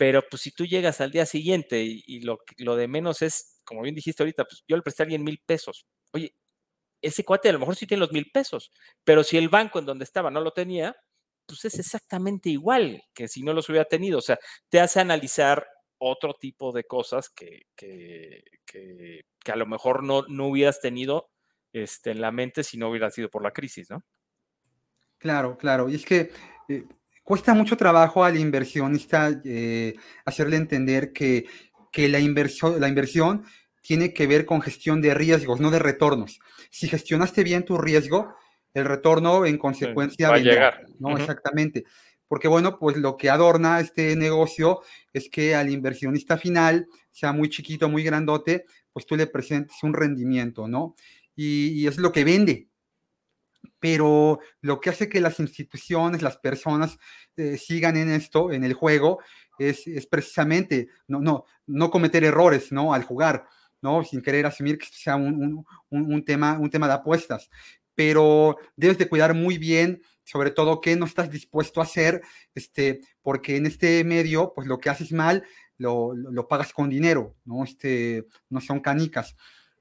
pero 0.00 0.26
pues 0.26 0.40
si 0.40 0.50
tú 0.50 0.64
llegas 0.64 1.02
al 1.02 1.10
día 1.10 1.26
siguiente 1.26 1.82
y, 1.82 2.20
lo, 2.22 2.38
lo, 2.56 2.74
de 2.74 2.88
menos 2.88 3.20
es, 3.20 3.60
como 3.64 3.82
bien 3.82 3.94
dijiste 3.94 4.22
ahorita, 4.22 4.46
pues 4.46 4.64
yo 4.66 4.74
le 4.74 4.82
presté 4.82 5.02
a 5.02 5.04
alguien 5.04 5.22
mil 5.22 5.42
pesos. 5.44 5.86
Oye, 6.12 6.34
ese 7.02 7.22
cuate 7.22 7.50
a 7.50 7.52
lo 7.52 7.58
mejor 7.58 7.76
sí 7.76 7.86
tiene 7.86 8.00
los 8.00 8.10
mil 8.10 8.30
pesos, 8.32 8.72
pero 9.04 9.22
si 9.22 9.36
el 9.36 9.50
banco 9.50 9.78
en 9.78 9.84
donde 9.84 10.04
estaba 10.04 10.30
no 10.30 10.40
lo 10.40 10.54
tenía, 10.54 10.96
pues 11.44 11.66
es 11.66 11.78
exactamente 11.78 12.48
igual 12.48 13.02
que 13.12 13.28
si 13.28 13.42
no 13.42 13.52
los 13.52 13.68
hubiera 13.68 13.84
tenido. 13.84 14.20
O 14.20 14.22
sea, 14.22 14.38
te 14.70 14.80
hace 14.80 15.00
analizar 15.00 15.68
otro 15.98 16.32
tipo 16.32 16.72
de 16.72 16.84
cosas 16.84 17.28
que, 17.28 17.66
que, 17.76 18.42
que, 18.64 19.22
a 19.52 19.56
lo 19.56 19.66
mejor 19.66 20.02
no, 20.02 20.22
no 20.28 20.46
hubieras 20.46 20.80
tenido 20.80 21.28
este, 21.74 22.12
en 22.12 22.22
la 22.22 22.32
mente 22.32 22.64
si 22.64 22.78
no 22.78 22.88
hubiera 22.88 23.10
sido 23.10 23.28
por 23.28 23.42
la 23.42 23.50
crisis, 23.50 23.90
¿no? 23.90 24.02
Claro, 25.18 25.58
claro. 25.58 25.90
Y 25.90 25.96
es 25.96 26.06
que 26.06 26.32
eh, 26.70 26.86
cuesta 27.30 27.54
mucho 27.54 27.76
trabajo 27.76 28.24
al 28.24 28.36
inversionista 28.36 29.40
eh, 29.44 29.94
hacerle 30.24 30.56
entender 30.56 31.12
que, 31.12 31.46
la, 31.94 32.18
inversión, 32.18 32.80
la 32.80 32.88
inversión 32.88 33.44
tiene 33.82 34.12
que 34.12 34.26
ver 34.26 34.44
con 34.44 34.60
gestión 34.60 35.00
de 35.00 35.14
riesgos, 35.14 35.60
no 35.60 35.70
de 35.70 35.78
retornos. 35.78 36.40
Si 36.70 36.88
gestionaste 36.88 37.44
bien 37.44 37.64
tu 37.64 37.78
riesgo, 37.78 38.34
el 38.74 38.84
retorno 38.84 39.46
en 39.46 39.58
consecuencia 39.58 40.28
va 40.28 40.34
a 40.34 40.38
llegar. 40.38 40.84
¿no? 40.98 41.16
Exactamente. 41.16 41.84
Porque 42.26 42.48
bueno, 42.48 42.80
pues 42.80 42.96
lo 42.96 43.16
que 43.16 43.30
adorna 43.30 43.78
este 43.78 44.16
negocio 44.16 44.80
es 45.12 45.28
que 45.30 45.54
al 45.54 45.70
inversionista 45.70 46.36
final, 46.36 46.88
sea 47.12 47.32
muy 47.32 47.48
chiquito, 47.48 47.88
muy 47.88 48.02
grandote, 48.02 48.64
pues 48.92 49.06
tú 49.06 49.14
le 49.14 49.28
presentes 49.28 49.76
un 49.84 49.94
rendimiento, 49.94 50.66
¿no? 50.66 50.96
Y, 51.36 51.80
y 51.80 51.86
es 51.86 51.96
lo 51.98 52.10
que 52.10 52.24
vende, 52.24 52.69
pero 53.80 54.38
lo 54.60 54.80
que 54.80 54.90
hace 54.90 55.08
que 55.08 55.20
las 55.20 55.40
instituciones, 55.40 56.22
las 56.22 56.36
personas 56.36 56.98
eh, 57.36 57.56
sigan 57.56 57.96
en 57.96 58.10
esto, 58.10 58.52
en 58.52 58.62
el 58.62 58.74
juego, 58.74 59.18
es, 59.58 60.06
precisamente 60.06 60.88
no, 61.08 61.20
no, 61.20 61.44
no 61.66 61.90
cometer 61.90 62.24
errores 62.24 62.72
¿no? 62.72 62.94
al 62.94 63.04
jugar, 63.04 63.46
¿no? 63.82 64.04
sin 64.04 64.22
querer 64.22 64.46
asumir 64.46 64.78
que 64.78 64.86
sea 64.86 65.16
un, 65.16 65.64
tema, 66.24 66.58
un 66.58 66.70
tema 66.70 66.86
de 66.86 66.94
apuestas. 66.94 67.50
Pero 67.94 68.56
debes 68.76 68.98
de 68.98 69.08
cuidar 69.08 69.34
muy 69.34 69.58
bien, 69.58 70.02
sobre 70.24 70.50
todo, 70.50 70.80
qué 70.80 70.96
no 70.96 71.06
estás 71.06 71.30
dispuesto 71.30 71.80
a 71.80 71.84
hacer, 71.84 72.22
este, 72.54 73.00
porque 73.22 73.56
en 73.56 73.66
este 73.66 74.04
medio, 74.04 74.52
pues 74.54 74.66
lo 74.66 74.78
que 74.78 74.90
haces 74.90 75.12
mal, 75.12 75.44
lo, 75.76 76.46
pagas 76.48 76.72
con 76.72 76.88
dinero, 76.88 77.36
¿no? 77.44 77.64
Este, 77.64 78.26
no 78.48 78.60
son 78.60 78.80
canicas. 78.80 79.34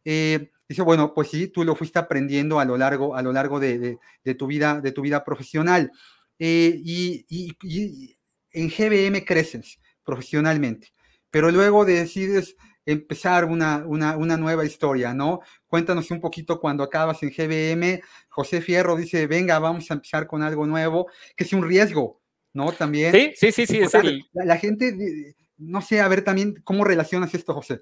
Eh, 0.05 0.51
Dice, 0.69 0.83
bueno, 0.83 1.15
pues 1.15 1.29
sí, 1.29 1.47
tú 1.47 1.63
lo 1.63 1.75
fuiste 1.75 1.97
aprendiendo 1.97 2.59
a 2.59 2.65
lo 2.65 2.77
largo, 2.77 3.15
a 3.15 3.23
lo 3.23 3.33
largo 3.33 3.59
de, 3.59 3.97
tu 4.37 4.45
vida, 4.45 4.79
de 4.79 4.91
tu 4.91 5.01
vida 5.01 5.23
profesional. 5.23 5.91
eh, 6.37 6.79
y, 6.85 8.15
en 8.51 8.67
GBM 8.69 9.23
creces 9.25 9.79
profesionalmente, 10.03 10.87
pero 11.29 11.51
luego 11.51 11.85
decides 11.85 12.55
empezar 12.83 13.45
una, 13.45 13.85
una, 13.85 14.37
nueva 14.37 14.65
historia, 14.65 15.13
¿no? 15.13 15.41
Cuéntanos 15.67 16.09
un 16.09 16.19
poquito 16.19 16.59
cuando 16.59 16.83
acabas 16.83 17.21
en 17.21 17.29
GBM, 17.29 18.01
José 18.27 18.61
Fierro 18.61 18.95
dice, 18.95 19.27
venga, 19.27 19.59
vamos 19.59 19.91
a 19.91 19.95
empezar 19.95 20.25
con 20.25 20.41
algo 20.41 20.65
nuevo, 20.65 21.07
que 21.35 21.43
es 21.43 21.53
un 21.53 21.67
riesgo, 21.67 22.21
¿no? 22.53 22.71
También. 22.71 23.11
Sí, 23.11 23.33
sí, 23.35 23.51
sí, 23.51 23.67
sí. 23.67 23.79
Es 23.81 23.93
la, 24.33 24.57
gente, 24.57 25.35
no 25.57 25.81
sé, 25.83 26.01
a 26.01 26.07
ver 26.07 26.23
también 26.23 26.55
cómo 26.63 26.83
relacionas 26.83 27.33
esto, 27.35 27.53
José 27.53 27.81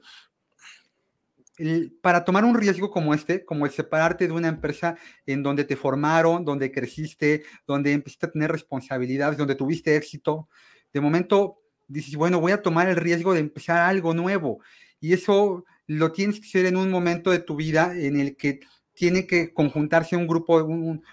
para 2.01 2.23
tomar 2.23 2.45
un 2.45 2.55
riesgo 2.55 2.91
como 2.91 3.13
este, 3.13 3.43
como 3.43 3.65
el 3.65 3.71
separarte 3.71 4.27
de 4.27 4.33
una 4.33 4.47
empresa 4.47 4.95
en 5.25 5.41
donde 5.41 5.63
te 5.63 5.75
formaron, 5.75 6.45
donde 6.45 6.71
creciste, 6.71 7.43
donde 7.65 7.93
empezaste 7.93 8.27
a 8.27 8.31
tener 8.31 8.51
responsabilidades, 8.51 9.37
donde 9.37 9.55
tuviste 9.55 9.95
éxito, 9.95 10.47
de 10.93 11.01
momento 11.01 11.59
dices, 11.87 12.15
bueno, 12.15 12.39
voy 12.39 12.51
a 12.51 12.61
tomar 12.61 12.89
el 12.89 12.95
riesgo 12.95 13.33
de 13.33 13.39
empezar 13.39 13.79
algo 13.79 14.13
nuevo. 14.13 14.59
Y 14.99 15.13
eso 15.13 15.65
lo 15.87 16.11
tienes 16.11 16.39
que 16.39 16.47
hacer 16.47 16.65
en 16.65 16.77
un 16.77 16.91
momento 16.91 17.31
de 17.31 17.39
tu 17.39 17.55
vida 17.55 17.93
en 17.95 18.19
el 18.19 18.35
que 18.35 18.59
tiene 18.93 19.25
que 19.27 19.53
conjuntarse 19.53 20.15
un 20.15 20.27
grupo, 20.27 20.63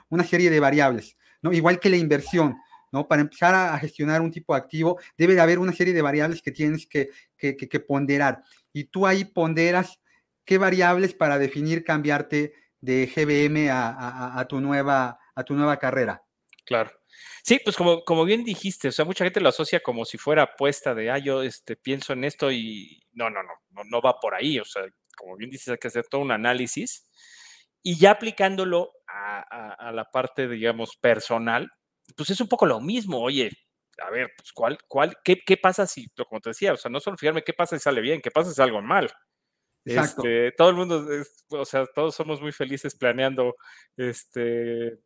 una 0.09 0.25
serie 0.25 0.51
de 0.51 0.61
variables, 0.61 1.17
¿no? 1.43 1.53
Igual 1.53 1.79
que 1.79 1.91
la 1.91 1.97
inversión, 1.97 2.57
¿no? 2.91 3.07
Para 3.07 3.23
empezar 3.23 3.55
a, 3.55 3.79
gestionar 3.79 4.23
un 4.23 4.31
tipo 4.31 4.55
de 4.55 4.61
activo, 4.61 4.99
debe 5.19 5.35
de 5.35 5.41
haber 5.41 5.59
una 5.59 5.73
serie 5.73 5.93
de 5.93 6.03
variables 6.03 6.41
que 6.41 6.51
tienes 6.51 6.87
que, 6.87 7.11
que, 7.37 7.57
que 7.57 7.81
ponderar. 7.81 8.43
Y 8.73 8.85
tú 8.85 9.07
ahí 9.07 9.25
ponderas 9.25 10.01
qué 10.45 10.59
variables 10.59 11.15
para 11.15 11.39
definir 11.39 11.85
cambiarte 11.85 12.55
de 12.81 13.07
GBM 13.07 13.71
a, 13.71 14.45
tu, 14.49 14.61
nueva, 14.61 15.19
a 15.35 15.45
tu 15.45 15.55
nueva 15.55 15.79
carrera. 15.79 16.23
Claro. 16.67 16.91
Sí, 17.43 17.61
pues 17.63 17.77
como, 17.77 18.05
como 18.05 18.25
bien 18.25 18.45
dijiste, 18.45 18.89
o 18.89 18.93
sea, 18.93 19.05
mucha 19.05 19.25
gente 19.25 19.41
lo 19.41 19.49
asocia 19.49 19.81
como 19.81 20.05
si 20.05 20.19
fuera 20.19 20.43
apuesta 20.43 20.95
de, 20.95 21.11
ah, 21.11 21.19
yo 21.19 21.43
este, 21.43 21.77
pienso 21.77 22.13
en 22.13 22.25
esto 22.25 22.51
y 22.51 23.03
no, 23.13 23.31
no, 23.31 23.43
no, 23.43 23.83
no, 23.85 24.01
va 24.01 24.19
por 24.19 24.35
ahí, 24.35 24.59
o 24.59 24.65
sea, 24.65 24.83
como 25.17 25.37
bien 25.37 25.51
dices, 25.51 25.69
hay 25.69 25.79
que 25.79 25.89
hacer 25.89 26.07
todo 26.09 26.23
un 26.23 26.33
análisis 26.33 27.07
y 27.83 27.99
ya 27.99 28.13
aplicándolo 28.13 28.91
a, 29.07 29.93
la 29.93 30.11
parte, 30.11 30.49
digamos, 30.49 30.97
personal, 30.97 31.71
pues 32.17 32.31
es 32.31 32.41
un 32.41 32.49
poco 32.49 32.67
lo 32.67 32.81
mismo, 32.81 33.21
oye, 33.21 33.51
a 33.99 34.11
ver, 34.11 34.33
pues, 34.37 34.53
¿cuál, 34.53 34.79
cuál, 34.89 35.17
qué, 35.23 35.39
qué 35.47 35.57
pasa 35.57 35.87
si, 35.87 36.09
como 36.29 36.41
te 36.41 36.51
decía, 36.51 36.73
o 36.73 36.77
sea, 36.77 36.91
no 36.91 36.99
solo 36.99 37.17
fijarme 37.17 37.45
qué 37.45 37.53
pasa 37.53 37.77
si 37.77 37.83
sale 37.83 38.01
bien, 38.01 38.21
qué 38.21 38.31
pasa 38.31 38.53
si 38.53 38.61
algo 38.61 38.83
mal. 38.83 39.11
Este, 39.85 40.53
todo 40.53 40.71
el 40.71 40.77
mundo, 40.77 41.07
o 41.51 41.65
sea, 41.65 41.87
todos 41.87 42.15
somos 42.15 42.41
muy 42.41 42.53
felices 42.53 42.95
planeando, 42.95 43.57
este, 43.97 44.99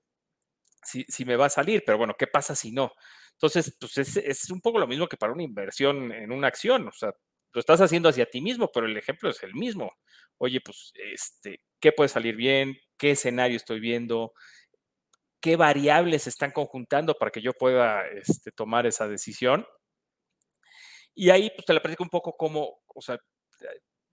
si, 0.84 1.04
si, 1.08 1.24
me 1.24 1.36
va 1.36 1.46
a 1.46 1.50
salir, 1.50 1.82
pero 1.84 1.98
bueno, 1.98 2.14
¿qué 2.16 2.28
pasa 2.28 2.54
si 2.54 2.70
no? 2.70 2.92
Entonces, 3.32 3.76
pues 3.78 3.96
es, 3.98 4.50
un 4.50 4.60
poco 4.60 4.80
lo 4.80 4.88
mismo 4.88 5.08
que 5.08 5.16
para 5.16 5.32
una 5.32 5.44
inversión 5.44 6.10
en 6.10 6.32
una 6.32 6.48
acción, 6.48 6.88
o 6.88 6.92
sea, 6.92 7.12
lo 7.52 7.60
estás 7.60 7.80
haciendo 7.80 8.08
hacia 8.08 8.26
ti 8.28 8.40
mismo, 8.40 8.70
pero 8.72 8.86
el 8.86 8.96
ejemplo 8.96 9.30
es 9.30 9.40
el 9.44 9.54
mismo. 9.54 9.92
Oye, 10.38 10.60
pues, 10.60 10.92
este, 11.12 11.62
¿qué 11.80 11.92
puede 11.92 12.08
salir 12.08 12.34
bien? 12.34 12.76
¿Qué 12.96 13.12
escenario 13.12 13.56
estoy 13.56 13.78
viendo? 13.78 14.32
¿Qué 15.40 15.54
variables 15.54 16.24
se 16.24 16.30
están 16.30 16.50
conjuntando 16.50 17.16
para 17.16 17.30
que 17.30 17.40
yo 17.40 17.52
pueda 17.52 18.06
este, 18.08 18.50
tomar 18.50 18.86
esa 18.86 19.06
decisión? 19.06 19.64
Y 21.14 21.30
ahí, 21.30 21.50
pues, 21.54 21.64
te 21.64 21.74
la 21.74 21.80
platico 21.80 22.02
un 22.02 22.10
poco 22.10 22.36
cómo, 22.36 22.80
o 22.88 23.00
sea, 23.00 23.20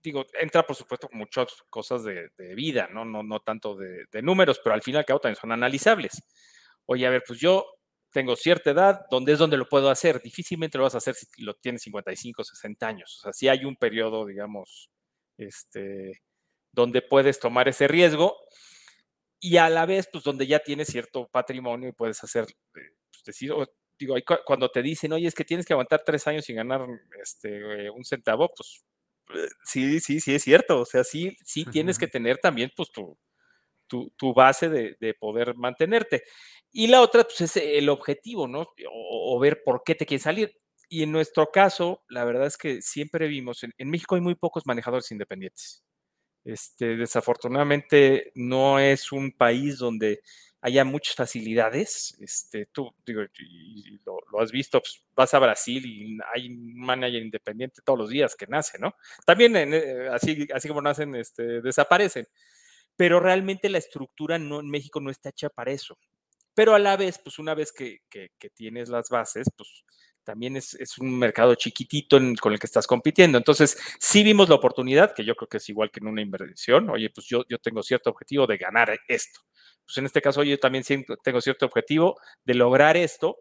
digo, 0.02 0.24
entra 0.40 0.66
por 0.66 0.76
supuesto 0.76 1.08
muchas 1.12 1.48
cosas 1.70 2.04
de, 2.04 2.30
vida, 2.54 2.88
¿no? 2.92 3.04
No, 3.04 3.22
no 3.22 3.40
tanto 3.40 3.76
de, 3.76 4.06
números, 4.22 4.60
pero 4.62 4.74
al 4.74 4.82
final 4.82 5.04
y 5.06 5.12
al 5.12 5.20
también 5.20 5.40
son 5.40 5.52
analizables. 5.52 6.22
Oye, 6.86 7.06
a 7.06 7.10
ver, 7.10 7.24
pues 7.26 7.40
yo 7.40 7.66
tengo 8.12 8.36
cierta 8.36 8.70
edad, 8.70 9.06
¿dónde 9.10 9.32
es 9.32 9.38
donde 9.38 9.56
lo 9.56 9.68
puedo 9.68 9.90
hacer? 9.90 10.22
Difícilmente 10.22 10.78
lo 10.78 10.84
vas 10.84 10.94
a 10.94 10.98
hacer 10.98 11.14
si 11.14 11.42
lo 11.42 11.54
tienes 11.54 11.82
55, 11.82 12.44
60 12.44 12.86
años. 12.86 13.18
O 13.18 13.22
sea, 13.22 13.32
si 13.32 13.48
hay 13.48 13.64
un 13.64 13.76
periodo, 13.76 14.24
digamos, 14.24 14.90
este, 15.36 16.22
donde 16.72 17.02
puedes 17.02 17.38
tomar 17.40 17.68
ese 17.68 17.88
riesgo 17.88 18.36
y 19.40 19.58
a 19.58 19.68
la 19.68 19.86
vez, 19.86 20.08
pues 20.10 20.24
donde 20.24 20.46
ya 20.46 20.60
tienes 20.60 20.88
cierto 20.88 21.28
patrimonio 21.28 21.88
y 21.88 21.92
puedes 21.92 22.22
hacer, 22.24 22.44
eh, 22.44 22.94
pues, 23.10 23.24
decir, 23.24 23.52
digo, 23.98 24.14
cuando 24.44 24.70
te 24.70 24.82
dicen, 24.82 25.12
oye, 25.12 25.26
es 25.26 25.34
que 25.34 25.44
tienes 25.44 25.66
que 25.66 25.72
aguantar 25.72 26.02
tres 26.04 26.26
años 26.26 26.44
sin 26.44 26.56
ganar 26.56 26.86
este, 27.22 27.90
un 27.90 28.04
centavo, 28.04 28.50
pues 28.54 28.84
sí, 29.64 30.00
sí, 30.00 30.20
sí 30.20 30.34
es 30.34 30.42
cierto. 30.42 30.80
O 30.80 30.84
sea, 30.84 31.04
sí, 31.04 31.36
sí 31.44 31.64
tienes 31.64 31.98
que 31.98 32.08
tener 32.08 32.38
también 32.38 32.72
pues 32.76 32.90
tu, 32.90 33.18
tu, 33.86 34.34
base 34.34 34.68
de, 34.68 35.14
poder 35.14 35.54
mantenerte. 35.56 36.24
Y 36.72 36.88
la 36.88 37.00
otra, 37.00 37.24
pues 37.24 37.40
es 37.40 37.56
el 37.56 37.88
objetivo, 37.88 38.48
¿no? 38.48 38.66
O, 38.92 39.38
ver 39.38 39.62
por 39.64 39.82
qué 39.84 39.94
te 39.94 40.06
quieres 40.06 40.24
salir. 40.24 40.56
Y 40.88 41.02
en 41.02 41.12
nuestro 41.12 41.50
caso, 41.50 42.04
la 42.08 42.24
verdad 42.24 42.46
es 42.46 42.56
que 42.56 42.80
siempre 42.80 43.26
vimos, 43.28 43.62
en, 43.64 43.72
en 43.76 43.90
México 43.90 44.14
hay 44.14 44.20
muy 44.20 44.34
pocos 44.34 44.66
manejadores 44.66 45.10
independientes. 45.10 45.84
Este, 46.44 46.96
desafortunadamente 46.96 48.30
no 48.36 48.78
es 48.78 49.10
un 49.10 49.32
país 49.32 49.78
donde 49.78 50.20
haya 50.60 50.84
muchas 50.84 51.14
facilidades. 51.14 52.16
Este, 52.20 52.66
tú, 52.66 52.94
digo, 53.06 53.22
lo, 54.04 54.40
has 54.40 54.50
visto, 54.50 54.80
pues, 54.80 55.02
vas 55.14 55.32
a 55.34 55.38
Brasil 55.38 55.84
y 55.84 56.18
hay 56.34 56.48
un 56.48 56.76
manager 56.76 57.22
independiente 57.22 57.82
todos 57.84 57.98
los 57.98 58.10
días 58.10 58.34
que 58.34 58.46
nace, 58.46 58.78
¿no? 58.78 58.94
También 59.24 59.56
eh, 59.56 60.08
así, 60.10 60.46
así 60.52 60.68
como 60.68 60.82
nacen, 60.82 61.14
este, 61.14 61.60
desaparecen. 61.62 62.26
Pero 62.96 63.20
realmente 63.20 63.68
la 63.68 63.78
estructura 63.78 64.38
no, 64.38 64.60
en 64.60 64.70
México 64.70 65.00
no 65.00 65.10
está 65.10 65.28
hecha 65.28 65.50
para 65.50 65.72
eso. 65.72 65.98
Pero 66.54 66.74
a 66.74 66.78
la 66.78 66.96
vez, 66.96 67.18
pues 67.18 67.38
una 67.38 67.54
vez 67.54 67.70
que, 67.72 67.98
que, 68.08 68.30
tienes 68.54 68.88
las 68.88 69.10
bases, 69.10 69.46
pues 69.54 69.84
también 70.26 70.56
es, 70.56 70.74
es 70.74 70.98
un 70.98 71.18
mercado 71.18 71.54
chiquitito 71.54 72.18
con 72.40 72.52
el 72.52 72.58
que 72.58 72.66
estás 72.66 72.86
compitiendo. 72.86 73.38
Entonces, 73.38 73.78
sí 73.98 74.22
vimos 74.22 74.50
la 74.50 74.56
oportunidad, 74.56 75.14
que 75.14 75.24
yo 75.24 75.34
creo 75.36 75.48
que 75.48 75.56
es 75.56 75.68
igual 75.70 75.90
que 75.90 76.00
en 76.00 76.08
una 76.08 76.20
inversión. 76.20 76.90
Oye, 76.90 77.08
pues 77.08 77.26
yo, 77.26 77.44
yo 77.48 77.58
tengo 77.58 77.82
cierto 77.82 78.10
objetivo 78.10 78.46
de 78.46 78.58
ganar 78.58 78.98
esto 79.08 79.40
pues 79.86 79.98
en 79.98 80.06
este 80.06 80.20
caso 80.20 80.42
yo 80.42 80.58
también 80.58 80.84
tengo 81.22 81.40
cierto 81.40 81.66
objetivo 81.66 82.18
de 82.44 82.54
lograr 82.54 82.96
esto, 82.96 83.38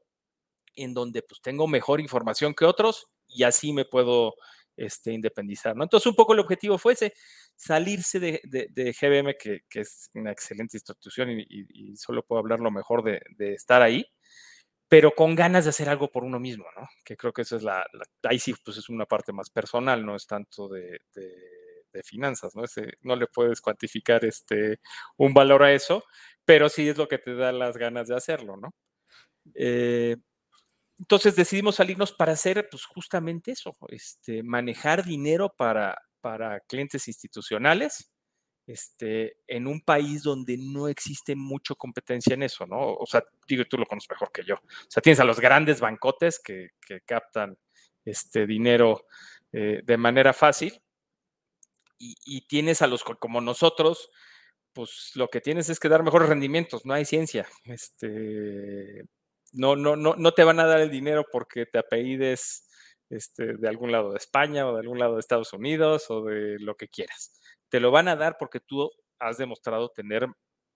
en 0.75 0.93
donde 0.93 1.23
pues 1.23 1.41
tengo 1.41 1.67
mejor 1.67 1.99
información 1.99 2.53
que 2.53 2.65
otros 2.65 3.07
y 3.27 3.43
así 3.43 3.73
me 3.73 3.85
puedo 3.85 4.35
este, 4.77 5.11
independizar, 5.11 5.75
¿no? 5.75 5.83
Entonces 5.83 6.05
un 6.05 6.15
poco 6.15 6.33
el 6.33 6.39
objetivo 6.39 6.77
fue 6.77 6.93
ese, 6.93 7.13
salirse 7.55 8.19
de, 8.19 8.41
GBM, 9.01 9.35
que, 9.39 9.63
es 9.71 10.11
una 10.13 10.31
excelente 10.31 10.77
institución 10.77 11.29
y, 11.31 11.95
solo 11.97 12.23
puedo 12.23 12.39
hablar 12.39 12.59
lo 12.59 12.71
mejor 12.71 13.03
de, 13.03 13.53
estar 13.53 13.81
ahí, 13.81 14.05
pero 14.95 15.11
con 15.13 15.35
ganas 15.35 15.65
de 15.65 15.71
hacer 15.71 15.89
algo 15.89 16.09
por 16.09 16.23
uno 16.23 16.39
mismo, 16.39 16.63
¿no? 16.73 16.87
Que 17.03 17.17
creo 17.17 17.33
que 17.33 17.41
eso 17.41 17.57
es 17.57 17.63
la, 17.63 17.85
ahí 18.23 18.39
sí, 18.39 18.55
pues 18.63 18.77
es 18.77 18.87
una 18.87 19.05
parte 19.05 19.33
más 19.33 19.49
personal, 19.49 20.05
no 20.05 20.15
es 20.15 20.25
tanto 20.25 20.69
de, 20.69 21.01
finanzas, 22.05 22.55
¿no? 22.55 22.63
Ese, 22.63 22.93
no 23.01 23.17
le 23.17 23.27
puedes 23.27 23.59
cuantificar 23.59 24.23
este, 24.23 24.79
un 25.17 25.33
valor 25.33 25.63
a 25.63 25.73
eso, 25.73 26.05
pero 26.45 26.69
sí 26.69 26.87
es 26.87 26.97
lo 26.97 27.09
que 27.09 27.17
te 27.17 27.35
da 27.35 27.51
las 27.51 27.75
ganas 27.75 28.07
de 28.07 28.15
hacerlo, 28.15 28.55
¿no? 28.55 28.73
Eh, 29.53 30.15
entonces 30.97 31.35
decidimos 31.35 31.75
salirnos 31.75 32.13
para 32.13 32.31
hacer 32.31 32.65
pues 32.71 32.85
justamente 32.85 33.51
eso, 33.51 33.75
este, 33.89 34.43
manejar 34.43 35.03
dinero 35.03 35.53
para, 35.57 36.01
para 36.21 36.61
clientes 36.61 37.09
institucionales 37.09 38.14
este, 38.67 39.37
en 39.47 39.67
un 39.67 39.81
país 39.81 40.23
donde 40.23 40.57
no 40.57 40.87
existe 40.87 41.35
mucho 41.35 41.75
competencia 41.75 42.33
en 42.33 42.43
eso, 42.43 42.65
¿no? 42.65 42.93
O 42.95 43.05
sea, 43.05 43.23
digo, 43.47 43.63
tú 43.65 43.77
lo 43.77 43.85
conoces 43.85 44.09
mejor 44.09 44.31
que 44.31 44.43
yo. 44.43 44.55
O 44.55 44.89
sea, 44.89 45.01
tienes 45.01 45.19
a 45.19 45.25
los 45.25 45.39
grandes 45.39 45.79
bancotes 45.79 46.39
que, 46.39 46.69
captan 47.05 47.57
este 48.03 48.45
dinero 48.45 49.05
eh, 49.51 49.81
de 49.83 49.97
manera 49.97 50.33
fácil 50.33 50.81
y, 51.97 52.41
tienes 52.47 52.81
a 52.81 52.87
los 52.87 53.03
como 53.03 53.41
nosotros, 53.41 54.09
pues 54.73 55.11
lo 55.15 55.29
que 55.29 55.41
tienes 55.41 55.69
es 55.69 55.79
que 55.79 55.89
dar 55.89 56.03
mejores 56.03 56.29
rendimientos, 56.29 56.85
no 56.85 56.93
hay 56.93 57.05
ciencia. 57.05 57.47
Este, 57.63 59.05
no, 59.53 59.75
no, 59.75 59.95
no, 59.95 60.15
no 60.15 60.33
te 60.33 60.43
van 60.43 60.59
a 60.59 60.65
dar 60.65 60.81
el 60.81 60.91
dinero 60.91 61.25
porque 61.31 61.65
te 61.65 61.79
apellides 61.79 62.67
este, 63.09 63.57
de 63.57 63.69
algún 63.69 63.91
lado 63.91 64.11
de 64.11 64.17
España 64.17 64.67
o 64.67 64.73
de 64.73 64.81
algún 64.81 64.99
lado 64.99 65.15
de 65.15 65.19
Estados 65.21 65.53
Unidos 65.53 66.09
o 66.09 66.23
de 66.23 66.59
lo 66.59 66.75
que 66.75 66.87
quieras. 66.87 67.39
Te 67.75 67.81
lo 67.81 67.91
van 67.91 68.07
a 68.07 68.15
dar 68.15 68.37
porque 68.39 68.61
tú 68.61 68.89
has 69.19 69.35
demostrado 69.35 69.89
tener 69.89 70.29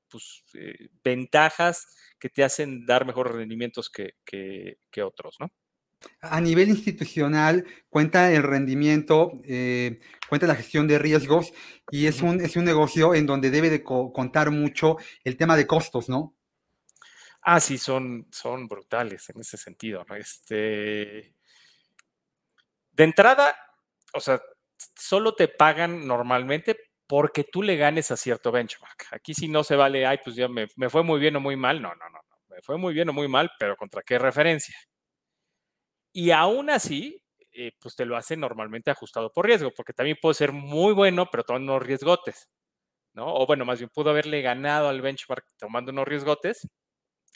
pues, 0.09 0.43
eh, 0.53 0.89
ventajas 1.01 1.95
que 2.19 2.27
te 2.27 2.43
hacen 2.43 2.85
dar 2.85 3.05
mejores 3.05 3.33
rendimientos 3.33 3.89
que, 3.89 4.15
que 4.25 5.01
otros, 5.01 5.37
¿no? 5.39 5.49
A 6.19 6.41
nivel 6.41 6.67
institucional, 6.67 7.65
cuenta 7.87 8.33
el 8.33 8.43
rendimiento, 8.43 9.31
eh, 9.45 10.01
cuenta 10.27 10.45
la 10.45 10.55
gestión 10.55 10.89
de 10.89 10.99
riesgos 10.99 11.53
y 11.89 12.07
es 12.07 12.21
un, 12.21 12.41
es 12.41 12.57
un 12.57 12.65
negocio 12.65 13.15
en 13.15 13.25
donde 13.25 13.49
debe 13.49 13.69
de 13.69 13.81
contar 13.81 14.51
mucho 14.51 14.97
el 15.23 15.37
tema 15.37 15.55
de 15.55 15.67
costos, 15.67 16.09
¿no? 16.09 16.35
Ah, 17.43 17.61
sí, 17.61 17.77
son, 17.77 18.27
son 18.29 18.67
brutales 18.67 19.29
en 19.29 19.39
ese 19.39 19.55
sentido, 19.55 20.03
¿no? 20.09 20.17
Este, 20.17 21.33
de 22.91 23.03
entrada, 23.05 23.55
o 24.13 24.19
sea, 24.19 24.41
solo 24.95 25.33
te 25.33 25.47
pagan 25.47 26.05
normalmente 26.05 26.88
porque 27.09 27.43
tú 27.43 27.63
le 27.63 27.75
ganes 27.75 28.11
a 28.11 28.17
cierto 28.17 28.51
benchmark. 28.51 29.07
Aquí 29.09 29.33
si 29.33 29.47
no 29.47 29.63
se 29.63 29.75
vale, 29.75 30.05
ay, 30.05 30.19
pues 30.23 30.35
ya 30.35 30.47
me, 30.47 30.67
me 30.75 30.91
fue 30.91 31.01
muy 31.01 31.19
bien 31.19 31.35
o 31.37 31.39
muy 31.39 31.55
mal, 31.55 31.81
no, 31.81 31.89
no, 31.95 32.07
no, 32.07 32.19
me 32.49 32.61
fue 32.61 32.77
muy 32.77 32.93
bien 32.93 33.09
o 33.09 33.13
muy 33.13 33.27
mal, 33.27 33.49
pero 33.57 33.75
¿contra 33.75 34.03
qué 34.03 34.19
referencia? 34.19 34.75
Y 36.13 36.29
aún 36.29 36.69
así, 36.69 37.19
eh, 37.51 37.71
pues 37.81 37.95
te 37.95 38.05
lo 38.05 38.15
hace 38.15 38.37
normalmente 38.37 38.91
ajustado 38.91 39.31
por 39.31 39.47
riesgo, 39.47 39.71
porque 39.75 39.91
también 39.91 40.19
puede 40.21 40.35
ser 40.35 40.51
muy 40.51 40.93
bueno, 40.93 41.27
pero 41.31 41.43
tomando 41.43 41.73
unos 41.73 41.87
riesgotes, 41.87 42.47
¿no? 43.13 43.33
O 43.33 43.47
bueno, 43.47 43.65
más 43.65 43.79
bien 43.79 43.89
pudo 43.91 44.11
haberle 44.11 44.43
ganado 44.43 44.87
al 44.87 45.01
benchmark 45.01 45.47
tomando 45.57 45.91
unos 45.91 46.07
riesgotes, 46.07 46.67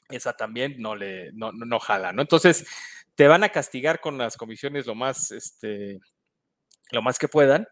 esa 0.09 0.33
también 0.33 0.75
no 0.77 0.95
le, 0.95 1.31
no, 1.33 1.51
no, 1.51 1.79
jala, 1.79 2.13
¿no? 2.13 2.21
Entonces, 2.21 2.67
te 3.15 3.27
van 3.27 3.43
a 3.43 3.49
castigar 3.49 4.01
con 4.01 4.19
las 4.19 4.37
comisiones 4.37 4.85
lo 4.85 4.93
más, 4.93 5.31
este, 5.31 5.99
lo 6.91 7.01
más 7.01 7.17
que 7.17 7.27
puedan, 7.27 7.67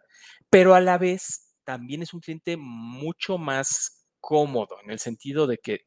pero 0.50 0.74
a 0.74 0.80
la 0.80 0.98
vez 0.98 1.51
también 1.64 2.02
es 2.02 2.14
un 2.14 2.20
cliente 2.20 2.58
mucho 2.58 3.38
más 3.38 4.06
cómodo, 4.20 4.78
en 4.84 4.92
el 4.92 5.00
sentido 5.00 5.48
de 5.48 5.58
que 5.58 5.86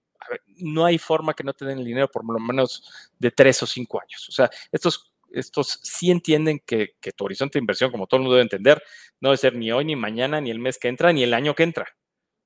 no 0.56 0.84
hay 0.84 0.98
forma 0.98 1.34
que 1.34 1.44
no 1.44 1.52
te 1.52 1.64
den 1.64 1.78
el 1.78 1.84
dinero 1.84 2.08
por 2.10 2.24
lo 2.24 2.38
menos 2.38 3.10
de 3.18 3.30
tres 3.30 3.62
o 3.62 3.66
cinco 3.66 4.00
años. 4.00 4.28
O 4.28 4.32
sea, 4.32 4.50
estos, 4.72 5.12
estos 5.30 5.80
sí 5.82 6.10
entienden 6.10 6.60
que, 6.64 6.94
tu 7.16 7.24
horizonte 7.24 7.58
de 7.58 7.62
inversión, 7.62 7.90
como 7.90 8.06
todo 8.06 8.18
el 8.18 8.22
mundo 8.22 8.36
debe 8.36 8.42
entender, 8.42 8.82
no 9.20 9.30
debe 9.30 9.36
ser 9.38 9.54
ni 9.54 9.70
hoy, 9.72 9.84
ni 9.84 9.96
mañana, 9.96 10.40
ni 10.40 10.50
el 10.50 10.58
mes 10.58 10.78
que 10.78 10.88
entra, 10.88 11.12
ni 11.12 11.22
el 11.22 11.34
año 11.34 11.54
que 11.54 11.64
entra. 11.64 11.86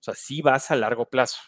O 0.01 0.03
sea, 0.03 0.15
sí 0.15 0.43
vas 0.43 0.71
a 0.71 0.77
largo 0.77 1.09
plazo. 1.09 1.41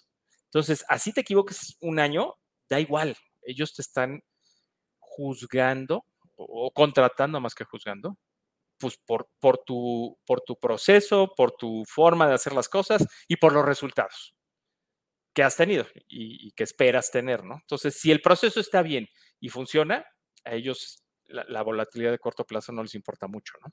Entonces, 0.45 0.85
así 0.89 1.13
te 1.13 1.21
equivoques 1.21 1.77
un 1.81 1.99
año, 1.99 2.35
da 2.69 2.81
igual. 2.81 3.17
Ellos 3.43 3.75
te 3.75 3.83
están 3.83 4.23
juzgando 4.99 6.05
o 6.37 6.71
contratando 6.71 7.41
más 7.41 7.55
que 7.55 7.65
juzgando, 7.65 8.17
pues 8.81 8.97
por, 9.07 9.29
por, 9.39 9.59
tu, 9.59 10.19
por 10.27 10.41
tu 10.41 10.59
proceso, 10.59 11.33
por 11.37 11.53
tu 11.53 11.85
forma 11.87 12.27
de 12.27 12.35
hacer 12.35 12.55
las 12.55 12.69
cosas 12.69 13.07
y 13.29 13.37
por 13.37 13.53
los 13.53 13.65
resultados 13.65 14.35
que 15.33 15.43
has 15.43 15.57
tenido 15.57 15.87
y, 16.09 16.51
que 16.53 16.65
esperas 16.65 17.11
tener, 17.11 17.45
¿no? 17.45 17.59
Entonces, 17.61 17.95
si 17.95 18.11
el 18.11 18.21
proceso 18.21 18.59
está 18.59 18.83
bien 18.83 19.07
y 19.39 19.49
funciona, 19.49 20.05
a 20.45 20.55
ellos 20.55 21.05
la, 21.27 21.63
volatilidad 21.63 22.11
de 22.11 22.19
corto 22.19 22.45
plazo 22.45 22.73
no 22.73 22.83
les 22.83 22.95
importa 22.95 23.29
mucho, 23.29 23.55
¿no? 23.63 23.73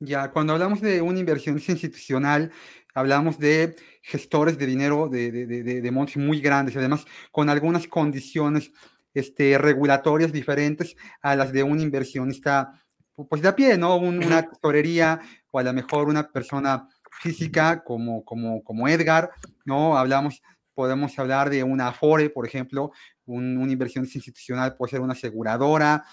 Ya, 0.00 0.32
cuando 0.32 0.54
hablamos 0.54 0.80
de 0.80 1.00
una 1.00 1.20
inversión 1.20 1.54
institucional, 1.68 2.50
hablamos 2.92 3.38
de 3.38 3.76
gestores 4.02 4.58
de 4.58 4.66
dinero 4.66 5.08
de, 5.08 5.30
de, 5.30 5.62
de, 5.62 5.90
montos 5.92 6.16
muy 6.16 6.40
grandes, 6.40 6.76
además 6.76 7.04
con 7.30 7.48
algunas 7.48 7.86
condiciones 7.86 8.72
este, 9.14 9.58
regulatorias 9.58 10.32
diferentes 10.32 10.96
a 11.20 11.36
las 11.36 11.52
de 11.52 11.62
un 11.62 11.78
inversionista 11.78 12.81
pues 13.28 13.42
de 13.42 13.48
a 13.48 13.54
pie, 13.54 13.76
¿no? 13.78 13.96
una 13.96 14.48
tesorería 14.48 15.20
o 15.50 15.58
a 15.58 15.62
lo 15.62 15.72
mejor 15.72 16.08
una 16.08 16.30
persona 16.30 16.88
física 17.20 17.84
como, 17.84 18.24
como, 18.24 18.62
como 18.64 18.88
Edgar, 18.88 19.30
¿no? 19.64 19.96
Hablamos, 19.96 20.42
podemos 20.74 21.18
hablar 21.18 21.50
de 21.50 21.62
una 21.62 21.88
Afore, 21.88 22.30
por 22.30 22.46
ejemplo, 22.46 22.92
un, 23.26 23.58
una 23.58 23.72
inversión 23.72 24.04
institucional 24.04 24.76
puede 24.76 24.90
ser 24.90 25.00
una 25.00 25.12
aseguradora, 25.12 26.04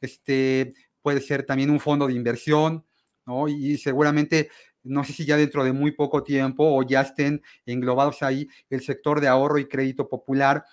este, 0.00 0.74
puede 1.00 1.20
ser 1.20 1.44
también 1.44 1.70
un 1.70 1.80
fondo 1.80 2.06
de 2.06 2.14
inversión, 2.14 2.84
¿no? 3.24 3.48
Y 3.48 3.78
seguramente, 3.78 4.50
no 4.82 5.04
sé 5.04 5.12
si 5.12 5.24
ya 5.24 5.36
dentro 5.36 5.64
de 5.64 5.72
muy 5.72 5.92
poco 5.92 6.22
tiempo 6.22 6.64
o 6.64 6.82
ya 6.82 7.02
estén 7.02 7.42
englobados 7.66 8.22
ahí 8.22 8.48
el 8.70 8.82
sector 8.82 9.20
de 9.20 9.28
ahorro 9.28 9.58
y 9.58 9.68
crédito 9.68 10.08
popular, 10.08 10.64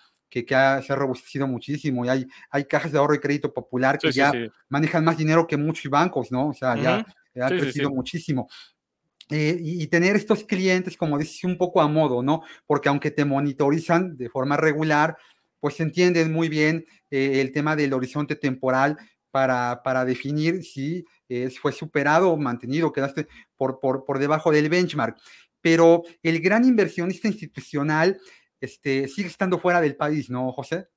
que, 0.43 0.55
se 0.85 0.93
ha 0.93 0.95
robustecido 0.95 1.47
muchísimo 1.47 2.03
y 2.03 2.09
hay, 2.09 2.27
hay 2.49 2.65
cajas 2.65 2.91
de 2.91 2.97
ahorro 2.97 3.15
y 3.15 3.19
crédito 3.19 3.53
popular 3.53 3.97
que 3.97 4.11
ya 4.11 4.33
manejan 4.67 5.05
más 5.05 5.17
dinero 5.17 5.47
que 5.47 5.55
muchos 5.55 5.89
bancos, 5.89 6.31
¿no? 6.31 6.49
O 6.49 6.53
sea, 6.53 6.75
ya, 6.75 7.05
ha 7.41 7.49
crecido 7.49 7.89
muchísimo. 7.91 8.47
Eh, 9.31 9.57
y, 9.59 9.87
tener 9.87 10.15
estos 10.15 10.43
clientes, 10.43 10.95
como 10.97 11.17
dices, 11.17 11.43
un 11.43 11.57
poco 11.57 11.81
a 11.81 11.87
modo, 11.87 12.21
¿no? 12.21 12.43
Porque 12.67 12.89
aunque 12.89 13.09
te 13.09 13.25
monitorizan 13.25 14.17
de 14.17 14.29
forma 14.29 14.55
regular, 14.55 15.17
pues 15.59 15.79
entienden 15.79 16.31
muy 16.31 16.47
bien 16.47 16.85
eh, 17.09 17.41
el 17.41 17.51
tema 17.51 17.75
del 17.75 17.93
horizonte 17.93 18.35
temporal 18.35 18.97
para, 19.31 19.81
para 19.83 20.05
definir 20.05 20.63
si 20.63 21.05
eh, 21.27 21.49
fue 21.49 21.71
superado 21.71 22.29
o 22.29 22.37
mantenido, 22.37 22.93
quedaste 22.93 23.27
por, 23.57 23.79
por, 23.79 24.05
por 24.05 24.19
debajo 24.19 24.51
del 24.51 24.69
benchmark. 24.69 25.17
Pero 25.59 26.03
el 26.21 26.39
gran 26.39 26.63
inversionista 26.63 27.27
institucional 27.27 28.19
este, 28.59 29.07
sigue 29.07 29.27
estando 29.27 29.59
fuera 29.59 29.81
del 29.81 29.95
país, 29.95 30.29
¿no, 30.29 30.51
José? 30.51 30.87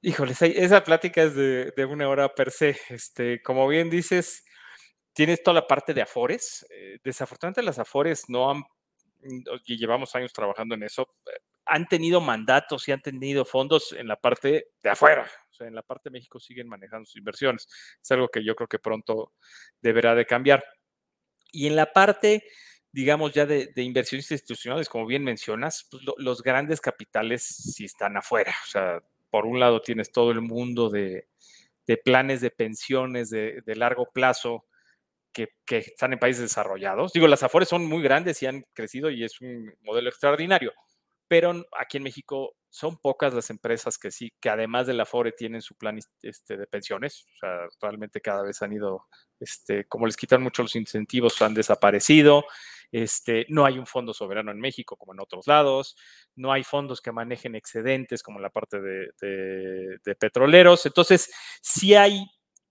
Híjoles, 0.00 0.42
esa 0.42 0.84
plática 0.84 1.22
es 1.22 1.34
de, 1.34 1.86
una 1.88 2.08
hora 2.08 2.34
per 2.34 2.50
se. 2.50 2.76
Este, 2.90 3.42
como 3.42 3.66
bien 3.66 3.88
dices, 3.88 4.44
tienes 5.14 5.42
toda 5.42 5.54
la 5.54 5.66
parte 5.66 5.94
de 5.94 6.02
Afores. 6.02 6.66
Eh, 6.68 6.98
desafortunadamente 7.02 7.62
las 7.62 7.78
Afores 7.78 8.28
no 8.28 8.50
han, 8.50 8.64
y 9.64 9.78
llevamos 9.78 10.14
años 10.14 10.32
trabajando 10.32 10.74
en 10.74 10.82
eso, 10.82 11.16
eh, 11.26 11.38
han 11.64 11.88
tenido 11.88 12.20
mandatos 12.20 12.86
y 12.86 12.92
han 12.92 13.00
tenido 13.00 13.46
fondos 13.46 13.92
en 13.92 14.06
la 14.06 14.16
parte 14.16 14.72
de 14.82 14.90
afuera. 14.90 15.26
O 15.50 15.54
sea, 15.54 15.66
en 15.66 15.74
la 15.74 15.82
parte 15.82 16.10
de 16.10 16.12
México 16.12 16.38
siguen 16.38 16.68
manejando 16.68 17.06
sus 17.06 17.16
inversiones. 17.16 17.66
Es 18.02 18.10
algo 18.10 18.28
que 18.28 18.44
yo 18.44 18.54
creo 18.54 18.68
que 18.68 18.78
pronto 18.78 19.32
deberá 19.80 20.14
de 20.14 20.26
cambiar. 20.26 20.64
Y 21.50 21.66
en 21.66 21.76
la 21.76 21.92
parte 21.92 22.44
digamos, 22.94 23.32
ya 23.32 23.44
de, 23.44 23.72
inversiones 23.76 24.30
institucionales, 24.30 24.88
como 24.88 25.04
bien 25.04 25.24
mencionas, 25.24 25.88
pues 25.90 26.04
los 26.16 26.42
grandes 26.44 26.80
capitales 26.80 27.42
sí 27.42 27.84
están 27.84 28.16
afuera. 28.16 28.54
O 28.62 28.68
sea, 28.68 29.02
por 29.30 29.46
un 29.46 29.58
lado 29.58 29.82
tienes 29.82 30.12
todo 30.12 30.30
el 30.30 30.40
mundo 30.40 30.90
de, 30.90 31.26
planes 32.04 32.40
de 32.40 32.52
pensiones 32.52 33.30
de, 33.30 33.62
largo 33.74 34.06
plazo 34.12 34.66
que, 35.32 35.48
que, 35.66 35.78
están 35.78 36.12
en 36.12 36.20
países 36.20 36.42
desarrollados. 36.42 37.12
Digo, 37.12 37.26
las 37.26 37.42
Afores 37.42 37.68
son 37.68 37.84
muy 37.84 38.00
grandes 38.00 38.40
y 38.44 38.46
han 38.46 38.64
crecido 38.72 39.10
y 39.10 39.24
es 39.24 39.40
un 39.40 39.74
modelo 39.82 40.08
extraordinario, 40.08 40.72
pero 41.26 41.66
aquí 41.76 41.96
en 41.96 42.04
México 42.04 42.54
son 42.70 42.96
pocas 42.98 43.34
las 43.34 43.50
empresas 43.50 43.98
que 43.98 44.12
sí, 44.12 44.32
que 44.40 44.50
además 44.50 44.86
de 44.86 44.94
la 44.94 45.04
FORE 45.04 45.32
tienen 45.32 45.62
su 45.62 45.74
plan 45.74 45.98
este, 46.22 46.56
de 46.56 46.66
pensiones. 46.68 47.26
O 47.34 47.38
sea, 47.38 47.68
realmente 47.80 48.20
cada 48.20 48.42
vez 48.42 48.62
han 48.62 48.72
ido, 48.72 49.06
este, 49.40 49.84
como 49.86 50.06
les 50.06 50.16
quitan 50.16 50.42
mucho 50.42 50.62
los 50.62 50.76
incentivos, 50.76 51.40
han 51.42 51.54
desaparecido. 51.54 52.44
Este, 52.92 53.46
no 53.48 53.64
hay 53.64 53.78
un 53.78 53.86
fondo 53.86 54.12
soberano 54.14 54.50
en 54.50 54.60
México 54.60 54.96
como 54.96 55.12
en 55.12 55.20
otros 55.20 55.46
lados. 55.46 55.96
No 56.36 56.52
hay 56.52 56.64
fondos 56.64 57.00
que 57.00 57.12
manejen 57.12 57.54
excedentes 57.54 58.22
como 58.22 58.38
en 58.38 58.42
la 58.42 58.50
parte 58.50 58.80
de, 58.80 60.16
petroleros. 60.18 60.86
Entonces, 60.86 61.30
sí 61.62 61.94
hay 61.94 62.26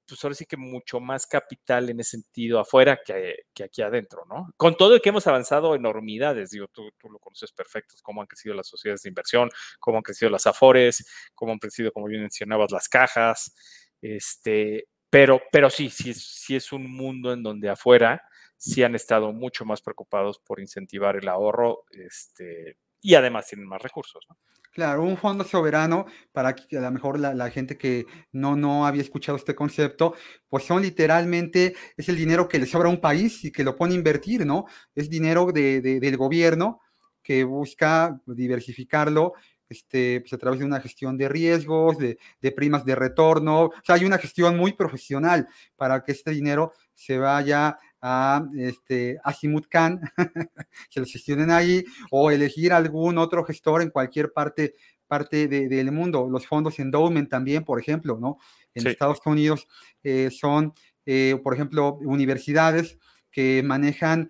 pues 0.05 0.21
ahora 0.23 0.35
sí 0.35 0.45
que 0.45 0.57
mucho 0.57 0.99
más 0.99 1.25
capital 1.25 1.89
en 1.89 2.01
ese 2.01 2.17
sentido 2.17 2.59
afuera 2.59 2.99
que, 3.03 3.45
aquí 3.63 3.81
adentro, 3.81 4.25
¿no? 4.29 4.49
Con 4.57 4.75
todo 4.75 4.95
el 4.95 5.01
que 5.01 5.09
hemos 5.09 5.25
avanzado 5.27 5.75
enormidades, 5.75 6.51
digo, 6.51 6.67
tú, 6.67 6.89
tú, 6.99 7.09
lo 7.09 7.19
conoces 7.19 7.53
perfecto, 7.53 7.95
cómo 8.03 8.21
han 8.21 8.27
crecido 8.27 8.53
las 8.53 8.67
sociedades 8.67 9.03
de 9.03 9.09
inversión, 9.09 9.49
cómo 9.79 9.97
han 9.97 10.03
crecido 10.03 10.29
las 10.29 10.45
afores, 10.45 11.07
cómo 11.33 11.53
han 11.53 11.57
crecido, 11.57 11.91
como 11.93 12.07
bien 12.07 12.21
mencionabas, 12.21 12.71
las 12.71 12.89
cajas, 12.89 13.55
este, 14.01 14.87
pero, 15.09 15.41
pero 15.51 15.69
sí, 15.69 15.89
sí, 15.89 16.13
sí 16.13 16.55
es 16.55 16.73
un 16.73 16.91
mundo 16.91 17.31
en 17.31 17.41
donde 17.41 17.69
afuera 17.69 18.21
sí 18.63 18.81
han 18.81 18.95
estado 18.95 19.33
mucho 19.33 19.65
más 19.65 19.81
preocupados 19.81 20.39
por 20.39 20.61
incentivar 20.61 21.17
el 21.17 21.27
ahorro, 21.27 21.83
este, 21.91 22.77
y 23.01 23.15
además 23.15 23.47
tienen 23.47 23.67
más 23.67 23.81
recursos. 23.81 24.25
Claro, 24.71 25.03
un 25.03 25.17
fondo 25.17 25.43
soberano, 25.43 26.05
para 26.31 26.55
que 26.55 26.77
a 26.77 26.81
lo 26.81 26.89
mejor 26.89 27.19
la, 27.19 27.49
gente 27.51 27.77
que 27.77 28.05
no, 28.31 28.55
no 28.55 28.87
había 28.87 29.01
escuchado 29.01 29.37
este 29.37 29.53
concepto, 29.53 30.15
pues 30.47 30.63
son 30.63 30.81
literalmente, 30.81 31.75
es 31.97 32.07
el 32.07 32.15
dinero 32.15 32.47
que 32.47 32.57
le 32.57 32.65
sobra 32.65 32.87
a 32.87 32.91
un 32.91 33.01
país 33.01 33.43
y 33.43 33.51
que 33.51 33.65
lo 33.65 33.75
pone 33.75 33.95
a 33.95 33.97
invertir, 33.97 34.45
¿no? 34.45 34.65
Es 34.95 35.09
dinero 35.09 35.51
de, 35.51 35.81
del 35.81 36.15
gobierno 36.15 36.79
que 37.21 37.43
busca 37.43 38.17
diversificarlo 38.25 39.33
este, 39.67 40.21
pues 40.21 40.33
a 40.33 40.37
través 40.37 40.59
de 40.59 40.65
una 40.65 40.79
gestión 40.79 41.17
de 41.17 41.27
riesgos, 41.27 41.97
de, 41.97 42.17
de, 42.41 42.51
primas 42.51 42.85
de 42.85 42.95
retorno. 42.95 43.65
O 43.65 43.71
sea, 43.83 43.95
hay 43.95 44.05
una 44.05 44.17
gestión 44.17 44.55
muy 44.55 44.73
profesional 44.73 45.47
para 45.75 46.03
que 46.03 46.13
este 46.13 46.31
dinero 46.31 46.73
se 46.93 47.17
vaya 47.17 47.77
a 48.05 48.45
este, 48.57 49.17
Asimut 49.23 49.67
Khan, 49.69 50.01
que 50.91 50.99
lo 50.99 51.05
gestionen 51.05 51.49
ahí, 51.51 51.85
o 52.11 52.31
elegir 52.31 52.73
algún 52.73 53.17
otro 53.17 53.45
gestor 53.45 53.81
en 53.81 53.91
cualquier 53.91 54.33
parte, 54.33 54.75
parte 55.07 55.47
del 55.47 55.91
mundo. 55.93 56.27
Los 56.29 56.45
fondos 56.45 56.79
endowment 56.79 57.29
también, 57.29 57.63
por 57.63 57.79
ejemplo, 57.79 58.19
¿no? 58.19 58.39
En 58.75 58.87
Estados 58.87 59.19
Unidos 59.25 59.67
eh, 60.03 60.29
son, 60.31 60.73
eh, 61.05 61.39
por 61.41 61.53
ejemplo, 61.53 61.95
universidades 62.01 62.99
que 63.31 63.63
manejan 63.63 64.29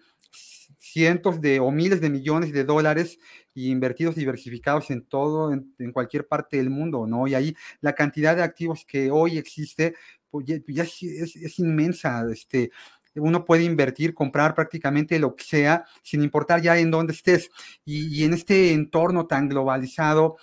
cientos 0.78 1.42
de 1.42 1.60
o 1.60 1.72
miles 1.72 2.00
de 2.00 2.12
millones 2.12 2.54
de 2.54 2.66
dólares 2.66 3.18
invertidos 3.56 4.16
diversificados 4.16 4.92
en 4.92 5.04
todo, 5.04 5.52
en, 5.52 5.92
cualquier 5.92 6.28
parte 6.28 6.58
del 6.58 6.70
mundo, 6.70 7.08
¿no? 7.08 7.28
Y 7.28 7.34
ahí 7.34 7.56
la 7.82 7.94
cantidad 7.94 8.36
de 8.36 8.44
activos 8.44 8.86
que 8.86 9.10
hoy 9.10 9.38
existe, 9.38 9.96
pues 10.30 10.46
ya, 10.46 10.84
es, 10.84 11.36
es, 11.36 11.60
inmensa, 11.60 12.24
este, 12.32 12.72
uno 13.16 13.46
puede 13.46 13.64
invertir, 13.64 14.14
comprar 14.14 14.56
prácticamente 14.56 15.20
lo 15.20 15.36
que 15.36 15.44
sea, 15.44 15.86
sin 16.02 16.24
importar 16.24 16.62
ya 16.62 16.78
en 16.78 16.92
dónde 16.92 17.14
estés. 17.14 17.50
Y, 17.86 18.24
en 18.24 18.34
este 18.34 18.72
entorno 18.72 19.28
tan 19.28 19.50
globalizado, 19.50 20.38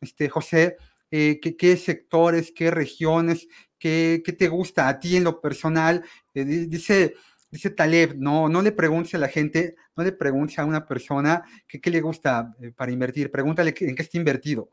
este, 0.00 0.28
José, 0.28 0.76
eh, 1.10 1.40
¿qué, 1.40 1.76
sectores, 1.76 2.52
qué 2.54 2.70
regiones, 2.70 3.48
qué, 3.78 4.22
te 4.38 4.48
gusta 4.48 4.88
a 4.88 4.98
ti 5.00 5.16
en 5.16 5.24
lo 5.24 5.40
personal? 5.40 6.04
Eh, 6.34 6.44
dice, 6.44 7.14
dice 7.50 7.70
Taleb, 7.70 8.16
no, 8.16 8.48
no 8.48 8.62
le 8.62 8.72
preguntes 8.72 9.14
a 9.14 9.18
la 9.18 9.28
gente, 9.28 9.74
no 9.96 10.04
le 10.04 10.12
preguntes 10.12 10.58
a 10.58 10.64
una 10.64 10.86
persona 10.86 11.42
qué 11.68 11.90
le 11.90 12.00
gusta 12.00 12.54
eh, 12.60 12.72
para 12.72 12.92
invertir, 12.92 13.30
pregúntale 13.30 13.74
en 13.78 13.94
qué 13.94 14.02
está 14.02 14.18
invertido. 14.18 14.70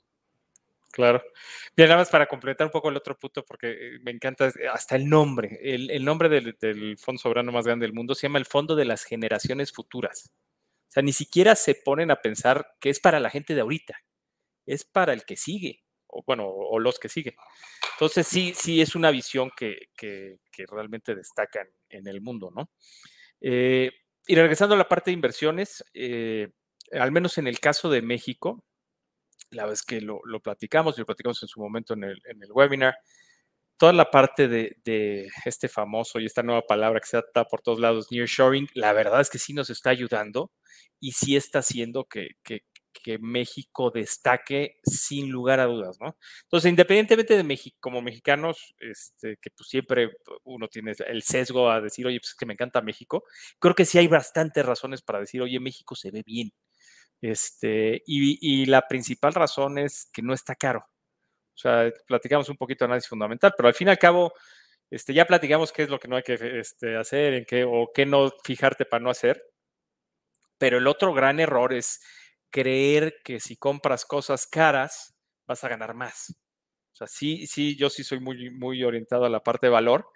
Claro. 0.91 1.23
Bien, 1.75 1.87
nada 1.87 2.01
más 2.01 2.09
para 2.09 2.27
completar 2.27 2.65
un 2.65 2.71
poco 2.71 2.89
el 2.89 2.97
otro 2.97 3.17
punto, 3.17 3.45
porque 3.45 3.71
eh, 3.71 3.99
me 4.01 4.11
encanta 4.11 4.47
eh, 4.47 4.67
hasta 4.71 4.95
el 4.95 5.07
nombre. 5.07 5.59
El, 5.61 6.03
nombre 6.03 6.29
del, 6.29 6.97
fondo 6.97 7.19
soberano 7.21 7.51
más 7.51 7.65
grande 7.65 7.85
del 7.85 7.93
mundo 7.93 8.15
se 8.15 8.27
llama 8.27 8.39
el 8.39 8.45
Fondo 8.45 8.75
de 8.75 8.85
las 8.85 9.03
Generaciones 9.03 9.71
Futuras. 9.71 10.31
O 10.87 10.91
sea, 10.91 11.03
ni 11.03 11.13
siquiera 11.13 11.55
se 11.55 11.75
ponen 11.75 12.09
a 12.09 12.21
pensar 12.21 12.75
que 12.79 12.89
es 12.89 12.99
para 12.99 13.19
la 13.19 13.29
gente 13.29 13.53
de 13.53 13.61
ahorita, 13.61 14.01
es 14.65 14.83
para 14.83 15.13
el 15.13 15.23
que 15.25 15.37
sigue, 15.37 15.83
o 16.07 16.23
bueno, 16.25 16.47
o 16.47 16.79
los 16.79 16.97
que 16.97 17.09
siguen. 17.09 17.35
Entonces, 17.93 18.25
sí, 18.25 18.53
sí 18.55 18.81
es 18.81 18.95
una 18.95 19.11
visión 19.11 19.51
que, 19.55 19.89
que, 19.95 20.39
realmente 20.71 21.15
destaca 21.15 21.65
en, 21.89 22.07
el 22.07 22.19
mundo, 22.21 22.51
¿no? 22.53 22.69
Eh, 23.39 23.91
y 24.27 24.35
regresando 24.35 24.75
a 24.75 24.77
la 24.77 24.89
parte 24.89 25.11
de 25.11 25.15
inversiones, 25.15 25.83
al 26.91 27.11
menos 27.11 27.37
en 27.37 27.47
el 27.47 27.59
caso 27.59 27.89
de 27.89 28.01
México, 28.01 28.65
la 29.51 29.65
vez 29.65 29.83
que 29.83 30.01
lo, 30.01 30.21
platicamos 30.43 30.97
y 30.97 31.01
lo 31.01 31.05
platicamos 31.05 31.41
en 31.43 31.49
su 31.49 31.59
momento 31.59 31.93
en 31.93 32.03
el, 32.03 32.21
webinar, 32.51 32.95
toda 33.77 33.93
la 33.93 34.11
parte 34.11 34.47
de, 34.47 35.29
este 35.45 35.69
famoso 35.69 36.19
y 36.19 36.25
esta 36.25 36.43
nueva 36.43 36.63
palabra 36.67 36.99
que 36.99 37.07
se 37.07 37.19
está 37.19 37.45
por 37.45 37.61
todos 37.61 37.79
lados, 37.79 38.11
nearshoring, 38.11 38.67
la 38.73 38.93
verdad 38.93 39.21
es 39.21 39.29
que 39.29 39.39
sí 39.39 39.53
nos 39.53 39.69
está 39.69 39.89
ayudando 39.89 40.51
y 40.99 41.13
sí 41.13 41.35
está 41.35 41.59
haciendo 41.59 42.05
que, 42.05 42.29
México 43.21 43.89
destaque 43.91 44.77
sin 44.83 45.31
lugar 45.31 45.59
a 45.59 45.65
dudas, 45.65 45.97
¿no? 45.99 46.15
Entonces, 46.43 46.69
independientemente 46.69 47.35
de 47.35 47.43
México, 47.43 47.77
como 47.79 48.01
mexicanos, 48.01 48.75
este, 48.79 49.37
que 49.41 49.49
pues 49.51 49.67
siempre 49.69 50.11
uno 50.43 50.67
tiene 50.67 50.93
el 51.07 51.23
sesgo 51.23 51.71
a 51.71 51.81
decir, 51.81 52.05
oye, 52.05 52.19
pues 52.19 52.31
es 52.31 52.35
que 52.35 52.45
me 52.45 52.53
encanta 52.53 52.81
México, 52.81 53.23
creo 53.57 53.73
que 53.73 53.85
sí 53.85 53.97
hay 53.97 54.07
bastantes 54.07 54.65
razones 54.65 55.01
para 55.01 55.21
decir, 55.21 55.41
oye, 55.41 55.59
México 55.59 55.95
se 55.95 56.11
ve 56.11 56.23
bien. 56.23 56.51
Este, 57.21 58.01
y, 58.05 58.65
la 58.65 58.87
principal 58.87 59.33
razón 59.33 59.77
es 59.77 60.09
que 60.13 60.21
no 60.21 60.33
está 60.33 60.55
caro. 60.55 60.79
O 60.79 61.57
sea, 61.61 61.91
platicamos 62.07 62.49
un 62.49 62.57
poquito 62.57 62.85
de 62.85 62.87
análisis 62.87 63.09
fundamental, 63.09 63.53
pero 63.55 63.67
al 63.67 63.73
fin 63.73 63.87
y 63.89 63.91
al 63.91 63.99
cabo, 63.99 64.33
este, 64.89 65.13
ya 65.13 65.25
platicamos 65.25 65.71
qué 65.73 65.83
es 65.83 65.89
lo 65.89 65.99
que 65.99 66.07
no 66.07 66.15
hay 66.15 66.23
que 66.23 66.59
este, 66.59 66.95
hacer, 66.97 67.33
en 67.33 67.45
qué 67.45 67.65
o 67.65 67.91
qué 67.93 68.05
no 68.05 68.31
fijarte 68.43 68.85
para 68.85 69.03
no 69.03 69.09
hacer. 69.09 69.43
Pero 70.57 70.77
el 70.77 70.87
otro 70.87 71.13
gran 71.13 71.39
error 71.39 71.73
es 71.73 72.01
creer 72.49 73.17
que 73.23 73.39
si 73.39 73.57
compras 73.57 74.05
cosas 74.05 74.47
caras, 74.47 75.15
vas 75.47 75.63
a 75.63 75.69
ganar 75.69 75.93
más. 75.93 76.35
O 76.93 76.95
sea, 76.95 77.07
sí, 77.07 77.47
sí, 77.47 77.75
yo 77.77 77.89
sí 77.89 78.03
soy 78.03 78.19
muy, 78.19 78.49
muy 78.51 78.83
orientado 78.83 79.25
a 79.25 79.29
la 79.29 79.43
parte 79.43 79.67
de 79.67 79.71
valor. 79.71 80.07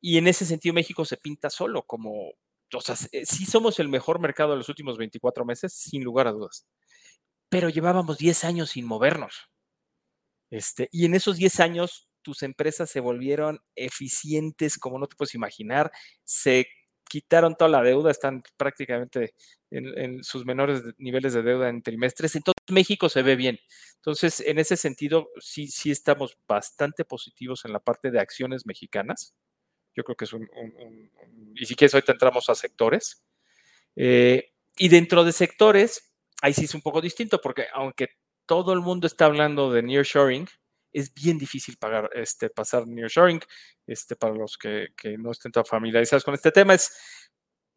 Y 0.00 0.18
en 0.18 0.28
ese 0.28 0.44
sentido, 0.44 0.74
México 0.74 1.04
se 1.04 1.16
pinta 1.16 1.50
solo 1.50 1.82
como 1.82 2.32
o 2.74 2.80
sea, 2.80 2.96
eh, 3.12 3.24
sí 3.26 3.46
somos 3.46 3.78
el 3.78 3.88
mejor 3.88 4.20
mercado 4.20 4.50
de 4.52 4.58
los 4.58 4.68
últimos 4.68 4.98
24 4.98 5.44
meses, 5.44 5.72
sin 5.72 6.02
lugar 6.02 6.26
a 6.26 6.32
dudas. 6.32 6.66
Pero 7.48 7.68
llevábamos 7.68 8.18
10 8.18 8.44
años 8.44 8.70
sin 8.70 8.86
movernos. 8.86 9.48
Este, 10.50 10.88
y 10.92 11.04
en 11.06 11.14
esos 11.14 11.36
10 11.36 11.60
años, 11.60 12.08
tus 12.22 12.42
empresas 12.42 12.90
se 12.90 13.00
volvieron 13.00 13.60
eficientes 13.76 14.78
como 14.78 14.98
no 14.98 15.06
te 15.06 15.16
puedes 15.16 15.34
imaginar. 15.34 15.92
Se 16.24 16.66
quitaron 17.08 17.54
toda 17.56 17.70
la 17.70 17.82
deuda, 17.82 18.10
están 18.10 18.42
prácticamente 18.56 19.34
en, 19.70 20.22
sus 20.24 20.44
menores 20.44 20.82
niveles 20.98 21.34
de 21.34 21.42
deuda 21.42 21.68
en 21.68 21.82
trimestres. 21.82 22.34
Entonces, 22.34 22.62
México 22.70 23.08
se 23.08 23.22
ve 23.22 23.36
bien. 23.36 23.58
Entonces, 23.96 24.40
en 24.40 24.58
ese 24.58 24.76
sentido, 24.76 25.28
sí, 25.38 25.68
sí 25.68 25.90
estamos 25.90 26.36
bastante 26.48 27.04
positivos 27.04 27.64
en 27.64 27.72
la 27.72 27.80
parte 27.80 28.10
de 28.10 28.20
acciones 28.20 28.66
mexicanas. 28.66 29.36
Yo 29.96 30.04
creo 30.04 30.16
que 30.16 30.26
es 30.26 30.32
un, 30.34 30.48
y 31.54 31.66
si 31.66 31.74
quieres, 31.74 31.94
ahorita 31.94 32.12
entramos 32.12 32.48
a 32.50 32.54
sectores. 32.54 33.24
Eh, 33.96 34.52
y 34.76 34.88
dentro 34.88 35.24
de 35.24 35.32
sectores, 35.32 36.14
ahí 36.42 36.52
sí 36.52 36.66
es 36.66 36.74
un 36.74 36.82
poco 36.82 37.00
distinto, 37.00 37.40
porque 37.40 37.66
aunque 37.72 38.08
todo 38.44 38.74
el 38.74 38.80
mundo 38.80 39.06
está 39.06 39.24
hablando 39.24 39.72
de 39.72 39.82
nearshoring, 39.82 40.46
es 40.92 41.12
bien 41.12 41.38
difícil 41.38 41.76
pagar, 41.78 42.10
este, 42.14 42.50
pasar 42.50 42.86
nearshoring. 42.86 43.40
Este, 43.86 44.16
para 44.16 44.34
los 44.34 44.58
que, 44.58 44.88
no 45.18 45.32
estén 45.32 45.52
tan 45.52 45.64
familiarizados 45.64 46.24
con 46.24 46.34
este 46.34 46.52
tema, 46.52 46.74
es 46.74 46.94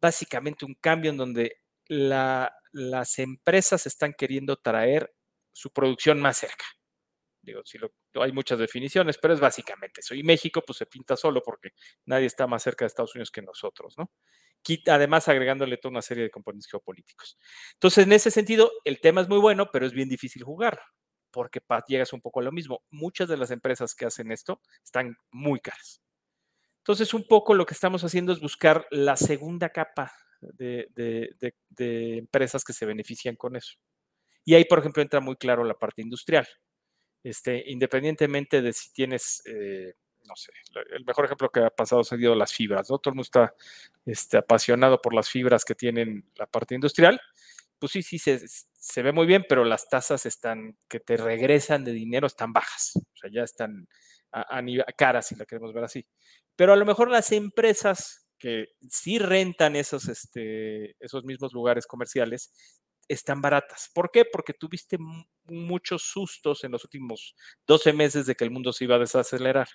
básicamente 0.00 0.64
un 0.64 0.74
cambio 0.74 1.10
en 1.10 1.16
donde 1.16 1.56
las 1.88 3.18
empresas 3.18 3.86
están 3.86 4.14
queriendo 4.14 4.56
traer 4.56 5.12
su 5.52 5.72
producción 5.72 6.20
más 6.20 6.38
cerca. 6.38 6.64
Digo, 7.42 7.62
si 7.64 7.78
hay 8.14 8.32
muchas 8.32 8.58
definiciones, 8.58 9.16
pero 9.16 9.32
es 9.32 9.40
básicamente 9.40 10.00
eso. 10.00 10.14
Y 10.14 10.22
México, 10.22 10.62
pues 10.66 10.76
se 10.78 10.86
pinta 10.86 11.16
solo 11.16 11.42
porque 11.42 11.70
nadie 12.04 12.26
está 12.26 12.46
más 12.46 12.62
cerca 12.62 12.84
de 12.84 12.88
Estados 12.88 13.14
Unidos 13.14 13.30
que 13.30 13.40
nosotros, 13.40 13.96
¿no? 13.96 14.10
Además, 14.88 15.26
agregándole 15.26 15.78
toda 15.78 15.92
una 15.92 16.02
serie 16.02 16.24
de 16.24 16.30
componentes 16.30 16.70
geopolíticos. 16.70 17.38
Entonces, 17.72 18.04
en 18.04 18.12
ese 18.12 18.30
sentido, 18.30 18.70
el 18.84 19.00
tema 19.00 19.22
es 19.22 19.28
muy 19.28 19.38
bueno, 19.38 19.70
pero 19.72 19.86
es 19.86 19.92
bien 19.92 20.10
difícil 20.10 20.44
jugar, 20.44 20.78
porque 21.30 21.60
llegas 21.88 22.12
un 22.12 22.20
poco 22.20 22.40
a 22.40 22.42
lo 22.42 22.52
mismo. 22.52 22.84
Muchas 22.90 23.26
de 23.28 23.38
las 23.38 23.50
empresas 23.50 23.94
que 23.94 24.04
hacen 24.04 24.30
esto 24.32 24.60
están 24.84 25.16
muy 25.30 25.60
caras. 25.60 26.02
Entonces, 26.80 27.14
un 27.14 27.26
poco 27.26 27.54
lo 27.54 27.64
que 27.64 27.72
estamos 27.72 28.04
haciendo 28.04 28.34
es 28.34 28.40
buscar 28.40 28.86
la 28.90 29.16
segunda 29.16 29.70
capa 29.70 30.12
de 30.42 30.88
empresas 32.18 32.64
que 32.64 32.74
se 32.74 32.84
benefician 32.84 33.36
con 33.36 33.56
eso. 33.56 33.78
Y 34.44 34.54
ahí, 34.54 34.66
por 34.66 34.78
ejemplo, 34.78 35.02
entra 35.02 35.20
muy 35.20 35.36
claro 35.36 35.64
la 35.64 35.78
parte 35.78 36.02
industrial 36.02 36.46
este, 37.22 37.62
independientemente 37.66 38.62
de 38.62 38.72
si 38.72 38.92
tienes, 38.92 39.42
eh, 39.46 39.94
no 40.24 40.36
sé, 40.36 40.52
el 40.90 41.04
mejor 41.04 41.26
ejemplo 41.26 41.50
que 41.50 41.60
ha 41.60 41.70
pasado 41.70 42.00
ha 42.00 42.04
sido 42.04 42.34
las 42.34 42.52
fibras, 42.52 42.90
¿no? 42.90 42.98
Todo 42.98 43.12
el 43.12 43.16
mundo 43.16 43.22
está 43.22 43.54
este, 44.06 44.38
apasionado 44.38 45.00
por 45.00 45.14
las 45.14 45.28
fibras 45.28 45.64
que 45.64 45.74
tienen 45.74 46.30
la 46.36 46.46
parte 46.46 46.74
industrial. 46.74 47.20
Pues 47.78 47.92
sí, 47.92 48.02
sí, 48.02 48.18
se, 48.18 49.02
ve 49.02 49.12
muy 49.12 49.26
bien, 49.26 49.44
pero 49.48 49.64
las 49.64 49.88
tasas 49.88 50.26
están, 50.26 50.76
que 50.88 51.00
te 51.00 51.16
regresan 51.16 51.82
de 51.84 51.92
dinero 51.92 52.26
están 52.26 52.52
bajas, 52.52 52.92
o 52.96 53.16
sea, 53.16 53.30
ya 53.32 53.42
están 53.42 53.88
a, 54.32 55.22
si 55.22 55.34
la 55.34 55.46
queremos 55.46 55.72
ver 55.72 55.84
así. 55.84 56.06
Pero 56.56 56.74
a 56.74 56.76
lo 56.76 56.84
mejor 56.84 57.10
las 57.10 57.32
empresas 57.32 58.28
que 58.38 58.68
sí 58.88 59.18
rentan 59.18 59.76
esos, 59.76 60.08
este, 60.08 60.96
esos 61.00 61.24
mismos 61.24 61.52
lugares 61.52 61.86
comerciales 61.86 62.52
están 63.12 63.42
baratas. 63.42 63.90
¿Por 63.92 64.10
qué? 64.10 64.24
Porque 64.24 64.54
tuviste 64.54 64.96
muchos 65.44 66.02
sustos 66.02 66.62
en 66.62 66.70
los 66.70 66.84
últimos 66.84 67.34
12 67.66 67.92
meses 67.92 68.26
de 68.26 68.36
que 68.36 68.44
el 68.44 68.52
mundo 68.52 68.72
se 68.72 68.84
iba 68.84 68.96
a 68.96 69.00
desacelerar. 69.00 69.68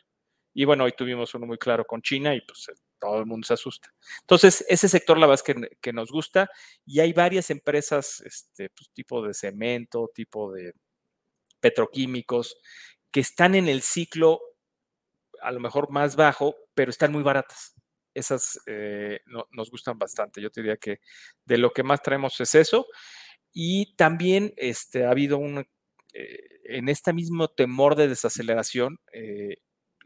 Y 0.54 0.64
bueno, 0.64 0.86
hoy 0.86 0.94
tuvimos 0.94 1.36
uno 1.36 1.46
muy 1.46 1.58
claro 1.58 1.86
con 1.86 2.02
China 2.02 2.34
y 2.34 2.40
pues 2.40 2.72
todo 2.98 3.20
el 3.20 3.26
mundo 3.26 3.46
se 3.46 3.56
asusta. 3.56 3.94
Entonces, 4.22 4.66
ese 4.70 4.88
sector 4.88 5.18
la 5.18 5.28
verdad 5.28 5.44
es 5.46 5.78
que, 5.82 5.94
nos 5.94 6.10
gusta 6.12 6.50
y 6.86 7.02
hay 7.02 7.12
varias 7.12 7.50
empresas, 7.50 8.22
este, 8.22 8.70
pues, 8.70 8.90
tipo 8.94 9.22
de 9.22 9.34
cemento, 9.34 10.10
tipo 10.16 10.54
de 10.54 10.74
petroquímicos, 11.60 12.58
que 13.12 13.20
están 13.20 13.54
en 13.54 13.68
el 13.68 13.82
ciclo 13.82 14.40
a 15.42 15.52
lo 15.52 15.60
mejor 15.60 15.92
más 15.92 16.16
bajo, 16.16 16.56
pero 16.74 16.90
están 16.90 17.12
muy 17.12 17.22
baratas. 17.22 17.76
Esas 18.14 18.62
eh, 18.66 19.20
nos 19.52 19.70
gustan 19.70 20.00
bastante. 20.00 20.42
Yo 20.42 20.50
te 20.50 20.62
diría 20.62 20.78
que 20.78 21.02
de 21.44 21.58
lo 21.58 21.74
que 21.74 21.84
más 21.84 22.02
traemos 22.02 22.40
es 22.40 22.56
eso. 22.56 22.88
Y 23.58 23.96
también 23.96 24.54
este, 24.58 25.06
ha 25.06 25.12
habido 25.12 25.38
un, 25.38 25.66
eh, 26.14 26.48
en 26.66 26.90
este 26.90 27.14
mismo 27.14 27.48
temor 27.48 27.96
de 27.96 28.10
desaceleración, 28.10 29.00
eh, 29.14 29.60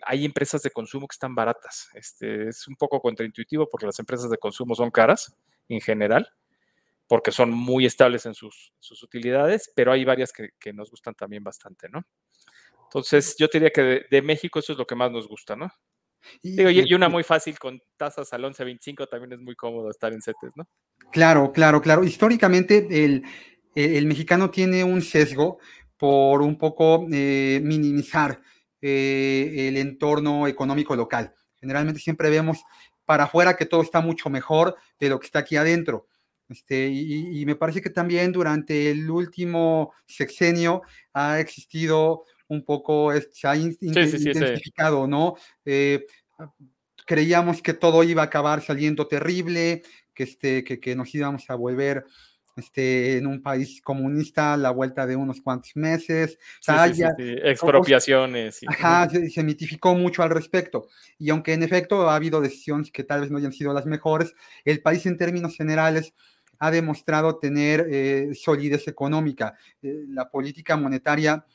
hay 0.03 0.23
empresas 0.23 0.61
de 0.61 0.69
consumo 0.69 1.07
que 1.07 1.15
están 1.15 1.33
baratas. 1.33 1.89
Este, 1.95 2.49
es 2.49 2.67
un 2.67 2.75
poco 2.75 3.01
contraintuitivo 3.01 3.67
porque 3.67 3.87
las 3.87 3.97
empresas 3.97 4.29
de 4.29 4.37
consumo 4.37 4.75
son 4.75 4.91
caras 4.91 5.35
en 5.67 5.81
general, 5.81 6.31
porque 7.07 7.31
son 7.31 7.49
muy 7.49 7.87
estables 7.87 8.27
en 8.27 8.35
sus, 8.35 8.71
utilidades, 9.01 9.73
pero 9.75 9.91
hay 9.91 10.05
varias 10.05 10.31
que, 10.31 10.71
nos 10.71 10.91
gustan 10.91 11.15
también 11.15 11.43
bastante, 11.43 11.89
¿no? 11.89 12.05
Entonces, 12.83 13.35
yo 13.39 13.47
te 13.47 13.57
diría 13.57 13.71
que 13.71 14.05
de, 14.11 14.21
México 14.21 14.59
eso 14.59 14.73
es 14.73 14.77
lo 14.77 14.85
que 14.85 14.95
más 14.95 15.11
nos 15.11 15.27
gusta, 15.27 15.55
¿no? 15.55 15.71
Y, 16.41 16.61
y, 16.61 16.93
una 16.93 17.09
muy 17.09 17.23
fácil 17.23 17.57
con 17.57 17.81
tasas 17.97 18.31
al 18.33 18.43
11.25 18.43 19.07
también 19.09 19.33
es 19.33 19.39
muy 19.39 19.55
cómodo 19.55 19.89
estar 19.89 20.11
en 20.13 20.21
CETES, 20.21 20.51
¿no? 20.55 20.67
Claro, 21.11 21.51
claro, 21.51 21.81
claro. 21.81 22.03
Históricamente 22.03 22.87
el, 22.89 23.23
el 23.75 24.05
mexicano 24.05 24.49
tiene 24.49 24.83
un 24.83 25.01
sesgo 25.01 25.59
por 25.97 26.41
un 26.41 26.57
poco 26.57 27.05
eh, 27.11 27.59
minimizar 27.63 28.41
eh, 28.81 29.67
el 29.67 29.77
entorno 29.77 30.47
económico 30.47 30.95
local. 30.95 31.33
Generalmente 31.59 31.99
siempre 31.99 32.29
vemos 32.29 32.63
para 33.05 33.25
afuera 33.25 33.57
que 33.57 33.65
todo 33.65 33.81
está 33.81 33.99
mucho 33.99 34.29
mejor 34.29 34.75
de 34.99 35.09
lo 35.09 35.19
que 35.19 35.25
está 35.25 35.39
aquí 35.39 35.57
adentro. 35.57 36.07
Este, 36.47 36.87
y, 36.87 37.45
me 37.45 37.55
parece 37.55 37.81
que 37.81 37.91
también 37.91 38.31
durante 38.31 38.89
el 38.89 39.09
último 39.11 39.93
sexenio 40.07 40.81
ha 41.13 41.39
existido 41.39 42.23
un 42.49 42.63
poco, 42.65 43.11
se 43.31 43.47
ha 43.47 43.55
intensificado, 43.55 45.07
¿no? 45.07 45.35
Eh, 45.63 46.05
creíamos 47.05 47.61
que 47.61 47.73
todo 47.73 48.03
iba 48.03 48.21
a 48.21 48.25
acabar 48.25 48.61
saliendo 48.61 49.07
terrible, 49.07 49.83
que, 50.13 50.23
este, 50.23 50.63
que, 50.63 50.79
que 50.79 50.95
nos 50.95 51.13
íbamos 51.15 51.49
a 51.49 51.55
volver 51.55 52.05
este, 52.59 53.17
en 53.17 53.25
un 53.25 53.41
país 53.41 53.81
comunista 53.81 54.53
a 54.53 54.57
la 54.57 54.71
vuelta 54.71 55.07
de 55.07 55.15
unos 55.15 55.41
cuantos 55.41 55.71
meses. 55.75 56.37
Expropiaciones. 57.43 58.59
Ajá, 58.67 59.09
se, 59.09 59.43
mitificó 59.43 59.95
mucho 59.95 60.23
al 60.23 60.29
respecto. 60.29 60.87
Y 61.17 61.29
aunque 61.29 61.53
en 61.53 61.63
efecto 61.63 62.09
ha 62.09 62.15
habido 62.15 62.41
decisiones 62.41 62.91
que 62.91 63.03
tal 63.03 63.21
vez 63.21 63.31
no 63.31 63.37
hayan 63.37 63.53
sido 63.53 63.73
las 63.73 63.85
mejores, 63.85 64.33
el 64.65 64.81
país 64.81 65.05
en 65.05 65.17
términos 65.17 65.55
generales 65.55 66.13
ha 66.59 66.71
demostrado 66.71 67.39
tener 67.39 67.87
eh, 67.89 68.29
solidez 68.33 68.87
económica. 68.87 69.55
Eh, 69.81 70.03
la 70.09 70.29
política 70.29 70.75
monetaria 70.75 71.45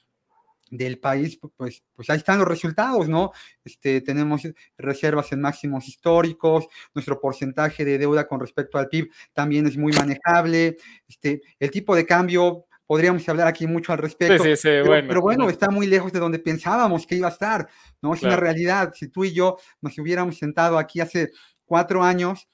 del 0.76 0.98
país, 0.98 1.38
pues, 1.56 1.82
pues 1.94 2.10
ahí 2.10 2.18
están 2.18 2.38
los 2.38 2.48
resultados, 2.48 3.08
¿no? 3.08 3.32
Este, 3.64 4.00
tenemos 4.00 4.42
reservas 4.76 5.32
en 5.32 5.40
máximos 5.40 5.88
históricos, 5.88 6.66
nuestro 6.94 7.20
porcentaje 7.20 7.84
de 7.84 7.98
deuda 7.98 8.26
con 8.26 8.40
respecto 8.40 8.78
al 8.78 8.88
PIB 8.88 9.10
también 9.32 9.66
es 9.66 9.76
muy 9.76 9.92
manejable, 9.92 10.76
este, 11.08 11.42
el 11.58 11.70
tipo 11.70 11.94
de 11.94 12.06
cambio 12.06 12.66
podríamos 12.86 13.26
hablar 13.28 13.46
aquí 13.46 13.66
mucho 13.66 13.92
al 13.92 13.98
respecto. 13.98 14.42
Sí, 14.42 14.50
sí, 14.50 14.56
sí, 14.56 14.68
pero, 14.68 14.86
bueno. 14.86 15.08
pero, 15.08 15.20
bueno. 15.22 15.48
está 15.48 15.70
muy 15.70 15.86
lejos 15.86 16.12
de 16.12 16.18
donde 16.18 16.38
pensábamos 16.38 17.06
que 17.06 17.16
iba 17.16 17.28
a 17.28 17.32
estar, 17.32 17.68
¿no? 18.02 18.14
Es 18.14 18.22
una 18.22 18.36
realidad. 18.36 18.92
Si 18.94 19.08
tú 19.08 19.24
y 19.24 19.32
yo 19.32 19.56
nos 19.80 19.96
hubiéramos 19.98 20.36
sentado 20.36 20.78
aquí 20.78 21.00
hace 21.00 21.30
cuatro 21.64 22.02
años, 22.02 22.46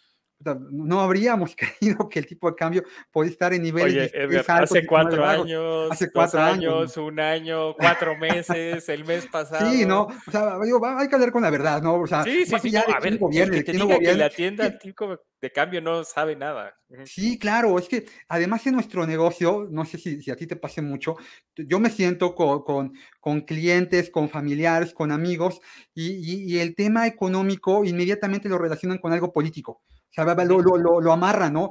no 0.70 1.00
habríamos 1.00 1.54
creído 1.80 2.08
que 2.08 2.18
el 2.18 2.26
tipo 2.26 2.50
de 2.50 2.56
cambio 2.56 2.84
podía 3.10 3.30
estar 3.30 3.52
en 3.52 3.62
niveles 3.62 4.12
Oye, 4.14 4.44
hace 4.46 4.86
cuatro 4.86 5.24
años, 5.24 5.90
hace 5.90 6.10
cuatro 6.10 6.40
años, 6.40 6.96
un 6.96 7.20
año, 7.20 7.74
cuatro 7.74 8.16
meses, 8.16 8.88
el 8.88 9.04
mes 9.04 9.26
pasado. 9.26 9.70
Sí, 9.70 9.84
no, 9.84 10.02
o 10.04 10.30
sea, 10.30 10.56
hay 10.98 11.08
que 11.08 11.14
hablar 11.14 11.32
con 11.32 11.42
la 11.42 11.50
verdad, 11.50 11.82
¿no? 11.82 11.94
O 11.94 12.06
sea, 12.06 12.24
sí, 12.24 12.46
sí, 12.46 12.56
sí, 12.60 12.76
a 12.76 13.00
ver, 13.00 13.18
que 13.50 13.62
te 13.64 13.72
diga 13.72 13.98
que 13.98 14.14
la 14.14 14.30
tienda 14.30 14.78
tipo 14.78 15.18
de 15.40 15.52
cambio 15.52 15.80
no 15.80 16.04
sabe 16.04 16.36
nada. 16.36 16.76
Sí, 17.04 17.38
claro, 17.38 17.78
es 17.78 17.88
que 17.88 18.06
además 18.28 18.66
en 18.66 18.74
nuestro 18.74 19.06
negocio, 19.06 19.68
no 19.70 19.84
sé 19.84 19.98
si, 19.98 20.20
si 20.20 20.30
a 20.30 20.36
ti 20.36 20.46
te 20.46 20.56
pase 20.56 20.82
mucho, 20.82 21.16
yo 21.56 21.80
me 21.80 21.90
siento 21.90 22.34
con, 22.34 22.62
con, 22.62 22.92
con 23.20 23.40
clientes, 23.42 24.10
con 24.10 24.28
familiares, 24.28 24.92
con 24.92 25.12
amigos, 25.12 25.60
y, 25.94 26.52
y 26.52 26.58
el 26.58 26.74
tema 26.74 27.06
económico 27.06 27.84
inmediatamente 27.84 28.48
lo 28.48 28.58
relacionan 28.58 28.98
con 28.98 29.12
algo 29.12 29.32
político. 29.32 29.82
O 30.10 30.12
sea, 30.12 30.24
lo, 30.24 30.60
lo, 30.60 31.00
lo, 31.00 31.12
amarra, 31.12 31.50
¿no? 31.50 31.70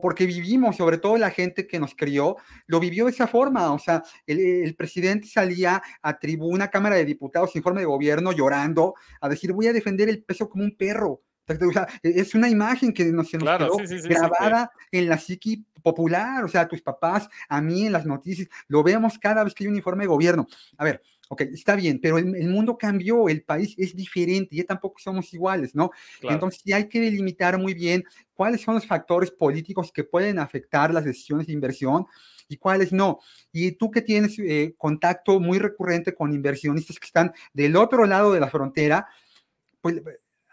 porque 0.00 0.26
vivimos, 0.26 0.76
sobre 0.76 0.98
todo 0.98 1.16
la 1.18 1.30
gente 1.30 1.66
que 1.66 1.78
nos 1.78 1.94
crió, 1.94 2.36
lo 2.66 2.80
vivió 2.80 3.04
de 3.04 3.10
esa 3.10 3.26
forma. 3.26 3.72
O 3.72 3.78
sea, 3.78 4.02
el, 4.26 4.74
presidente 4.76 5.26
salía 5.28 5.82
a 6.02 6.18
tribuna, 6.18 6.70
Cámara 6.70 6.96
de 6.96 7.04
Diputados, 7.04 7.54
informe 7.54 7.80
de 7.80 7.86
gobierno, 7.86 8.32
llorando, 8.32 8.94
a 9.20 9.28
decir, 9.28 9.52
voy 9.52 9.66
a 9.66 9.72
defender 9.72 10.08
el 10.08 10.24
peso 10.24 10.48
como 10.48 10.64
un 10.64 10.76
perro. 10.76 11.22
O 11.48 11.72
sea, 11.72 11.86
e, 12.02 12.20
es 12.20 12.34
una 12.34 12.48
imagen 12.48 12.92
que 12.92 13.04
nos, 13.06 13.30
se 13.30 13.38
nos 13.38 13.58
quedó 13.58 13.76
grabada 14.08 14.70
en 14.90 15.08
la 15.08 15.18
psiqui 15.18 15.64
popular. 15.82 16.44
O 16.44 16.48
sea, 16.48 16.66
tus 16.66 16.82
papás, 16.82 17.28
a 17.48 17.60
mí 17.60 17.86
en 17.86 17.92
las 17.92 18.06
noticias, 18.06 18.48
lo 18.68 18.82
vemos 18.82 19.18
cada 19.18 19.44
vez 19.44 19.54
que 19.54 19.64
hay 19.64 19.68
un 19.68 19.76
informe 19.76 20.04
de 20.04 20.08
gobierno. 20.08 20.46
A 20.78 20.84
ver, 20.84 21.02
Ok, 21.28 21.40
está 21.40 21.74
bien, 21.74 22.00
pero 22.02 22.18
el, 22.18 22.48
mundo 22.48 22.76
cambió, 22.76 23.28
el 23.28 23.42
país 23.42 23.74
es 23.78 23.96
diferente, 23.96 24.54
ya 24.56 24.64
tampoco 24.64 24.98
somos 24.98 25.32
iguales, 25.32 25.74
¿no? 25.74 25.90
Entonces, 26.20 26.60
sí 26.62 26.72
hay 26.72 26.88
que 26.88 27.00
delimitar 27.00 27.58
muy 27.58 27.72
bien 27.72 28.04
cuáles 28.34 28.60
son 28.60 28.74
los 28.74 28.86
factores 28.86 29.30
políticos 29.30 29.90
que 29.90 30.04
pueden 30.04 30.38
afectar 30.38 30.92
las 30.92 31.04
decisiones 31.04 31.46
de 31.46 31.54
inversión 31.54 32.06
y 32.46 32.58
cuáles 32.58 32.92
no. 32.92 33.20
Y 33.52 33.72
tú 33.72 33.90
que 33.90 34.02
tienes 34.02 34.38
eh, 34.38 34.74
contacto 34.76 35.40
muy 35.40 35.58
recurrente 35.58 36.14
con 36.14 36.34
inversionistas 36.34 36.98
que 36.98 37.06
están 37.06 37.32
del 37.54 37.76
otro 37.76 38.04
lado 38.04 38.32
de 38.32 38.40
la 38.40 38.50
frontera, 38.50 39.06
pues 39.80 40.02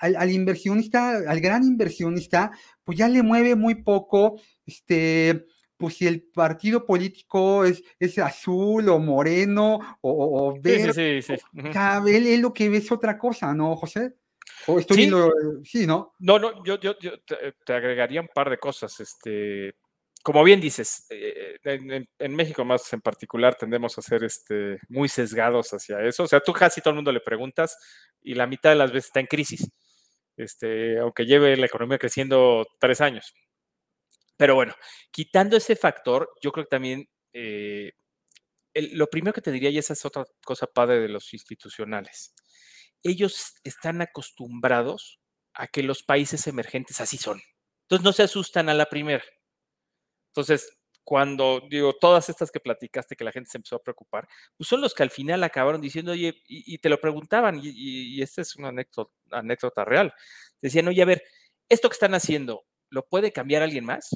al, 0.01 0.15
al, 0.17 0.31
inversionista, 0.31 1.17
al 1.27 1.39
gran 1.39 1.63
inversionista, 1.63 2.51
pues 2.83 2.97
ya 2.97 3.07
le 3.07 3.23
mueve 3.23 3.55
muy 3.55 3.75
poco, 3.75 4.41
este, 4.65 5.45
pues 5.81 5.95
si 5.95 6.05
el 6.05 6.21
partido 6.21 6.85
político 6.85 7.65
es, 7.65 7.81
es 7.99 8.19
azul 8.19 8.87
o 8.87 8.99
moreno 8.99 9.79
o, 10.01 10.55
verde, 10.61 11.21
sí, 11.21 11.33
sí, 11.33 11.41
sí, 11.53 12.33
él, 12.33 12.39
lo 12.39 12.53
que 12.53 12.69
ve 12.69 12.77
es 12.77 12.91
otra 12.91 13.17
cosa, 13.17 13.53
¿no, 13.53 13.75
José? 13.75 14.13
¿O 14.67 14.77
estoy 14.77 15.11
sí, 15.63 15.87
¿no? 15.87 16.13
No, 16.19 16.37
no, 16.37 16.63
yo, 16.63 16.79
yo, 16.79 16.95
te, 16.97 17.73
agregaría 17.73 18.21
un 18.21 18.27
par 18.27 18.49
de 18.49 18.59
cosas. 18.59 18.99
Este, 18.99 19.73
como 20.21 20.43
bien 20.43 20.61
dices, 20.61 21.07
eh, 21.09 21.57
en, 21.63 22.35
México 22.35 22.63
más 22.63 22.93
en 22.93 23.01
particular 23.01 23.55
tendemos 23.55 23.97
a 23.97 24.03
ser 24.03 24.23
este, 24.23 24.77
muy 24.87 25.09
sesgados 25.09 25.73
hacia 25.73 25.99
eso. 26.01 26.23
O 26.23 26.27
sea, 26.27 26.41
tú 26.41 26.53
casi 26.53 26.81
todo 26.81 26.91
el 26.91 26.97
mundo 26.97 27.11
le 27.11 27.21
preguntas 27.21 27.75
y 28.21 28.35
la 28.35 28.45
mitad 28.45 28.69
de 28.69 28.75
las 28.75 28.91
veces 28.91 29.07
está 29.07 29.19
en 29.19 29.25
crisis, 29.25 29.67
este, 30.37 30.99
aunque 30.99 31.25
lleve 31.25 31.57
la 31.57 31.65
economía 31.65 31.97
creciendo 31.97 32.65
tres 32.79 33.01
años. 33.01 33.33
Pero 34.37 34.55
bueno, 34.55 34.73
quitando 35.11 35.57
ese 35.57 35.75
factor, 35.75 36.29
yo 36.41 36.51
creo 36.51 36.65
que 36.65 36.69
también 36.69 37.07
eh, 37.33 37.91
lo 38.73 39.07
primero 39.07 39.33
que 39.33 39.41
te 39.41 39.51
diría, 39.51 39.69
y 39.69 39.77
esa 39.77 39.93
es 39.93 40.05
otra 40.05 40.25
cosa 40.43 40.67
padre 40.67 40.99
de 40.99 41.09
los 41.09 41.33
institucionales, 41.33 42.33
ellos 43.03 43.55
están 43.63 44.01
acostumbrados 44.01 45.19
a 45.53 45.67
que 45.67 45.83
los 45.83 46.03
países 46.03 46.47
emergentes 46.47 47.01
así 47.01 47.17
son. 47.17 47.41
Entonces 47.83 48.05
no 48.05 48.13
se 48.13 48.23
asustan 48.23 48.69
a 48.69 48.73
la 48.73 48.85
primera. 48.85 49.23
Entonces, 50.29 50.80
cuando 51.03 51.61
digo 51.69 51.93
todas 51.93 52.29
estas 52.29 52.51
que 52.51 52.59
platicaste 52.59 53.15
que 53.15 53.23
la 53.23 53.31
gente 53.31 53.49
se 53.49 53.57
empezó 53.57 53.75
a 53.75 53.83
preocupar, 53.83 54.27
pues 54.55 54.67
son 54.67 54.81
los 54.81 54.93
que 54.93 55.03
al 55.03 55.09
final 55.09 55.43
acabaron 55.43 55.81
diciendo, 55.81 56.11
oye, 56.11 56.41
y, 56.47 56.77
te 56.77 56.89
lo 56.89 56.99
preguntaban, 57.01 57.59
y, 57.61 58.21
esta 58.21 58.41
es 58.41 58.55
una 58.55 58.69
anécdota, 59.31 59.85
real. 59.85 60.13
Decían, 60.61 60.87
oye, 60.87 61.01
a 61.01 61.05
ver, 61.05 61.23
esto 61.69 61.89
que 61.89 61.93
están 61.93 62.13
haciendo, 62.13 62.65
¿lo 62.89 63.05
puede 63.05 63.31
cambiar 63.31 63.63
alguien 63.63 63.85
más? 63.85 64.09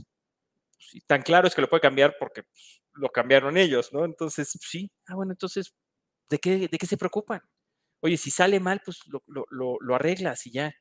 y 0.94 1.02
tan 1.02 1.22
claro 1.24 1.48
es 1.48 1.56
que 1.56 1.62
lo 1.62 1.70
puede 1.70 1.82
cambiar 1.82 2.16
porque 2.20 2.44
pues, 2.44 2.84
lo 2.94 3.10
cambiaron 3.10 3.58
ellos, 3.58 3.92
¿no? 3.92 4.06
Entonces, 4.06 4.58
sí, 4.62 4.92
ah, 5.08 5.16
bueno, 5.16 5.32
entonces, 5.32 5.74
¿de 6.30 6.38
qué, 6.40 6.68
de 6.68 6.78
qué 6.78 6.86
se 6.86 6.98
preocupan? 6.98 7.42
Oye, 8.02 8.18
si 8.18 8.30
sale 8.32 8.60
mal, 8.60 8.82
pues 8.86 9.00
lo, 9.08 9.24
lo, 9.28 9.78
lo, 9.80 9.96
arreglas 9.96 10.46
y 10.46 10.52
ya. 10.52 10.74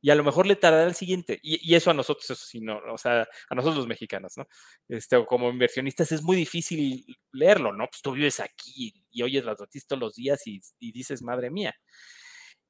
Y 0.00 0.10
a 0.10 0.14
lo 0.14 0.24
mejor 0.24 0.46
le 0.46 0.56
tardará 0.56 0.84
el 0.84 0.94
siguiente. 0.94 1.38
Y, 1.42 1.74
eso 1.74 1.90
a 1.90 1.94
nosotros, 1.94 2.30
eso 2.30 2.46
sí, 2.46 2.60
no, 2.60 2.80
o 2.92 2.98
sea, 2.98 3.28
a 3.48 3.54
nosotros 3.54 3.78
los 3.78 3.86
mexicanos, 3.86 4.36
¿no? 4.36 4.46
Este, 4.88 5.24
como 5.26 5.50
inversionistas 5.50 6.12
es 6.12 6.22
muy 6.22 6.36
difícil 6.36 7.04
leerlo, 7.32 7.72
¿no? 7.72 7.86
Pues 7.86 8.02
tú 8.02 8.12
vives 8.12 8.40
aquí 8.40 9.04
y 9.10 9.22
oyes 9.22 9.44
las 9.44 9.58
noticias 9.60 9.86
todos 9.86 10.00
los 10.00 10.14
días 10.14 10.46
y, 10.46 10.60
y 10.78 10.92
dices, 10.92 11.22
madre 11.22 11.50
mía. 11.50 11.74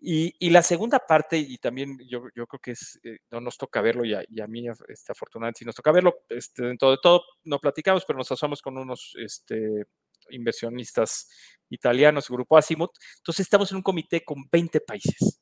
Y, 0.03 0.49
la 0.49 0.63
segunda 0.63 0.99
parte, 0.99 1.37
y 1.37 1.59
también 1.59 1.99
yo, 2.09 2.23
creo 2.23 2.61
que 2.63 2.73
eh, 2.73 3.19
no 3.31 3.41
nos 3.41 3.59
toca 3.59 3.83
verlo, 3.83 4.05
y 4.07 4.15
a, 4.15 4.25
y 4.29 4.41
a 4.41 4.47
mí 4.47 4.67
este, 4.89 5.13
afortunadamente 5.13 5.59
sí 5.59 5.65
nos 5.67 5.75
toca 5.75 5.93
verlo, 5.93 6.23
este, 6.31 6.65
dentro 6.65 6.91
de 6.91 6.97
todo 7.03 7.23
no 7.45 7.59
platicamos, 7.59 8.05
pero 8.07 8.17
nos 8.17 8.33
asomamos 8.33 8.63
con 8.63 8.79
unos 8.79 9.13
este, 9.19 9.85
inversionistas 10.31 11.29
italianos, 11.69 12.31
Grupo 12.31 12.57
Asimut, 12.57 12.93
entonces 13.19 13.45
estamos 13.45 13.71
en 13.73 13.79
un 13.79 13.83
comité 13.83 14.25
con 14.25 14.49
20 14.51 14.81
países. 14.81 15.40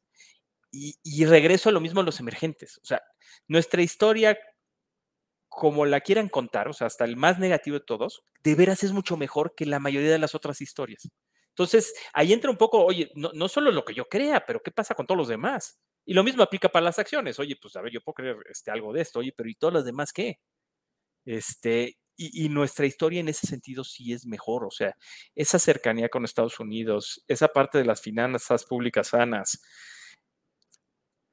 Y, 0.71 1.25
regreso 1.25 1.71
a 1.71 1.73
lo 1.73 1.81
mismo 1.81 2.01
a 2.01 2.05
los 2.05 2.21
emergentes, 2.21 2.79
o 2.79 2.85
sea, 2.85 3.03
nuestra 3.47 3.83
historia 3.83 4.39
como 5.49 5.87
la 5.87 6.03
quieran 6.03 6.29
contar, 6.29 6.69
o 6.69 6.73
sea, 6.73 6.87
hasta 6.87 7.05
el 7.05 7.17
más 7.17 7.39
negativo 7.39 7.79
de 7.79 7.85
todos, 7.85 8.23
de 8.45 8.55
veras 8.55 8.83
es 8.85 8.93
mucho 8.93 9.17
mejor 9.17 9.55
que 9.57 9.65
la 9.67 9.81
mayoría 9.81 10.11
de 10.11 10.19
las 10.19 10.35
otras 10.35 10.61
historias. 10.61 11.09
Entonces, 11.49 11.95
ahí 12.13 12.33
entra 12.33 12.51
un 12.51 12.57
poco, 12.57 12.85
oye, 12.85 13.11
no, 13.15 13.49
solo 13.49 13.73
lo 13.73 13.85
que 13.85 13.95
yo 13.95 14.09
crea, 14.09 14.45
pero 14.47 14.63
¿qué 14.63 14.71
pasa 14.71 14.95
con 14.95 15.07
todos 15.07 15.19
los 15.19 15.29
demás? 15.29 15.81
Y 16.05 16.15
lo 16.15 16.23
mismo 16.23 16.43
aplica 16.43 16.69
para 16.69 16.85
las 16.85 16.99
acciones. 16.99 17.39
Oye, 17.41 17.57
pues 17.61 17.75
a 17.75 17.83
ver, 17.83 17.93
yo 17.93 18.01
puedo 18.01 18.15
creer 18.15 18.37
este, 18.49 18.71
algo 18.71 18.93
de 18.93 19.01
esto, 19.01 19.19
oye, 19.19 19.33
pero 19.37 19.49
¿y 19.49 19.55
todos 19.57 19.75
los 19.75 19.85
demás 19.85 20.13
qué? 20.13 20.39
Este, 21.25 21.99
y, 22.17 22.45
y, 22.45 22.49
nuestra 22.49 22.87
historia 22.87 23.21
en 23.21 23.29
ese 23.29 23.47
sentido 23.47 23.85
sí 23.85 24.13
es 24.13 24.27
mejor, 24.27 24.65
o 24.65 24.71
sea, 24.71 24.97
esa 25.35 25.59
cercanía 25.59 26.09
con 26.09 26.25
Estados 26.25 26.61
Unidos, 26.61 27.25
esa 27.29 27.49
parte 27.49 27.79
de 27.79 27.85
las 27.85 28.01
finanzas 28.01 28.65
públicas 28.65 29.09
sanas, 29.09 29.61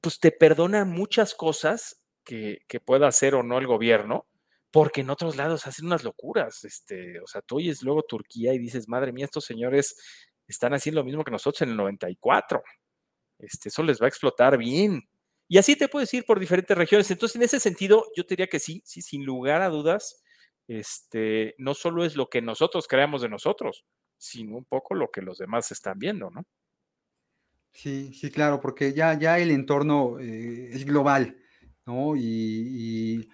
pues 0.06 0.20
te 0.20 0.32
perdona 0.32 0.86
muchas 0.86 1.34
cosas 1.34 1.99
que, 2.24 2.60
que 2.68 2.80
pueda 2.80 3.08
hacer 3.08 3.34
o 3.34 3.41
no 3.41 3.58
el 3.58 3.66
gobierno, 3.66 4.28
porque 4.70 5.01
en 5.01 5.10
otros 5.10 5.36
lados 5.36 5.66
hacen 5.66 5.88
unas 5.88 6.03
locuras. 6.03 6.64
Este, 6.64 7.20
o 7.22 7.26
sea, 7.26 7.41
tú 7.41 7.56
oyes 7.56 7.82
luego 7.82 8.03
Turquía 8.03 8.53
y 8.53 8.60
dices, 8.60 8.88
madre 8.88 9.12
mía, 9.12 9.26
estos 9.26 9.45
señores 9.45 9.95
están 10.47 10.76
haciendo 10.76 11.01
lo 11.01 11.06
mismo 11.06 11.24
que 11.24 11.32
nosotros 11.32 11.64
en 11.64 11.70
el 11.70 11.78
94. 11.78 12.62
Este, 13.39 13.70
eso 13.70 13.82
les 13.82 13.99
va 13.99 14.06
a 14.06 14.10
explotar 14.10 14.60
bien. 14.60 15.10
Y 15.47 15.58
así 15.58 15.76
te 15.76 15.88
puedes 15.88 16.14
ir 16.14 16.24
por 16.24 16.39
diferentes 16.39 16.78
regiones. 16.78 17.10
Entonces, 17.10 17.38
en 17.38 17.41
ese 17.41 17.60
sentido, 17.60 18.06
yo 18.16 18.28
te 18.28 18.34
diría 18.36 18.45
que 18.45 18.60
sí, 18.60 18.84
sí, 18.86 19.01
sin 19.01 19.26
lugar 19.26 19.64
a 19.64 19.70
dudas, 19.70 20.24
este, 20.68 21.56
no 21.58 21.74
solo 21.74 22.06
es 22.06 22.16
lo 22.16 22.30
que 22.30 22.43
nosotros 22.43 22.88
creamos 22.88 23.24
de 23.24 23.30
nosotros, 23.30 23.86
sino 24.20 24.56
un 24.56 24.66
poco 24.66 24.93
lo 24.93 25.10
que 25.10 25.24
los 25.24 25.39
demás 25.39 25.72
están 25.72 25.97
viendo, 25.97 26.30
¿no? 26.30 26.45
Sí, 27.76 28.13
sí, 28.13 28.32
claro, 28.32 28.59
porque 28.61 28.93
ya, 28.93 29.17
ya 29.19 29.38
el 29.38 29.51
entorno 29.51 30.17
eh, 30.19 30.69
es 30.73 30.86
global, 30.86 31.38
¿no? 31.86 32.15
y 32.15 33.30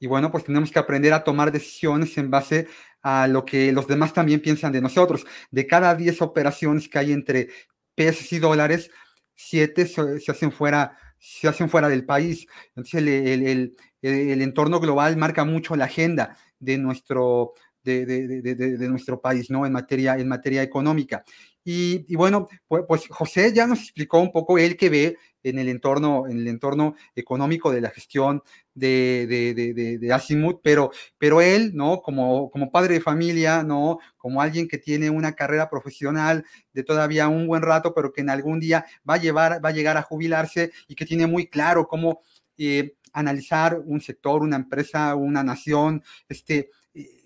y 0.00 0.06
bueno, 0.06 0.32
pues 0.32 0.44
tenemos 0.44 0.70
que 0.72 0.78
aprender 0.78 1.12
a 1.12 1.22
tomar 1.22 1.52
decisiones 1.52 2.16
en 2.16 2.30
base 2.30 2.66
a 3.02 3.28
lo 3.28 3.44
que 3.44 3.70
los 3.70 3.86
demás 3.86 4.14
también 4.14 4.40
piensan 4.40 4.72
de 4.72 4.80
nosotros. 4.80 5.26
De 5.50 5.66
cada 5.66 5.94
10 5.94 6.22
operaciones 6.22 6.88
que 6.88 6.98
hay 6.98 7.12
entre 7.12 7.50
pesos 7.94 8.32
y 8.32 8.38
dólares, 8.38 8.90
7 9.34 9.86
se, 9.86 10.30
hacen 10.30 10.52
fuera 10.52 10.96
se 11.18 11.48
hacen 11.48 11.68
fuera 11.68 11.90
del 11.90 12.06
país. 12.06 12.46
Entonces 12.68 12.94
el, 12.94 13.08
el, 13.08 13.46
el, 13.46 13.76
el, 14.00 14.40
entorno 14.42 14.80
global 14.80 15.18
marca 15.18 15.44
mucho 15.44 15.76
la 15.76 15.84
agenda 15.84 16.34
de 16.58 16.78
nuestro, 16.78 17.52
de, 17.84 18.88
nuestro 18.88 19.20
país, 19.20 19.50
¿no? 19.50 19.66
En 19.66 19.72
materia, 19.72 20.16
en 20.16 20.28
materia 20.28 20.62
económica. 20.62 21.24
Y, 21.64 22.14
bueno, 22.16 22.48
pues, 22.66 22.84
pues, 22.88 23.06
José 23.08 23.52
ya 23.52 23.66
nos 23.66 23.80
explicó 23.80 24.18
un 24.18 24.32
poco 24.32 24.58
él 24.58 24.76
que 24.76 24.88
ve 24.88 25.18
en 25.42 25.58
el 25.58 25.68
entorno, 25.68 26.26
en 26.26 26.38
el 26.38 26.48
entorno 26.48 26.94
económico 27.14 27.70
de 27.70 27.80
la 27.80 27.90
gestión 27.90 28.42
de, 28.74 29.26
de, 29.28 29.98
de, 29.98 30.12
Asimut, 30.12 30.60
pero, 30.62 30.90
pero 31.18 31.40
él, 31.40 31.72
¿no? 31.74 32.00
Como, 32.00 32.50
como 32.50 32.70
padre 32.70 32.94
de 32.94 33.00
familia, 33.00 33.62
¿no? 33.62 33.98
Como 34.16 34.40
alguien 34.40 34.68
que 34.68 34.78
tiene 34.78 35.10
una 35.10 35.34
carrera 35.34 35.68
profesional 35.68 36.44
de 36.72 36.82
todavía 36.82 37.28
un 37.28 37.46
buen 37.46 37.62
rato, 37.62 37.94
pero 37.94 38.12
que 38.12 38.22
en 38.22 38.30
algún 38.30 38.58
día 38.60 38.86
va 39.08 39.14
a, 39.14 39.18
llevar, 39.18 39.64
va 39.64 39.70
a 39.70 39.72
llegar 39.72 39.96
a 39.96 40.02
jubilarse 40.02 40.72
y 40.88 40.94
que 40.94 41.06
tiene 41.06 41.26
muy 41.26 41.46
claro 41.46 41.86
cómo 41.86 42.22
eh, 42.56 42.94
analizar 43.12 43.80
un 43.84 44.00
sector, 44.00 44.42
una 44.42 44.56
empresa, 44.56 45.14
una 45.14 45.42
nación, 45.42 46.02
este, 46.28 46.70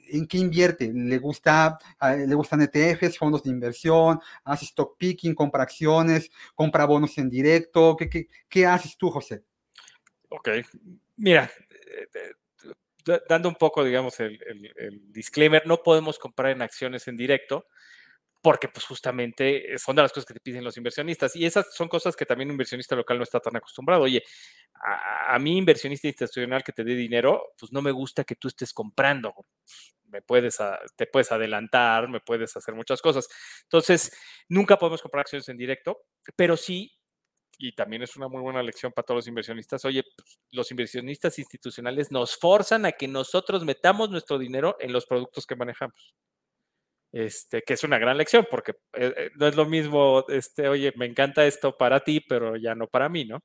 ¿en 0.09 0.27
qué 0.27 0.39
invierte? 0.39 0.91
¿Le, 0.93 1.19
gusta, 1.19 1.79
¿Le 2.01 2.35
gustan 2.35 2.63
ETFs, 2.63 3.19
fondos 3.19 3.43
de 3.43 3.51
inversión? 3.51 4.21
¿Hace 4.45 4.67
stock 4.67 4.97
picking, 4.99 5.35
compra 5.35 5.63
acciones, 5.63 6.31
compra 6.55 6.85
bonos 6.85 7.17
en 7.19 7.31
directo? 7.31 7.97
¿Qué, 7.97 8.29
qué, 8.49 8.67
haces 8.67 8.97
tú, 8.97 9.11
José? 9.11 9.45
Ok, 10.29 10.49
mira, 11.17 11.51
eh, 11.71 12.09
eh, 12.15 13.21
dando 13.29 13.49
un 13.49 13.55
poco, 13.55 13.85
digamos, 13.85 14.19
el, 14.21 14.39
disclaimer, 15.13 15.67
no 15.67 15.83
podemos 15.83 16.19
comprar 16.19 16.53
en 16.53 16.63
acciones 16.63 17.07
en 17.09 17.17
directo 17.17 17.67
porque 18.43 18.69
pues 18.69 18.85
justamente 18.85 19.79
son 19.79 19.97
de 19.97 20.03
las 20.03 20.13
cosas 20.13 20.27
que 20.27 20.35
te 20.35 20.41
piden 20.41 20.65
los 20.65 20.77
inversionistas 20.77 21.35
y 21.35 21.47
esas 21.47 21.75
son 21.75 21.89
cosas 21.89 22.15
que 22.15 22.27
también 22.27 22.51
un 22.51 22.55
inversionista 22.55 22.95
local 22.95 23.17
no 23.17 23.25
está 23.25 23.41
tan 23.41 23.57
acostumbrado. 23.57 24.03
Oye, 24.03 24.23
a, 24.75 25.35
a 25.35 25.39
mí 25.39 25.57
inversionista 25.57 26.09
institucional 26.09 26.63
que 26.63 26.73
te 26.73 26.85
dé 26.85 26.95
dinero, 26.95 27.55
pues 27.59 27.73
no 27.73 27.81
me 27.81 27.91
gusta 27.91 28.23
que 28.25 28.35
tú 28.35 28.49
estés 28.49 28.75
comprando 28.75 29.35
me 30.15 30.23
puedes, 30.23 30.59
te 30.97 31.07
puedes 31.07 31.33
adelantar, 31.33 32.09
me 32.09 32.21
puedes 32.21 32.57
hacer 32.57 32.73
muchas 32.75 33.03
cosas. 33.03 33.29
Entonces, 33.65 34.17
nunca 34.49 34.79
podemos 34.79 35.03
comprar 35.03 35.23
acciones 35.23 35.49
en 35.49 35.57
directo, 35.57 36.03
pero 36.37 36.57
sí, 36.57 36.93
y 37.59 37.75
también 37.75 38.03
es 38.03 38.17
una 38.17 38.29
muy 38.29 38.41
buena 38.41 38.63
lección 38.63 38.93
para 38.93 39.05
todos 39.07 39.19
los 39.19 39.29
inversionistas, 39.29 39.85
oye, 39.85 40.05
pues, 40.17 40.39
los 40.53 40.71
inversionistas 40.71 41.39
institucionales 41.39 42.13
nos 42.13 42.37
forzan 42.37 42.87
a 42.87 42.93
que 42.93 43.09
nosotros 43.09 43.65
metamos 43.65 44.09
nuestro 44.11 44.39
dinero 44.39 44.77
en 44.79 44.93
los 44.93 45.07
productos 45.07 45.47
que 45.47 45.57
manejamos. 45.57 46.15
Este, 47.13 47.63
que 47.63 47.75
es 47.75 47.85
una 47.85 47.99
gran 47.99 48.19
lección, 48.19 48.47
porque 48.51 48.73
eh, 48.95 49.15
eh, 49.17 49.31
no 49.37 49.47
es 49.47 49.57
lo 49.57 49.67
mismo, 49.67 50.25
este, 50.29 50.69
oye, 50.69 50.93
me 50.97 51.07
encanta 51.07 51.47
esto 51.47 51.77
para 51.77 52.01
ti, 52.01 52.21
pero 52.21 52.57
ya 52.57 52.75
no 52.75 52.89
para 52.89 53.09
mí, 53.09 53.25
¿no? 53.25 53.41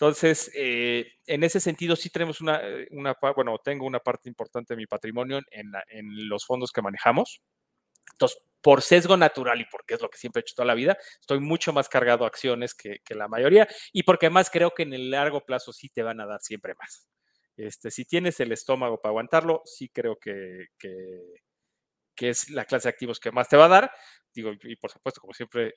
Entonces, 0.00 0.50
eh, 0.54 1.12
en 1.26 1.44
ese 1.44 1.60
sentido, 1.60 1.94
sí 1.94 2.08
tenemos 2.08 2.40
una, 2.40 2.58
eh, 2.62 2.88
bueno, 3.36 3.58
tengo 3.62 3.84
una 3.84 4.00
parte 4.00 4.30
importante 4.30 4.72
de 4.72 4.78
mi 4.78 4.86
patrimonio 4.86 5.42
en, 5.50 5.70
los 6.26 6.46
fondos 6.46 6.72
que 6.72 6.80
manejamos. 6.80 7.42
Entonces, 8.12 8.42
por 8.62 8.80
sesgo 8.80 9.18
natural 9.18 9.60
y 9.60 9.66
porque 9.66 9.94
es 9.94 10.00
lo 10.00 10.08
que 10.08 10.16
siempre 10.16 10.40
he 10.40 10.42
hecho 10.42 10.54
toda 10.54 10.64
la 10.64 10.74
vida, 10.74 10.96
estoy 11.20 11.40
mucho 11.40 11.74
más 11.74 11.90
cargado 11.90 12.24
a 12.24 12.28
acciones 12.28 12.72
que, 12.72 13.00
la 13.10 13.28
mayoría 13.28 13.68
y 13.92 14.02
porque 14.04 14.26
además 14.26 14.48
creo 14.50 14.70
que 14.70 14.84
en 14.84 14.94
el 14.94 15.10
largo 15.10 15.44
plazo 15.44 15.70
sí 15.70 15.90
te 15.90 16.02
van 16.02 16.18
a 16.20 16.26
dar 16.26 16.40
siempre 16.40 16.74
más. 16.78 17.06
Este, 17.58 17.90
si 17.90 18.06
tienes 18.06 18.40
el 18.40 18.52
estómago 18.52 19.02
para 19.02 19.10
aguantarlo, 19.10 19.60
sí 19.66 19.90
creo 19.90 20.16
que, 20.18 20.68
que 22.20 22.28
es 22.28 22.50
la 22.50 22.66
clase 22.66 22.86
de 22.86 22.90
activos 22.90 23.18
que 23.18 23.32
más 23.32 23.48
te 23.48 23.56
va 23.56 23.64
a 23.64 23.68
dar, 23.68 23.92
digo, 24.34 24.52
y 24.62 24.76
por 24.76 24.90
supuesto, 24.90 25.22
como 25.22 25.32
siempre, 25.32 25.72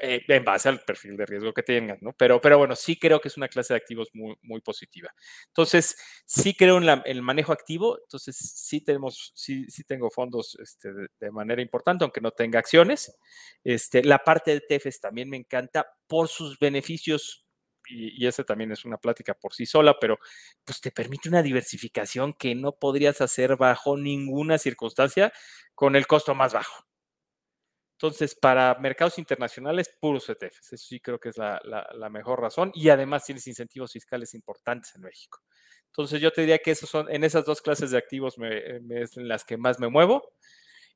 eh, 0.00 0.20
en 0.28 0.44
base 0.44 0.68
al 0.68 0.78
perfil 0.78 1.16
de 1.16 1.26
riesgo 1.26 1.52
que 1.52 1.64
tengan, 1.64 1.98
¿no? 2.00 2.12
Pero, 2.16 2.40
pero 2.40 2.56
bueno, 2.56 2.76
sí 2.76 2.96
creo 2.96 3.20
que 3.20 3.26
es 3.26 3.36
una 3.36 3.48
clase 3.48 3.74
de 3.74 3.78
activos 3.78 4.08
muy, 4.12 4.36
muy 4.42 4.60
positiva. 4.60 5.12
Entonces, 5.48 5.96
sí 6.24 6.54
creo 6.54 6.78
en 6.78 7.02
el 7.04 7.20
manejo 7.20 7.52
activo, 7.52 7.98
entonces 8.00 8.36
sí 8.36 8.80
tenemos, 8.84 9.32
sí, 9.34 9.68
sí 9.68 9.82
tengo 9.82 10.08
fondos 10.08 10.56
este, 10.62 10.88
de, 11.18 11.30
manera 11.32 11.60
importante, 11.60 12.04
aunque 12.04 12.20
no 12.20 12.30
tenga 12.30 12.60
acciones. 12.60 13.18
Este, 13.64 14.04
la 14.04 14.18
parte 14.18 14.52
de 14.52 14.60
TEFES 14.60 15.00
también 15.00 15.28
me 15.28 15.36
encanta 15.36 15.84
por 16.06 16.28
sus 16.28 16.60
beneficios 16.60 17.41
y, 17.92 18.24
y, 18.24 18.26
ese 18.26 18.44
también 18.44 18.72
es 18.72 18.84
una 18.84 18.98
plática 18.98 19.34
por 19.34 19.54
sí 19.54 19.66
sola, 19.66 19.96
pero 20.00 20.18
pues 20.64 20.80
te 20.80 20.90
permite 20.90 21.28
una 21.28 21.42
diversificación 21.42 22.32
que 22.34 22.54
no 22.54 22.72
podrías 22.72 23.20
hacer 23.20 23.56
bajo 23.56 23.96
ninguna 23.96 24.58
circunstancia 24.58 25.32
con 25.74 25.96
el 25.96 26.06
costo 26.06 26.34
más 26.34 26.52
bajo. 26.52 26.84
Entonces, 28.02 28.34
para 28.34 28.74
mercados 28.80 29.16
internacionales, 29.18 29.88
puros 30.00 30.28
ETFs. 30.28 30.72
Eso 30.72 30.84
sí 30.88 30.98
creo 30.98 31.20
que 31.20 31.28
es 31.28 31.36
la, 31.38 31.60
mejor 32.10 32.40
razón. 32.40 32.72
Y 32.74 32.88
además 32.88 33.24
tienes 33.24 33.46
incentivos 33.46 33.92
fiscales 33.92 34.34
importantes 34.34 34.92
en 34.96 35.02
México. 35.02 35.38
Entonces, 35.86 36.20
yo 36.20 36.32
te 36.32 36.40
diría 36.40 36.58
que 36.58 36.72
esos 36.72 36.90
son, 36.90 37.08
en 37.14 37.22
esas 37.22 37.44
dos 37.44 37.62
clases 37.62 37.92
de 37.92 37.98
activos 37.98 38.38
me, 38.38 38.58
es 39.00 39.16
en 39.16 39.28
las 39.28 39.44
que 39.44 39.56
más 39.56 39.78
me 39.78 39.86
muevo. 39.86 40.32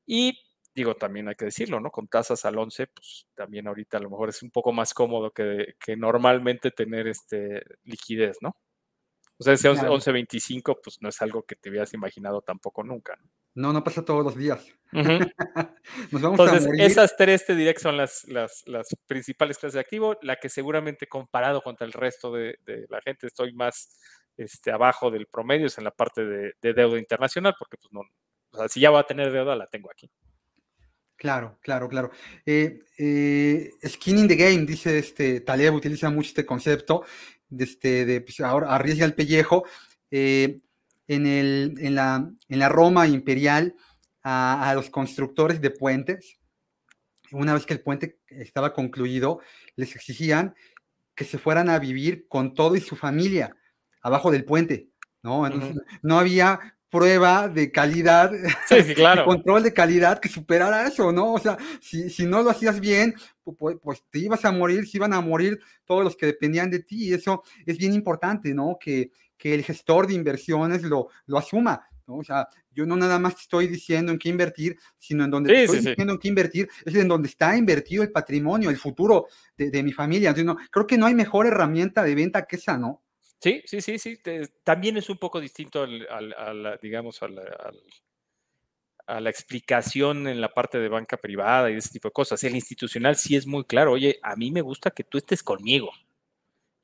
Y 0.05 0.46
digo, 0.77 0.95
también 0.95 1.27
hay 1.29 1.35
que 1.35 1.47
decirlo, 1.47 1.81
¿no? 1.81 1.91
Con 1.91 2.07
tasas 2.07 2.45
al 2.45 2.59
11, 2.59 2.87
pues 2.89 3.27
también 3.35 3.67
ahorita 3.67 3.97
a 3.97 4.01
lo 4.01 4.11
mejor 4.11 4.29
es 4.29 4.43
un 4.43 4.51
poco 4.51 4.73
más 4.73 4.93
cómodo 4.93 5.31
que, 5.31 5.75
que 5.81 5.97
normalmente 5.97 6.71
tener 6.71 7.09
este, 7.09 7.65
liquidez, 7.85 8.37
¿no? 8.43 8.55
O 9.39 9.43
sea, 9.43 9.55
ese 9.55 9.71
11.25, 9.71 10.79
pues 10.83 11.01
no 11.01 11.09
es 11.09 11.21
algo 11.23 11.43
que 11.45 11.57
te 11.57 11.71
hubieras 11.71 11.93
imaginado 11.95 12.43
tampoco 12.43 12.85
nunca, 12.85 13.17
¿no? 13.17 13.29
No, 13.55 13.73
no 13.73 13.83
pasa 13.83 14.05
todos 14.05 14.23
los 14.23 14.37
días. 14.37 14.67
Nos 14.93 16.23
vamos 16.23 16.39
Entonces, 16.39 16.65
a 16.65 16.69
morir. 16.69 16.83
esas 16.83 17.17
tres 17.17 17.47
te 17.47 17.55
diré 17.55 17.73
que 17.73 17.81
son 17.81 17.97
las, 17.97 18.25
las, 18.29 18.63
las, 18.67 18.95
principales 19.07 19.57
clases 19.57 19.75
de 19.75 19.81
activo. 19.81 20.19
La 20.21 20.37
que 20.37 20.51
seguramente 20.51 21.07
comparado 21.07 21.63
contra 21.63 21.87
el 21.87 21.95
resto 21.95 22.31
de, 22.33 22.59
de 22.67 22.85
la 22.91 23.01
gente 23.01 23.27
estoy 23.27 23.55
más 23.55 23.99
este, 24.37 24.73
abajo 24.73 25.11
del 25.11 25.27
promedio 25.27 25.69
es 25.69 25.79
en 25.79 25.85
la 25.85 25.91
parte 25.91 26.27
de, 26.27 26.53
de, 26.61 26.75
deuda 26.75 26.99
internacional, 26.99 27.55
porque 27.59 27.79
pues 27.79 27.91
no, 27.93 28.03
o 28.51 28.59
sea, 28.59 28.69
si 28.69 28.81
ya 28.81 28.91
voy 28.91 29.01
a 29.01 29.05
tener 29.05 29.33
deuda, 29.33 29.57
la 29.57 29.67
tengo 29.67 29.91
aquí. 29.91 30.11
Claro, 31.17 31.59
claro, 31.63 31.89
claro. 31.89 32.11
Eh, 32.45 32.79
eh, 32.99 33.71
skin 33.87 34.19
in 34.19 34.29
the 34.29 34.37
game, 34.37 34.67
dice 34.67 34.99
este 34.99 35.41
Taleb, 35.41 35.75
utiliza 35.75 36.11
mucho 36.11 36.29
este 36.29 36.45
concepto 36.45 37.05
de, 37.49 37.65
este, 37.65 38.05
de 38.05 38.21
pues, 38.21 38.41
ahora 38.41 38.75
arriesga 38.75 39.05
el 39.05 39.15
pellejo. 39.15 39.65
Eh, 40.11 40.61
en, 41.09 41.27
el, 41.27 41.75
en, 41.79 41.95
la, 41.95 42.31
en 42.49 42.59
la 42.59 42.69
Roma 42.69 43.07
imperial 43.07 43.75
a, 44.23 44.73
los 44.75 44.91
constructores 44.91 45.61
de 45.61 45.71
puentes. 45.71 46.39
Una 47.33 47.55
vez 47.55 47.65
que 47.65 47.75
el 47.75 47.81
puente 47.81 48.19
estaba 48.29 48.73
concluido, 48.73 49.41
les 49.77 49.95
exigían 49.95 50.55
que 51.15 51.25
se 51.25 51.39
fueran 51.39 51.71
a 51.71 51.79
vivir 51.79 52.27
con 52.29 52.55
todo 52.55 52.77
y 52.77 52.81
su 52.81 52.97
familia 52.97 53.57
abajo 54.03 54.31
del 54.31 54.45
puente, 54.45 54.91
¿no? 55.23 55.47
Entonces, 55.47 55.77
no 56.03 56.19
había 56.19 56.76
prueba 56.91 57.49
de 57.49 57.71
calidad, 57.73 58.31
sí, 58.69 58.77
claro. 58.95 59.25
control 59.25 59.63
de 59.63 59.73
calidad 59.73 60.21
que 60.21 60.29
superara 60.29 60.87
eso, 60.87 61.13
¿no? 61.13 61.35
O 61.35 61.39
sea, 61.39 61.57
si, 61.81 62.11
si 62.11 62.27
no 62.27 62.43
lo 62.43 62.51
hacías 62.51 62.81
bien, 62.81 63.15
pues, 63.59 63.77
pues, 63.83 64.05
te 64.11 64.21
ibas 64.21 64.45
a 64.45 64.53
morir, 64.53 64.87
se 64.87 64.99
iban 64.99 65.13
a 65.13 65.21
morir 65.21 65.61
todos 65.85 66.05
los 66.05 66.17
que 66.17 66.27
dependían 66.27 66.71
de 66.71 66.81
ti, 66.81 67.09
y 67.09 67.15
eso 67.15 67.43
es 67.65 67.77
bien 67.79 67.93
importante, 67.93 68.55
¿no? 68.55 68.77
Que, 68.81 69.11
que 69.37 69.55
el 69.55 69.65
gestor 69.65 70.07
de 70.07 70.15
inversiones 70.15 70.83
lo, 70.83 71.09
lo 71.27 71.39
asuma. 71.39 71.89
¿no? 72.07 72.17
O 72.17 72.25
sea, 72.25 72.49
yo 72.73 72.87
no 72.87 72.97
nada 72.97 73.19
más 73.19 73.41
estoy 73.41 73.67
diciendo 73.67 74.13
en 74.13 74.19
qué 74.19 74.29
invertir, 74.29 74.79
sino 74.99 75.25
en 75.25 75.31
donde 75.31 75.63
estoy 75.63 75.79
diciendo 75.79 76.13
en 76.13 76.19
qué 76.19 76.29
invertir, 76.29 76.69
es 76.85 76.95
en 76.95 77.09
donde 77.09 77.29
está 77.29 77.57
invertido 77.57 78.03
el 78.03 78.13
patrimonio, 78.13 78.71
el 78.71 78.77
futuro 78.77 79.27
de, 79.57 79.83
mi 79.83 79.93
familia. 79.93 80.31
Entonces, 80.31 80.47
no, 80.47 80.57
creo 80.71 80.87
que 80.87 80.99
no 80.99 81.07
hay 81.07 81.15
mejor 81.15 81.47
herramienta 81.47 82.03
de 82.03 82.15
venta 82.15 82.47
que 82.47 82.57
esa, 82.57 82.79
¿no? 82.79 83.03
Sí, 83.41 83.63
sí, 83.67 83.81
sí, 83.81 83.99
sí. 83.99 84.19
también 84.65 84.97
es 84.97 85.11
un 85.11 85.19
poco 85.19 85.41
distinto 85.41 85.83
al, 85.83 86.79
digamos, 86.83 87.21
a 87.23 89.21
la 89.21 89.31
explicación 89.31 90.27
en 90.27 90.41
la 90.41 90.55
parte 90.55 90.79
de 90.79 90.89
banca 90.89 91.17
privada 91.17 91.71
y 91.71 91.75
ese 91.75 91.91
tipo 91.91 92.09
de 92.09 92.13
cosas. 92.13 92.43
El 92.45 92.55
institucional 92.55 93.17
sí 93.17 93.37
es 93.37 93.47
muy 93.47 93.65
claro, 93.65 93.93
oye, 93.93 94.19
a 94.23 94.37
mí 94.37 94.51
me 94.51 94.63
gusta 94.63 94.91
que 94.91 95.05
tú 95.05 95.19
estés 95.19 95.43
conmigo. 95.43 95.91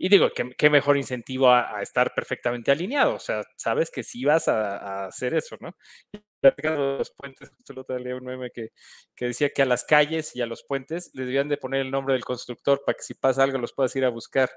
Y 0.05 0.09
digo, 0.09 0.31
¿qué, 0.35 0.69
mejor 0.69 0.97
incentivo 0.97 1.49
a, 1.53 1.81
estar 1.81 2.13
perfectamente 2.13 2.73
alineado? 2.73 3.15
O 3.15 3.19
sea, 3.21 3.43
sabes 3.57 3.89
que 3.89 4.03
sí 4.03 4.25
vas 4.25 4.49
a, 4.49 5.07
hacer 5.07 5.33
eso, 5.35 5.57
¿no? 5.61 5.77
los 6.43 7.13
puentes, 7.13 7.53
el 7.69 7.79
otro 7.79 7.95
un 7.95 8.25
meme 8.25 8.51
que, 8.51 8.71
que, 9.15 9.27
decía 9.27 9.51
que 9.51 9.63
a 9.63 9.65
las 9.65 9.85
calles 9.85 10.35
y 10.35 10.43
a 10.43 10.47
los 10.47 10.65
puentes 10.65 11.13
les 11.15 11.27
debían 11.27 11.49
de 11.49 11.57
poner 11.57 11.83
el 11.83 11.93
nombre 11.93 12.15
del 12.15 12.25
constructor 12.25 12.83
para 12.85 12.97
que 12.97 13.05
si 13.05 13.15
pasa 13.15 13.45
algo 13.45 13.59
los 13.59 13.73
puedas 13.73 13.95
ir 13.95 14.05
a 14.05 14.09
buscar 14.09 14.51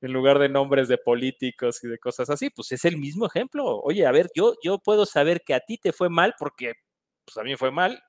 en 0.00 0.12
lugar 0.12 0.38
de 0.38 0.48
nombres 0.48 0.88
de 0.88 0.98
políticos 0.98 1.82
y 1.82 1.88
de 1.88 1.98
cosas 1.98 2.30
así. 2.30 2.50
Pues 2.50 2.72
es 2.72 2.84
el 2.84 2.96
mismo 2.96 3.26
ejemplo. 3.26 3.80
Oye, 3.80 4.06
a 4.06 4.12
ver, 4.12 4.30
yo, 4.34 4.54
yo 4.62 4.78
puedo 4.78 5.06
saber 5.06 5.42
que 5.44 5.54
a 5.54 5.60
ti 5.60 5.78
te 5.78 5.92
fue 5.92 6.08
mal 6.08 6.34
porque 6.38 6.74
pues 7.24 7.36
a 7.38 7.42
mí 7.42 7.56
fue 7.56 7.70
mal 7.70 8.02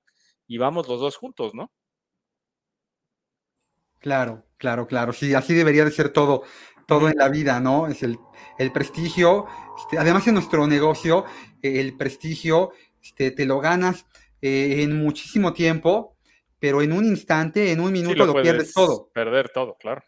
y 0.48 0.58
vamos 0.58 0.88
los 0.88 1.00
dos 1.00 1.18
juntos, 1.18 1.54
¿no? 1.54 1.72
Claro, 4.00 4.46
claro, 4.58 4.88
claro. 4.88 5.14
Sí, 5.14 5.34
así 5.34 5.54
debería 5.54 5.84
de 5.84 5.92
ser 5.92 6.14
todo 6.14 6.44
todo 6.90 7.08
en 7.08 7.18
la 7.18 7.30
vida, 7.30 7.60
¿no? 7.60 7.88
Es 7.88 8.02
el, 8.02 8.18
el 8.58 8.72
prestigio, 8.72 9.46
este, 9.78 10.00
además 10.00 10.28
en 10.28 10.34
nuestro 10.34 10.66
negocio, 10.66 11.24
el 11.62 11.96
prestigio 11.96 12.72
este, 13.02 13.30
te 13.30 13.46
lo 13.46 13.60
ganas 13.60 14.08
eh, 14.42 14.82
en 14.82 15.00
muchísimo 15.02 15.54
tiempo, 15.54 16.18
pero 16.58 16.82
en 16.82 16.92
un 16.92 17.06
instante, 17.06 17.72
en 17.72 17.80
un 17.80 17.92
minuto 17.92 18.26
lo, 18.26 18.42
pierdes 18.42 18.74
todo. 18.74 19.12
Perder 19.14 19.50
todo, 19.50 19.78
claro. 19.80 20.02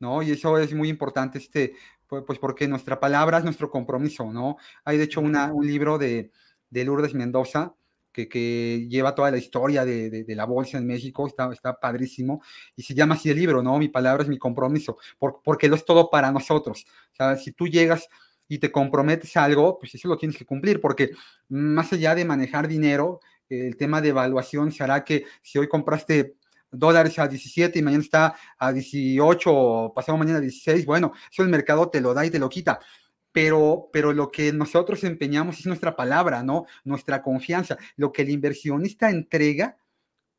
¿No? 0.00 0.22
Y 0.22 0.32
eso 0.32 0.58
es 0.58 0.74
muy 0.74 0.88
importante, 0.88 1.38
este, 1.38 1.74
pues, 2.06 2.24
pues 2.26 2.38
porque 2.38 2.68
nuestra 2.68 3.00
palabra 3.00 3.38
es 3.38 3.44
nuestro 3.44 3.70
compromiso, 3.70 4.32
¿no? 4.32 4.56
Hay 4.84 4.98
de 4.98 5.04
hecho 5.04 5.20
una, 5.20 5.52
un 5.52 5.66
libro 5.66 5.98
de, 5.98 6.30
de 6.70 6.84
Lourdes 6.84 7.14
Mendoza 7.14 7.74
que, 8.14 8.86
lleva 8.88 9.14
toda 9.14 9.30
la 9.30 9.38
historia 9.38 9.84
de, 9.84 10.24
la 10.28 10.44
bolsa 10.44 10.78
en 10.78 10.86
México, 10.86 11.26
está, 11.26 11.52
está 11.52 11.78
padrísimo, 11.78 12.42
y 12.76 12.82
se 12.82 12.94
llama 12.94 13.14
así 13.14 13.30
el 13.30 13.36
libro, 13.36 13.62
¿no? 13.62 13.78
Mi 13.78 13.88
palabra 13.88 14.22
es 14.22 14.28
mi 14.28 14.38
compromiso, 14.38 14.98
porque 15.18 15.68
lo 15.68 15.76
es 15.76 15.84
todo 15.84 16.10
para 16.10 16.30
nosotros. 16.30 16.86
O 17.12 17.16
sea, 17.16 17.36
si 17.36 17.52
tú 17.52 17.66
llegas 17.66 18.08
y 18.46 18.58
te 18.58 18.70
comprometes 18.70 19.36
a 19.36 19.44
algo, 19.44 19.78
pues 19.78 19.94
eso 19.94 20.08
lo 20.08 20.16
tienes 20.16 20.38
que 20.38 20.46
cumplir, 20.46 20.80
porque 20.80 21.10
más 21.48 21.92
allá 21.92 22.14
de 22.14 22.24
manejar 22.24 22.68
dinero, 22.68 23.20
el 23.48 23.76
tema 23.76 24.00
de 24.00 24.10
evaluación 24.10 24.72
se 24.72 24.84
hará 24.84 25.04
que 25.04 25.26
si 25.42 25.58
hoy 25.58 25.68
compraste 25.68 26.36
dólares 26.74 27.18
a 27.18 27.28
17 27.28 27.78
y 27.78 27.82
mañana 27.82 28.02
está 28.02 28.34
a 28.58 28.72
18 28.72 29.52
o 29.52 29.94
pasado 29.94 30.18
mañana 30.18 30.38
a 30.38 30.42
16, 30.42 30.84
bueno, 30.86 31.12
eso 31.30 31.42
el 31.42 31.48
mercado 31.48 31.88
te 31.90 32.00
lo 32.00 32.14
da 32.14 32.24
y 32.26 32.30
te 32.30 32.38
lo 32.38 32.48
quita 32.48 32.80
pero, 33.34 33.90
pero 33.92 34.12
lo 34.12 34.30
que 34.30 34.52
nosotros 34.52 35.02
empeñamos 35.02 35.58
es 35.58 35.66
nuestra 35.66 35.96
palabra, 35.96 36.44
¿no? 36.44 36.66
Nuestra 36.84 37.20
confianza. 37.20 37.76
Lo 37.96 38.12
que 38.12 38.22
el 38.22 38.30
inversionista 38.30 39.10
entrega 39.10 39.76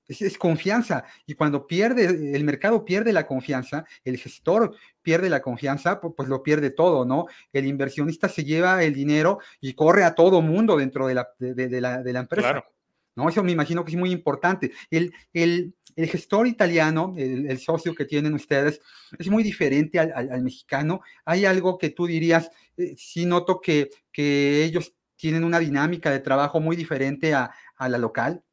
es, 0.07 0.37
confianza. 0.37 1.03
Y 1.25 1.33
cuando 1.33 1.67
pierde, 1.67 2.05
el 2.05 2.43
mercado 2.45 2.85
pierde 2.85 3.11
la 3.11 3.27
confianza, 3.27 3.85
el 4.05 4.17
gestor 4.17 4.77
pierde 5.01 5.29
la 5.29 5.41
confianza, 5.41 5.99
pues, 5.99 6.29
lo 6.29 6.41
pierde 6.41 6.69
todo, 6.69 7.03
¿no? 7.03 7.25
El 7.51 7.65
inversionista 7.65 8.29
se 8.29 8.45
lleva 8.45 8.81
el 8.83 8.93
dinero 8.93 9.39
y 9.59 9.73
corre 9.73 10.05
a 10.05 10.15
todo 10.15 10.41
mundo 10.41 10.77
dentro 10.77 11.05
de 11.07 11.15
la, 11.15 11.27
de, 11.37 11.81
la, 11.81 12.01
de 12.01 12.13
la 12.13 12.19
empresa. 12.19 12.49
Claro. 12.49 12.74
¿No? 13.15 13.29
Eso 13.29 13.43
me 13.43 13.51
imagino 13.51 13.83
que 13.83 13.91
es 13.91 13.97
muy 13.97 14.11
importante. 14.11 14.71
El, 14.89 15.13
el, 15.33 15.73
el 15.95 16.09
gestor 16.09 16.47
italiano, 16.47 17.13
el, 17.17 17.57
socio 17.59 17.95
que 17.95 18.05
tienen 18.05 18.33
ustedes, 18.33 18.81
es 19.17 19.27
muy 19.29 19.43
diferente 19.43 19.99
al, 19.99 20.41
mexicano. 20.41 21.01
Hay 21.23 21.45
algo 21.45 21.77
que 21.77 21.89
tú 21.89 22.05
dirías, 22.05 22.51
eh, 22.77 22.93
sí 22.97 23.25
noto 23.25 23.61
que, 23.61 23.89
que 24.11 24.63
ellos 24.63 24.93
tienen 25.15 25.43
una 25.43 25.59
dinámica 25.59 26.11
de 26.11 26.19
trabajo 26.19 26.59
muy 26.59 26.75
diferente 26.75 27.33
a, 27.33 27.51
la 27.79 27.97
local. 27.97 28.43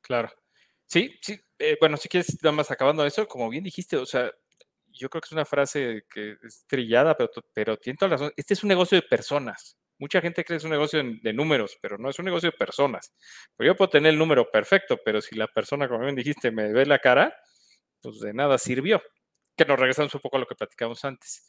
Claro. 0.00 0.30
Sí, 0.86 1.10
sí. 1.20 1.38
Eh, 1.58 1.76
bueno, 1.80 1.96
si 1.96 2.08
quieres, 2.08 2.42
nada 2.42 2.56
más 2.56 2.70
acabando 2.70 3.04
eso, 3.04 3.26
como 3.26 3.48
bien 3.48 3.64
dijiste, 3.64 3.96
o 3.96 4.06
sea, 4.06 4.30
yo 4.92 5.10
creo 5.10 5.20
que 5.20 5.26
es 5.26 5.32
una 5.32 5.44
frase 5.44 6.04
que 6.08 6.36
es 6.42 6.64
trillada, 6.66 7.16
pero, 7.16 7.30
pero 7.52 7.76
tiene 7.76 7.96
toda 7.96 8.10
la 8.10 8.16
razón. 8.16 8.32
Este 8.36 8.54
es 8.54 8.62
un 8.62 8.68
negocio 8.68 8.96
de 8.96 9.06
personas. 9.06 9.76
Mucha 9.98 10.20
gente 10.20 10.44
cree 10.44 10.56
que 10.56 10.58
es 10.58 10.64
un 10.64 10.70
negocio 10.70 11.02
de 11.02 11.32
números, 11.32 11.78
pero 11.80 11.96
no 11.96 12.10
es 12.10 12.18
un 12.18 12.26
negocio 12.26 12.50
de 12.50 12.56
personas. 12.56 13.14
Pues 13.56 13.66
yo 13.66 13.76
puedo 13.76 13.88
tener 13.88 14.12
el 14.12 14.18
número 14.18 14.50
perfecto, 14.50 14.98
pero 15.04 15.22
si 15.22 15.36
la 15.36 15.46
persona, 15.46 15.88
como 15.88 16.04
bien 16.04 16.14
dijiste, 16.14 16.50
me 16.50 16.72
ve 16.72 16.84
la 16.84 16.98
cara, 16.98 17.34
pues 18.02 18.20
de 18.20 18.34
nada 18.34 18.58
sirvió. 18.58 19.02
Que 19.56 19.64
nos 19.64 19.78
regresamos 19.78 20.14
un 20.14 20.20
poco 20.20 20.36
a 20.36 20.40
lo 20.40 20.46
que 20.46 20.54
platicamos 20.54 21.04
antes. 21.04 21.46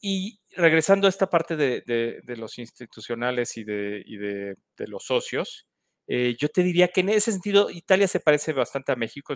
Y 0.00 0.40
regresando 0.56 1.06
a 1.06 1.10
esta 1.10 1.28
parte 1.28 1.56
de, 1.56 2.22
los 2.36 2.58
institucionales 2.58 3.56
y 3.56 3.64
de, 3.64 4.56
los 4.78 5.04
socios, 5.04 5.66
eh, 6.06 6.36
yo 6.38 6.48
te 6.48 6.62
diría 6.62 6.88
que 6.88 7.00
en 7.00 7.10
ese 7.10 7.32
sentido 7.32 7.70
Italia 7.70 8.08
se 8.08 8.20
parece 8.20 8.52
bastante 8.52 8.92
a 8.92 8.96
México 8.96 9.34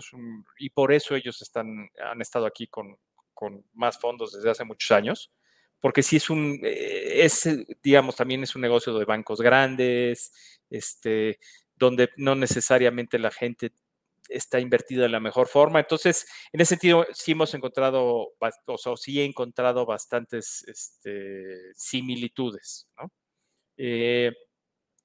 y 0.57 0.69
por 0.69 0.93
eso 0.93 1.15
ellos 1.15 1.41
están, 1.41 1.89
han 2.03 2.21
estado 2.21 2.45
aquí 2.45 2.67
con, 2.67 2.97
con 3.33 3.63
más 3.73 3.97
fondos 3.97 4.33
desde 4.33 4.49
hace 4.49 4.65
muchos 4.65 4.91
años 4.91 5.31
porque 5.79 6.03
si 6.03 6.17
es 6.17 6.29
un, 6.29 6.59
eh, 6.63 7.25
es, 7.25 7.45
eh, 7.45 7.65
digamos, 7.83 8.15
también 8.15 8.43
es 8.43 8.55
un 8.55 8.61
negocio 8.61 8.97
de 8.97 9.05
bancos 9.05 9.41
grandes, 9.41 10.31
este, 10.69 11.39
donde 11.75 12.09
no 12.17 12.35
necesariamente 12.35 13.19
la 13.19 13.31
gente 13.31 13.71
está 14.29 14.59
invertida 14.59 15.03
de 15.03 15.09
la 15.09 15.19
mejor 15.19 15.47
forma. 15.47 15.79
Entonces, 15.79 16.27
en 16.51 16.61
ese 16.61 16.69
sentido, 16.69 17.05
sí 17.13 17.31
hemos 17.31 17.53
encontrado, 17.53 18.33
o 18.65 18.77
sea, 18.77 18.97
sí 18.97 19.21
he 19.21 19.25
encontrado 19.25 19.85
bastantes 19.85 20.65
este, 20.67 21.73
similitudes, 21.75 22.87
¿no? 22.97 23.11
Eh, 23.77 24.33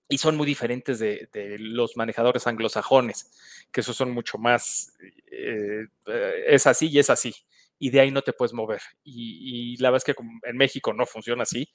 y 0.08 0.18
son 0.18 0.36
muy 0.36 0.46
diferentes 0.46 0.98
de, 0.98 1.28
los 1.58 1.96
manejadores 1.96 2.46
anglosajones, 2.46 3.30
que 3.70 3.80
esos 3.80 3.96
son 3.96 4.10
mucho 4.10 4.36
más, 4.38 4.92
es 5.26 6.66
así 6.66 6.88
y 6.88 6.98
es 6.98 7.08
así 7.08 7.34
y 7.83 7.91
de 7.91 7.99
ahí 7.99 8.12
no 8.12 8.22
te 8.22 8.33
puedes 8.33 8.53
mover. 8.53 8.80
Y, 9.03 9.76
la 9.78 9.91
verdad 9.91 10.05
es 10.07 10.14
que 10.14 10.22
en 10.49 10.57
México 10.57 10.93
no 10.93 11.05
funciona 11.05 11.43
así 11.43 11.68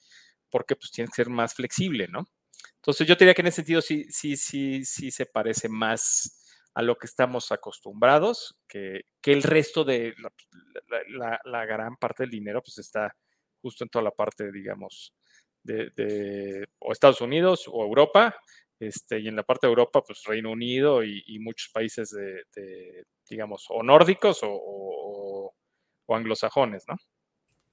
porque 0.48 0.74
pues 0.74 0.90
tienes 0.90 1.10
que 1.10 1.22
ser 1.22 1.28
más 1.28 1.52
flexible, 1.52 2.08
¿no? 2.08 2.24
Entonces 2.76 3.06
yo 3.06 3.14
diría 3.14 3.34
que 3.34 3.42
en 3.42 3.48
ese 3.48 3.56
sentido 3.56 3.82
sí, 3.82 4.06
sí, 4.08 4.38
sí, 4.38 4.86
sí 4.86 5.10
se 5.10 5.26
parece 5.26 5.68
más 5.68 6.64
a 6.72 6.80
lo 6.80 6.96
que 6.96 7.06
estamos 7.06 7.52
acostumbrados, 7.52 8.56
que, 8.66 9.02
que 9.20 9.34
el 9.34 9.42
resto 9.42 9.84
de 9.84 10.14
la, 11.44 11.66
gran 11.66 11.96
parte 11.96 12.22
del 12.22 12.30
dinero 12.30 12.62
pues 12.62 12.78
está 12.78 13.14
justo 13.60 13.84
en 13.84 13.90
toda 13.90 14.04
la 14.04 14.10
parte, 14.10 14.50
digamos, 14.50 15.12
de, 15.62 16.66
o 16.78 16.92
Estados 16.92 17.20
Unidos 17.20 17.66
o 17.70 17.84
Europa, 17.84 18.34
este, 18.80 19.20
y 19.20 19.28
en 19.28 19.36
la 19.36 19.42
parte 19.42 19.66
de 19.66 19.72
Europa, 19.72 20.00
pues 20.00 20.22
Reino 20.24 20.52
Unido 20.52 21.04
y, 21.04 21.38
muchos 21.40 21.68
países 21.70 22.08
de, 22.12 23.04
digamos, 23.28 23.66
o 23.68 23.82
nórdicos 23.82 24.42
o, 24.42 24.48
o 24.50 25.57
anglosajones, 26.16 26.84
¿no? 26.88 26.96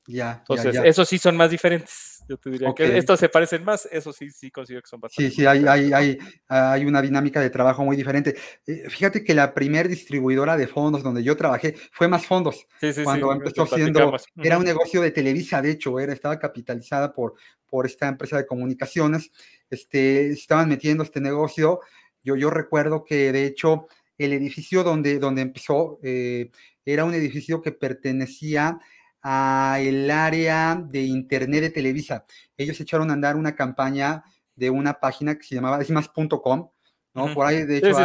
Ya. 0.07 0.37
Entonces, 0.39 0.79
esos 0.83 1.07
sí 1.07 1.17
son 1.17 1.35
más 1.35 1.49
diferentes. 1.49 2.23
Yo 2.27 2.37
te 2.37 2.49
diría 2.49 2.73
que 2.75 2.97
estos 2.97 3.19
se 3.19 3.29
parecen 3.29 3.63
más, 3.63 3.87
eso 3.91 4.13
sí, 4.13 4.29
sí 4.29 4.51
considero 4.51 4.81
que 4.81 4.89
son 4.89 4.99
bastante. 4.99 5.29
Sí, 5.29 5.35
sí, 5.37 5.45
hay, 5.45 5.65
hay, 5.67 5.93
hay, 5.93 6.17
hay, 6.47 6.85
una 6.85 7.01
dinámica 7.01 7.39
de 7.39 7.49
trabajo 7.49 7.83
muy 7.83 7.95
diferente. 7.95 8.35
Eh, 8.65 8.89
fíjate 8.89 9.23
que 9.23 9.33
la 9.33 9.53
primer 9.53 9.87
distribuidora 9.87 10.57
de 10.57 10.67
fondos 10.67 11.03
donde 11.03 11.23
yo 11.23 11.35
trabajé 11.35 11.75
fue 11.91 12.07
Más 12.07 12.25
Fondos. 12.25 12.67
Sí, 12.79 12.93
sí, 12.93 13.03
cuando 13.03 13.31
empezó 13.31 13.65
siendo, 13.65 14.15
era 14.43 14.57
un 14.57 14.63
negocio 14.63 15.01
de 15.01 15.11
Televisa, 15.11 15.61
de 15.61 15.71
hecho, 15.71 15.99
era, 15.99 16.13
estaba 16.13 16.39
capitalizada 16.39 17.13
por, 17.13 17.35
por 17.67 17.85
esta 17.85 18.07
empresa 18.07 18.37
de 18.37 18.45
comunicaciones. 18.45 19.31
Este, 19.69 20.29
estaban 20.29 20.69
metiendo 20.69 21.03
este 21.03 21.21
negocio. 21.21 21.79
Yo, 22.23 22.35
yo 22.35 22.49
recuerdo 22.49 23.03
que, 23.03 23.31
de 23.31 23.45
hecho, 23.45 23.87
el 24.17 24.33
edificio 24.33 24.83
donde, 24.83 25.19
donde 25.19 25.41
empezó 25.41 25.99
eh, 26.01 26.49
era 26.85 27.05
un 27.05 27.13
edificio 27.13 27.61
que 27.61 27.71
pertenecía 27.71 28.79
a 29.21 29.79
el 29.81 30.09
área 30.11 30.75
de 30.75 31.01
internet 31.01 31.61
de 31.61 31.69
Televisa. 31.71 32.25
Ellos 32.57 32.79
echaron 32.79 33.09
a 33.09 33.13
andar 33.13 33.35
una 33.35 33.55
campaña 33.55 34.23
de 34.55 34.69
una 34.69 34.93
página 34.93 35.35
que 35.35 35.43
se 35.43 35.55
llamaba 35.55 35.81
esmas.com, 35.81 36.69
¿no? 37.13 37.33
Por 37.33 37.45
ahí, 37.45 37.65
de 37.65 37.77
hecho, 37.77 37.97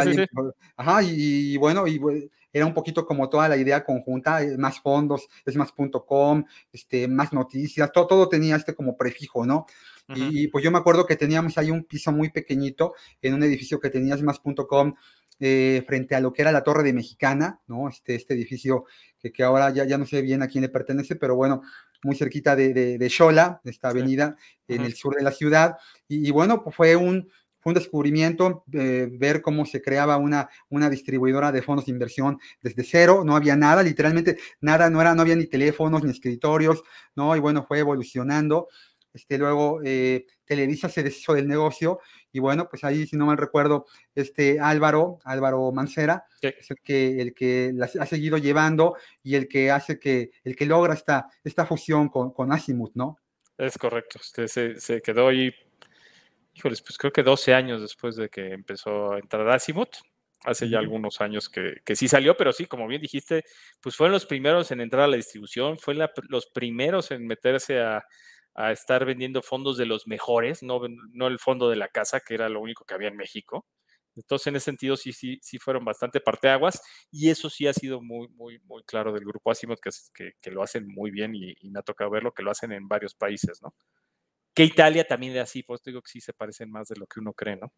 ajá, 0.75 1.03
y, 1.03 1.57
bueno, 1.57 1.87
y 1.87 1.99
era 2.53 2.65
un 2.65 2.73
poquito 2.73 3.05
como 3.05 3.29
toda 3.29 3.47
la 3.47 3.57
idea 3.57 3.83
conjunta, 3.83 4.41
eh, 4.41 4.57
más 4.57 4.79
fondos, 4.79 5.27
esmas.com, 5.45 6.43
este, 6.71 7.07
más 7.07 7.31
noticias, 7.33 7.91
todo, 7.91 8.07
todo 8.07 8.29
tenía 8.29 8.55
este 8.55 8.75
como 8.75 8.97
prefijo, 8.97 9.45
¿no? 9.45 9.65
y, 10.13 10.49
pues 10.49 10.61
yo 10.61 10.71
me 10.71 10.77
acuerdo 10.77 11.05
que 11.05 11.15
teníamos 11.15 11.57
ahí 11.57 11.71
un 11.71 11.85
piso 11.85 12.11
muy 12.11 12.31
pequeñito 12.31 12.95
en 13.21 13.33
un 13.33 13.43
edificio 13.43 13.79
que 13.79 13.89
tenía 13.89 14.15
esmas.com 14.15 14.95
eh, 15.41 15.83
frente 15.85 16.15
a 16.15 16.21
lo 16.21 16.31
que 16.31 16.43
era 16.43 16.51
la 16.51 16.63
Torre 16.63 16.83
de 16.83 16.93
Mexicana, 16.93 17.59
¿no? 17.67 17.89
Este, 17.89 18.15
este 18.15 18.35
edificio 18.35 18.85
que, 19.19 19.31
que 19.31 19.43
ahora 19.43 19.73
ya, 19.73 19.83
ya 19.83 19.97
no 19.97 20.05
sé 20.05 20.21
bien 20.21 20.41
a 20.41 20.47
quién 20.47 20.61
le 20.61 20.69
pertenece, 20.69 21.17
pero 21.17 21.35
bueno, 21.35 21.63
muy 22.03 22.15
cerquita 22.15 22.55
de, 22.55 22.73
de, 22.73 22.97
de 22.97 23.09
Xola, 23.09 23.59
de 23.63 23.71
esta 23.71 23.89
avenida 23.89 24.35
en 24.67 24.83
el 24.83 24.93
sur 24.93 25.15
de 25.15 25.23
la 25.23 25.31
ciudad. 25.31 25.77
Y, 26.07 26.31
bueno, 26.31 26.63
pues 26.63 26.75
fue 26.75 26.95
un, 26.95 27.29
un 27.63 27.73
descubrimiento 27.73 28.63
eh, 28.71 29.09
ver 29.11 29.41
cómo 29.41 29.65
se 29.65 29.81
creaba 29.81 30.17
una, 30.17 30.49
una 30.69 30.89
distribuidora 30.89 31.51
de 31.51 31.61
fondos 31.61 31.85
de 31.85 31.91
inversión 31.91 32.39
desde 32.61 32.83
cero, 32.83 33.23
no 33.25 33.35
había 33.35 33.55
nada, 33.55 33.83
literalmente 33.83 34.37
nada, 34.61 34.89
no, 34.89 35.01
era, 35.01 35.13
no 35.13 35.21
había 35.21 35.35
ni 35.35 35.47
teléfonos 35.47 36.03
ni 36.03 36.11
escritorios, 36.11 36.83
¿no? 37.15 37.35
Y 37.35 37.39
bueno, 37.39 37.65
fue 37.67 37.79
evolucionando. 37.79 38.67
Este, 39.13 39.37
luego 39.37 39.81
eh, 39.83 40.25
Televisa 40.45 40.87
se 40.87 41.03
deshizo 41.03 41.33
del 41.33 41.47
negocio 41.47 41.99
y 42.31 42.39
bueno, 42.39 42.69
pues 42.69 42.83
ahí, 42.83 43.05
si 43.05 43.17
no 43.17 43.25
mal 43.25 43.37
recuerdo, 43.37 43.85
este 44.15 44.59
Álvaro, 44.59 45.19
Álvaro 45.25 45.71
Mancera, 45.71 46.25
es 46.41 46.71
el 46.71 46.77
que, 46.81 47.21
el 47.21 47.33
que 47.33 47.73
ha 47.99 48.05
seguido 48.05 48.37
llevando 48.37 48.95
y 49.21 49.35
el 49.35 49.47
que 49.47 49.69
hace 49.69 49.99
que, 49.99 50.31
el 50.43 50.55
que 50.55 50.65
logra 50.65 50.93
esta, 50.93 51.27
esta 51.43 51.65
fusión 51.65 52.07
con, 52.07 52.31
con 52.31 52.53
Azimuth, 52.53 52.93
¿no? 52.95 53.17
Es 53.57 53.77
correcto, 53.77 54.19
usted 54.21 54.47
se, 54.47 54.79
se, 54.79 55.01
quedó 55.01 55.27
ahí, 55.27 55.53
híjoles, 56.53 56.81
pues 56.81 56.97
creo 56.97 57.11
que 57.11 57.21
12 57.21 57.53
años 57.53 57.81
después 57.81 58.15
de 58.15 58.29
que 58.29 58.53
empezó 58.53 59.13
a 59.13 59.19
entrar 59.19 59.47
Azimuth, 59.49 59.97
hace 60.43 60.69
ya 60.69 60.79
algunos 60.79 61.21
años 61.21 61.49
que, 61.49 61.75
que, 61.85 61.95
sí 61.95 62.07
salió, 62.07 62.35
pero 62.35 62.53
sí, 62.53 62.65
como 62.65 62.87
bien 62.87 63.01
dijiste, 63.01 63.43
pues 63.79 63.95
fueron 63.95 64.13
los 64.13 64.25
primeros 64.25 64.71
en 64.71 64.81
entrar 64.81 65.03
a 65.03 65.07
la 65.07 65.17
distribución, 65.17 65.77
fue 65.77 65.93
los 65.93 66.47
primeros 66.47 67.11
en 67.11 67.27
meterse 67.27 67.79
a, 67.79 68.03
a 68.53 68.71
estar 68.71 69.05
vendiendo 69.05 69.41
fondos 69.41 69.77
de 69.77 69.85
los 69.85 70.07
mejores, 70.07 70.63
no, 70.63 70.81
no 71.13 71.27
el 71.27 71.39
fondo 71.39 71.69
de 71.69 71.77
la 71.77 71.87
casa, 71.87 72.19
que 72.19 72.33
era 72.33 72.49
lo 72.49 72.59
único 72.59 72.85
que 72.85 72.93
había 72.93 73.07
en 73.07 73.17
México. 73.17 73.65
Entonces, 74.15 74.47
en 74.47 74.55
ese 74.57 74.65
sentido, 74.65 74.97
sí, 74.97 75.13
sí, 75.13 75.39
sí 75.41 75.57
fueron 75.57 75.85
bastante 75.85 76.19
parteaguas 76.19 76.81
y 77.11 77.29
eso 77.29 77.49
sí 77.49 77.67
ha 77.67 77.73
sido 77.73 78.01
muy, 78.01 78.27
muy, 78.29 78.59
muy 78.65 78.83
claro 78.83 79.13
del 79.13 79.23
grupo 79.23 79.51
Asimov, 79.51 79.79
que, 79.79 80.33
que, 80.41 80.51
lo 80.51 80.63
hacen 80.63 80.87
muy 80.87 81.11
bien 81.11 81.33
y, 81.33 81.55
me 81.69 81.79
ha 81.79 81.83
tocado 81.83 82.09
verlo, 82.09 82.33
que 82.33 82.43
lo 82.43 82.51
hacen 82.51 82.71
en 82.73 82.87
varios 82.87 83.15
países, 83.15 83.61
¿no? 83.61 83.73
Que 84.53 84.65
Italia 84.65 85.07
también 85.07 85.33
es 85.35 85.43
así, 85.43 85.63
pues 85.63 85.81
digo 85.81 86.01
que 86.01 86.11
sí 86.11 86.19
se 86.19 86.33
parecen 86.33 86.69
más 86.69 86.89
de 86.89 86.97
lo 86.97 87.07
que 87.07 87.21
uno 87.21 87.31
cree, 87.33 87.55
¿no? 87.55 87.71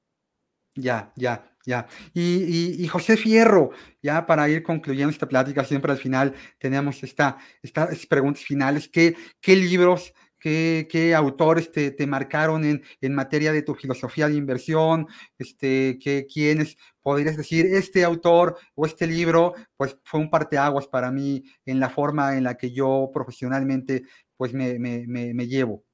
Ya, 0.75 1.13
ya, 1.15 1.55
ya. 1.67 1.85
Y, 2.15 2.83
y, 2.83 2.87
José 2.87 3.15
Fierro, 3.15 3.69
ya 4.01 4.25
para 4.25 4.49
ir 4.49 4.63
concluyendo 4.63 5.11
esta 5.11 5.29
plática, 5.29 5.63
siempre 5.63 5.91
al 5.91 5.99
final 5.99 6.33
tenemos 6.57 7.03
esta, 7.03 7.37
estas 7.61 8.07
preguntas 8.07 8.43
finales. 8.43 8.89
¿Qué, 8.89 9.15
qué 9.39 9.55
libros 9.55 10.13
qué, 10.43 11.13
autores 11.15 11.71
te, 11.71 11.91
te 11.91 12.05
marcaron 12.05 12.65
en, 12.65 12.83
en, 12.99 13.15
materia 13.15 13.53
de 13.53 13.61
tu 13.61 13.75
filosofía 13.75 14.27
de 14.27 14.35
inversión, 14.35 15.07
este, 15.37 15.97
que, 15.99 16.25
quiénes 16.31 16.77
podrías 17.01 17.37
decir, 17.37 17.65
este 17.65 18.03
autor 18.03 18.57
o 18.75 18.85
este 18.85 19.07
libro, 19.07 19.53
pues 19.77 19.97
fue 20.03 20.19
un 20.19 20.29
parteaguas 20.29 20.87
para 20.87 21.11
mí 21.11 21.43
en 21.65 21.79
la 21.79 21.89
forma 21.89 22.37
en 22.37 22.43
la 22.43 22.55
que 22.55 22.71
yo 22.71 23.09
profesionalmente 23.13 24.03
pues 24.35 24.53
me, 24.53 24.77
me, 24.79 25.05
me, 25.07 25.47
llevo. 25.47 25.85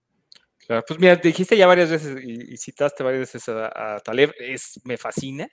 Claro, 0.66 0.84
pues 0.88 1.00
mira, 1.00 1.16
dijiste 1.18 1.56
ya 1.56 1.68
varias 1.68 1.92
veces 1.92 2.24
y, 2.24 2.58
citaste 2.58 3.04
varias 3.04 3.32
veces 3.32 3.48
a, 3.50 4.00
Taleb, 4.04 4.34
es, 4.40 4.80
me 4.84 4.98
fascina. 4.98 5.48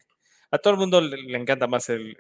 A 0.51 0.59
todo 0.59 0.75
el 0.75 0.79
mundo 0.79 1.01
le, 1.01 1.37
encanta 1.37 1.67
más 1.67 1.89
el, 1.91 2.17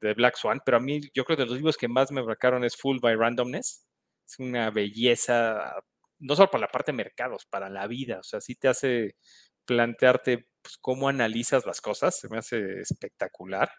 de, 0.00 0.14
Black 0.14 0.36
Swan, 0.36 0.60
pero 0.64 0.78
a 0.78 0.80
mí 0.80 1.00
yo 1.14 1.24
creo 1.24 1.36
que 1.36 1.44
de 1.44 1.48
los 1.48 1.56
libros 1.56 1.76
que 1.76 1.88
más 1.88 2.10
me 2.10 2.22
marcaron 2.22 2.64
es 2.64 2.76
Full 2.76 2.98
by 3.00 3.14
Randomness. 3.14 3.86
Es 4.26 4.38
una 4.40 4.70
belleza, 4.70 5.76
no 6.18 6.36
solo 6.36 6.50
para 6.50 6.62
la 6.62 6.72
parte 6.72 6.92
de 6.92 6.96
mercados, 6.96 7.46
para 7.46 7.68
la 7.68 7.86
vida. 7.86 8.18
O 8.20 8.22
sea, 8.22 8.40
sí 8.40 8.54
te 8.54 8.68
hace 8.68 9.16
plantearte 9.64 10.48
pues, 10.62 10.78
cómo 10.78 11.08
analizas 11.08 11.66
las 11.66 11.80
cosas, 11.80 12.18
se 12.18 12.28
me 12.28 12.38
hace 12.38 12.80
espectacular. 12.80 13.70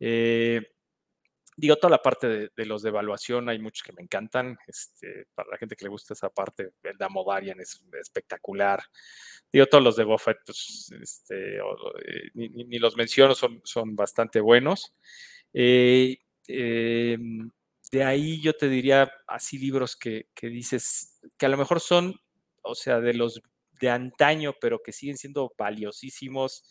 Eh, 0.00 0.60
digo, 1.56 1.76
toda 1.76 1.90
la 1.90 2.02
parte 2.02 2.50
de, 2.54 2.66
los 2.66 2.82
de 2.82 2.88
evaluación, 2.88 3.48
hay 3.48 3.58
muchos 3.58 3.82
que 3.82 3.92
me 3.92 4.02
encantan. 4.02 4.58
Este, 4.66 5.26
para 5.34 5.50
la 5.50 5.58
gente 5.58 5.76
que 5.76 5.84
le 5.84 5.90
gusta 5.90 6.14
esa 6.14 6.30
parte, 6.30 6.70
el 6.82 6.98
Damovarian 6.98 7.60
es 7.60 7.80
espectacular. 8.00 8.82
Digo, 9.52 9.66
todos 9.66 9.84
los 9.84 9.96
de 9.96 10.04
Buffett, 10.04 10.38
pues, 10.44 10.92
este, 11.00 11.58
eh, 11.58 12.30
ni, 12.34 12.78
los 12.78 12.96
menciono, 12.96 13.34
son, 13.34 13.60
son 13.64 13.94
bastante 13.94 14.40
buenos. 14.40 14.94
Eh, 15.52 16.18
em, 16.48 17.50
de 17.92 18.04
ahí 18.04 18.40
yo 18.40 18.54
te 18.54 18.68
diría 18.68 19.10
así 19.26 19.58
libros 19.58 19.96
que, 19.96 20.28
que, 20.34 20.48
dices 20.48 21.13
que 21.36 21.46
a 21.46 21.48
lo 21.48 21.56
mejor 21.56 21.80
son, 21.80 22.14
o 22.62 22.74
sea, 22.74 23.00
de 23.00 23.14
los 23.14 23.40
de 23.80 23.90
antaño, 23.90 24.54
pero 24.60 24.80
que 24.82 24.92
siguen 24.92 25.16
siendo 25.16 25.52
valiosísimos. 25.58 26.64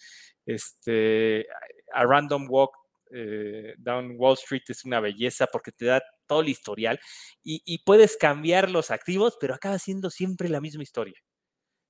Este, 0.46 1.46
a 1.94 2.04
Random 2.04 2.48
Walk 2.50 2.72
eh, 3.16 3.76
Down 3.78 4.16
Wall 4.18 4.34
Street 4.34 4.64
es 4.68 4.84
una 4.86 5.00
belleza 5.00 5.46
porque 5.48 5.72
te 5.72 5.86
da 5.86 6.02
todo 6.26 6.42
el 6.42 6.50
historial 6.50 7.00
y, 7.44 7.78
puedes 7.86 8.18
cambiar 8.18 8.72
los 8.72 8.90
activos, 8.90 9.38
pero 9.40 9.54
acaba 9.54 9.78
siendo 9.78 10.10
siempre 10.10 10.50
la 10.50 10.62
misma 10.62 10.84
historia. 10.84 11.20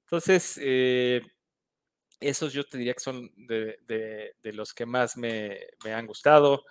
Entonces, 0.05 0.59
eh, 0.61 1.21
esos 2.19 2.51
yo 2.51 2.65
te 2.65 2.77
diría 2.77 2.93
que 2.93 2.99
son 2.99 3.31
de, 3.37 4.33
los 4.43 4.73
que 4.73 4.85
más 4.85 5.15
me, 5.15 5.59
han 5.85 6.07
gustado. 6.07 6.65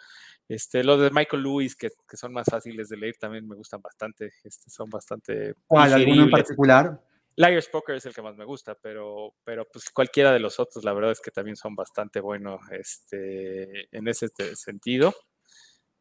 Este, 0.49 0.85
los 0.85 1.01
de 1.01 1.11
Michael 1.11 1.43
Lewis, 1.43 1.77
que, 1.77 1.91
son 2.13 2.33
más 2.33 2.47
fáciles 2.51 2.89
de 2.89 2.97
leer, 2.97 3.17
también 3.19 3.47
me 3.47 3.57
gustan 3.57 3.81
bastante. 3.81 4.33
Este, 4.45 4.71
son 4.71 4.91
bastante. 4.91 5.55
¿Cuál? 5.67 5.93
¿Alguno 5.93 6.25
en 6.25 6.31
particular? 6.31 7.01
Liar's 7.37 7.69
Poker 7.69 7.97
es 7.97 8.05
el 8.05 8.15
que 8.15 8.23
más 8.23 8.37
me 8.37 8.45
gusta, 8.45 8.75
pero, 8.75 9.35
pero 9.45 9.67
pues 9.73 9.89
cualquiera 9.91 10.33
de 10.33 10.41
los 10.41 10.61
otros, 10.61 10.85
la 10.85 10.93
verdad 10.93 11.13
es 11.13 11.21
que 11.21 11.31
también 11.31 11.57
son 11.57 11.75
bastante 11.75 12.21
buenos 12.21 12.61
este, 12.71 13.89
en 13.97 14.07
ese 14.09 14.29
sentido. 14.55 15.15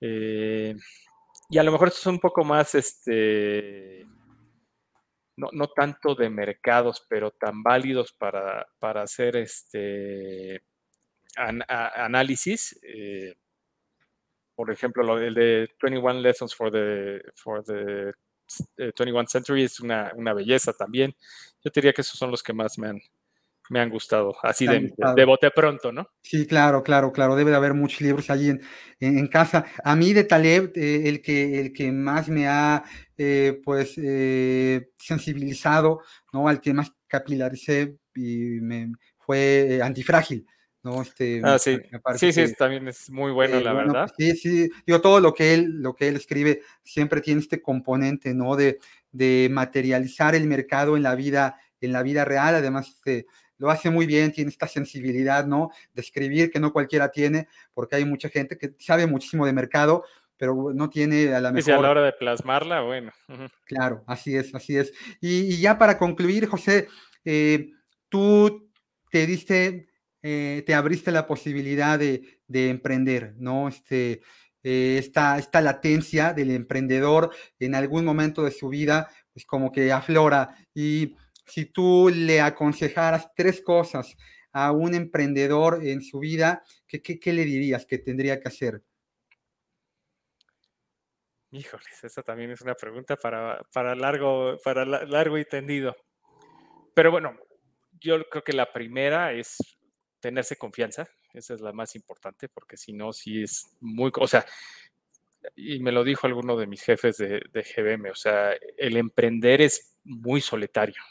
Eh, 0.01 0.75
y 1.49 1.57
a 1.57 1.63
lo 1.63 1.71
mejor 1.71 1.87
estos 1.87 2.03
son 2.03 2.15
un 2.15 2.19
poco 2.19 2.43
más, 2.43 2.75
este, 2.75 4.05
no, 5.37 5.67
tanto 5.69 6.15
de 6.15 6.29
mercados, 6.29 7.05
pero 7.09 7.31
tan 7.31 7.63
válidos 7.63 8.13
para, 8.13 8.67
hacer 8.79 9.37
este 9.37 10.63
análisis. 11.35 12.77
Eh, 12.83 13.35
por 14.55 14.71
ejemplo, 14.71 15.17
el 15.17 15.33
de 15.33 15.69
21 15.81 16.21
Lessons 16.21 16.55
for 16.55 16.71
the, 16.71 17.21
for 17.35 17.63
the 17.63 18.11
21 18.77 19.21
eh, 19.21 19.25
Century 19.27 19.63
es 19.63 19.79
una, 19.79 20.11
belleza 20.33 20.73
también. 20.73 21.15
Yo 21.63 21.71
diría 21.73 21.93
que 21.93 22.01
esos 22.01 22.17
son 22.17 22.31
los 22.31 22.43
que 22.43 22.53
más 22.53 22.77
me 22.77 22.89
han, 22.89 22.99
me 23.69 23.79
han 23.79 23.89
gustado, 23.89 24.35
así 24.43 24.67
de, 24.67 24.93
de, 25.15 25.25
bote 25.25 25.49
pronto, 25.51 25.91
¿no? 25.91 26.07
Sí, 26.21 26.45
claro, 26.45 26.83
claro, 26.83 27.11
claro, 27.11 27.35
debe 27.35 27.51
de 27.51 27.57
haber 27.57 27.73
muchos 27.73 28.01
libros 28.01 28.29
allí 28.29 28.49
en, 28.49 28.61
en, 28.99 29.27
casa. 29.27 29.65
A 29.83 29.95
mí 29.95 30.13
de 30.13 30.25
Taleb, 30.25 30.73
eh, 30.75 31.07
el, 31.07 31.21
que, 31.21 31.59
el 31.59 31.71
que 31.71 31.91
más 31.91 32.27
me 32.27 32.47
ha, 32.47 32.83
eh, 33.17 33.61
pues, 33.63 33.95
sensibilizado, 34.97 36.01
¿no? 36.33 36.47
Al 36.47 36.59
que 36.59 36.73
más 36.73 36.91
capilaricé 37.07 37.97
y 38.15 38.59
me, 38.61 38.91
fue 39.19 39.79
Antifrágil. 39.81 40.45
¿No? 40.83 41.01
Este, 41.01 41.41
ah, 41.43 41.59
sí, 41.59 41.77
sí, 42.17 42.33
sí, 42.33 42.53
también 42.55 42.87
es 42.87 43.09
muy 43.09 43.31
bueno, 43.31 43.59
la 43.59 43.73
verdad. 43.73 44.11
Sí, 44.17 44.35
sí, 44.35 44.69
digo, 44.85 45.01
todo 45.01 45.19
lo 45.19 45.33
que 45.33 45.53
él, 45.53 45.81
lo 45.81 45.95
que 45.95 46.07
él 46.07 46.15
escribe 46.15 46.61
siempre 46.83 47.21
tiene 47.21 47.41
este 47.41 47.61
componente, 47.61 48.33
¿no? 48.33 48.55
De, 48.55 48.79
de 49.11 49.49
materializar 49.51 50.35
el 50.35 50.47
mercado 50.47 50.97
en 50.97 51.03
la 51.03 51.15
vida, 51.15 51.57
en 51.79 51.91
la 51.91 52.03
vida 52.03 52.25
real, 52.25 52.55
además 52.55 52.89
este, 52.89 53.27
lo 53.57 53.69
hace 53.69 53.91
muy 53.91 54.07
bien, 54.07 54.31
tiene 54.31 54.49
esta 54.49 54.67
sensibilidad, 54.67 55.45
¿no? 55.45 55.69
De 55.93 56.01
escribir 56.01 56.49
que 56.49 56.59
no 56.59 56.73
cualquiera 56.73 57.11
tiene, 57.11 57.47
porque 57.73 57.95
hay 57.95 58.05
mucha 58.05 58.29
gente 58.29 58.57
que 58.57 58.73
sabe 58.79 59.05
muchísimo 59.05 59.45
de 59.45 59.53
mercado, 59.53 60.03
pero 60.35 60.71
no 60.73 60.89
tiene 60.89 61.35
a 61.35 61.39
la 61.39 61.51
mejor... 61.51 61.69
Y 61.69 61.73
a 61.73 61.81
la 61.81 61.91
hora 61.91 62.01
de 62.01 62.13
plasmarla, 62.13 62.81
bueno. 62.81 63.11
Claro, 63.65 64.03
así 64.07 64.35
es, 64.35 64.55
así 64.55 64.75
es. 64.75 64.91
Y, 65.21 65.61
ya 65.61 65.77
para 65.77 65.99
concluir, 65.99 66.47
José, 66.47 66.87
eh, 67.23 67.69
tú 68.09 68.67
te 69.11 69.27
diste 69.27 69.90
eh, 70.23 70.63
te 70.65 70.73
abriste 70.73 71.11
la 71.11 71.25
posibilidad 71.25 71.97
de, 71.97 72.39
emprender, 72.47 73.33
¿no? 73.37 73.67
Este, 73.67 74.21
eh, 74.63 74.97
esta, 74.99 75.61
latencia 75.61 76.33
del 76.33 76.51
emprendedor 76.51 77.33
en 77.59 77.73
algún 77.73 78.05
momento 78.05 78.43
de 78.43 78.51
su 78.51 78.69
vida, 78.69 79.09
pues 79.33 79.45
como 79.45 79.71
que 79.71 79.91
aflora. 79.91 80.55
Y 80.73 81.15
si 81.45 81.65
tú 81.65 82.11
le 82.13 82.41
aconsejaras 82.41 83.29
tres 83.35 83.61
cosas 83.61 84.15
a 84.51 84.71
un 84.71 84.93
emprendedor 84.93 85.85
en 85.85 86.01
su 86.01 86.19
vida, 86.19 86.63
¿qué, 86.87 87.33
le 87.33 87.43
dirías 87.43 87.85
que 87.85 87.97
tendría 87.97 88.39
que 88.39 88.49
hacer? 88.49 88.83
Híjoles, 91.49 92.03
esa 92.03 92.21
también 92.21 92.51
es 92.51 92.61
una 92.61 92.75
pregunta 92.75 93.17
para, 93.17 93.61
para, 93.73 93.95
largo, 93.95 94.57
para 94.63 94.85
largo 94.85 95.37
y 95.37 95.45
tendido. 95.45 95.95
Pero 96.93 97.11
bueno, 97.11 97.37
yo 97.99 98.23
creo 98.29 98.43
que 98.43 98.53
la 98.53 98.71
primera 98.71 99.33
es 99.33 99.57
tenerse 100.21 100.55
confianza, 100.55 101.09
esa 101.33 101.53
es 101.53 101.61
la 101.61 101.73
más 101.73 101.95
importante, 101.95 102.47
porque 102.47 102.77
si 102.77 102.93
no, 102.93 103.11
sí 103.11 103.43
es 103.43 103.75
muy, 103.81 104.11
o 104.15 104.27
sea, 104.27 104.45
y 105.55 105.79
me 105.79 105.91
lo 105.91 106.03
dijo 106.03 106.27
alguno 106.27 106.55
de 106.55 106.67
mis 106.67 106.83
jefes 106.83 107.17
de, 107.17 107.41
de 107.51 107.63
GBM, 107.63 108.11
o 108.11 108.15
sea, 108.15 108.53
el 108.77 108.95
emprender 108.95 109.61
es 109.61 109.97
muy 110.03 110.39
solitario. 110.39 111.01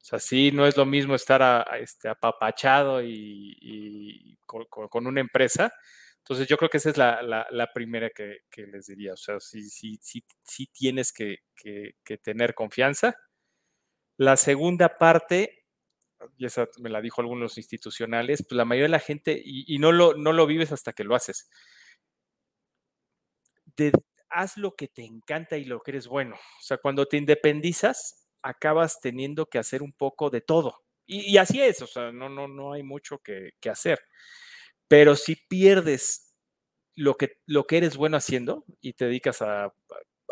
O 0.00 0.04
sea, 0.04 0.18
sí, 0.18 0.50
no 0.50 0.66
es 0.66 0.76
lo 0.76 0.86
mismo 0.86 1.14
estar 1.14 1.66
este, 1.78 2.08
apapachado 2.08 3.02
y, 3.02 4.38
con, 4.46 5.06
una 5.06 5.20
empresa. 5.20 5.72
Entonces, 6.18 6.48
yo 6.48 6.56
creo 6.56 6.70
que 6.70 6.78
esa 6.78 6.90
es 6.90 6.96
la, 6.96 7.70
primera 7.74 8.10
que, 8.10 8.40
les 8.56 8.86
diría. 8.86 9.12
O 9.12 9.16
sea, 9.16 9.38
sí, 9.40 9.62
sí, 9.68 9.98
sí, 10.00 10.24
sí 10.42 10.66
tienes 10.72 11.12
que, 11.12 11.40
que 11.54 12.18
tener 12.18 12.54
confianza. 12.54 13.14
La 14.16 14.36
segunda 14.36 14.96
parte 14.96 15.59
y 16.36 16.46
esa 16.46 16.68
me 16.78 16.90
la 16.90 17.00
dijo 17.00 17.20
algunos 17.20 17.56
institucionales, 17.58 18.42
pues 18.42 18.56
la 18.56 18.64
mayoría 18.64 18.86
de 18.86 18.90
la 18.90 18.98
gente, 19.00 19.40
y, 19.44 19.78
no, 19.78 19.92
lo, 19.92 20.14
no 20.14 20.32
lo 20.32 20.46
vives 20.46 20.72
hasta 20.72 20.92
que 20.92 21.04
lo 21.04 21.14
haces. 21.14 21.50
haz 24.28 24.56
lo 24.56 24.74
que 24.76 24.88
te 24.88 25.04
encanta 25.04 25.56
y 25.56 25.64
lo 25.64 25.80
que 25.80 25.92
eres 25.92 26.06
bueno. 26.06 26.36
O 26.36 26.62
sea, 26.62 26.78
cuando 26.78 27.06
te 27.06 27.16
independizas, 27.16 28.28
acabas 28.42 29.00
teniendo 29.00 29.46
que 29.46 29.58
hacer 29.58 29.82
un 29.82 29.92
poco 29.92 30.30
de 30.30 30.40
todo. 30.40 30.84
Y, 31.06 31.38
así 31.38 31.60
es, 31.60 31.82
o 31.82 31.88
sea, 31.88 32.12
no, 32.12 32.28
no, 32.28 32.46
no 32.46 32.72
hay 32.72 32.84
mucho 32.84 33.18
que, 33.18 33.50
que 33.60 33.70
hacer. 33.70 33.98
Pero 34.88 35.16
si 35.16 35.36
pierdes 35.36 36.36
lo 36.94 37.16
que, 37.16 37.38
lo 37.46 37.66
que 37.66 37.78
eres 37.78 37.96
bueno 37.96 38.16
haciendo 38.16 38.64
y 38.80 38.92
te 38.92 39.06
dedicas 39.06 39.42
a 39.42 39.72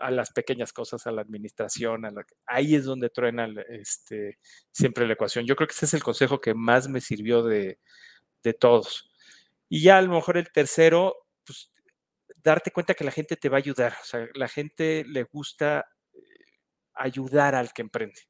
a 0.01 0.11
las 0.11 0.31
pequeñas 0.33 0.73
cosas, 0.73 1.07
a 1.07 1.13
la 1.13 1.23
administración, 1.23 2.03
ahí 2.47 2.75
es 2.75 2.85
donde 2.85 3.11
truena 3.11 3.49
este, 3.69 4.39
siempre 4.71 5.07
la 5.07 5.15
ecuación. 5.15 5.47
Yo 5.47 5.57
creo 5.57 5.69
que 5.69 5.75
ese 5.75 5.87
es 5.87 5.95
el 5.95 6.03
consejo 6.03 6.41
que 6.41 6.55
más 6.55 6.89
me 6.89 7.01
sirvió 7.01 7.43
de, 7.43 7.79
todos. 8.59 9.11
Y 9.69 9.83
ya 9.83 9.99
a 9.99 10.03
lo 10.03 10.15
mejor 10.15 10.39
el 10.39 10.51
tercero, 10.51 11.15
pues 11.45 11.71
darte 12.37 12.71
cuenta 12.71 12.95
que 12.95 13.05
la 13.05 13.11
gente 13.11 13.37
te 13.37 13.51
va 13.51 13.59
a 13.59 13.59
ayudar. 13.59 13.95
O 14.01 14.05
sea, 14.05 14.27
la 14.35 14.49
gente 14.49 15.05
le 15.07 15.25
gusta 15.25 15.85
eh, 16.15 16.21
ayudar 16.95 17.55
al 17.55 17.73
que 17.75 17.83
emprende. 17.83 18.23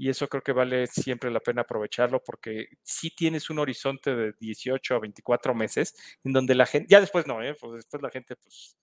Y 0.00 0.08
eso 0.08 0.28
creo 0.28 0.42
que 0.42 0.52
vale 0.52 0.86
siempre 0.86 1.30
la 1.30 1.40
pena 1.40 1.60
aprovecharlo 1.60 2.22
porque 2.24 2.68
si 2.82 3.14
tienes 3.14 3.50
un 3.50 3.58
horizonte 3.58 4.14
de 4.16 4.32
18 4.40 4.94
a 4.94 4.98
24 4.98 5.54
meses 5.54 5.94
en 6.24 6.32
donde 6.32 6.54
la 6.54 6.64
gente, 6.64 6.86
ya 6.90 7.00
después 7.00 7.26
no, 7.26 7.42
¿eh? 7.42 7.54
pues 7.60 7.74
después 7.74 8.02
la 8.02 8.08
gente 8.08 8.34
pues 8.36 8.78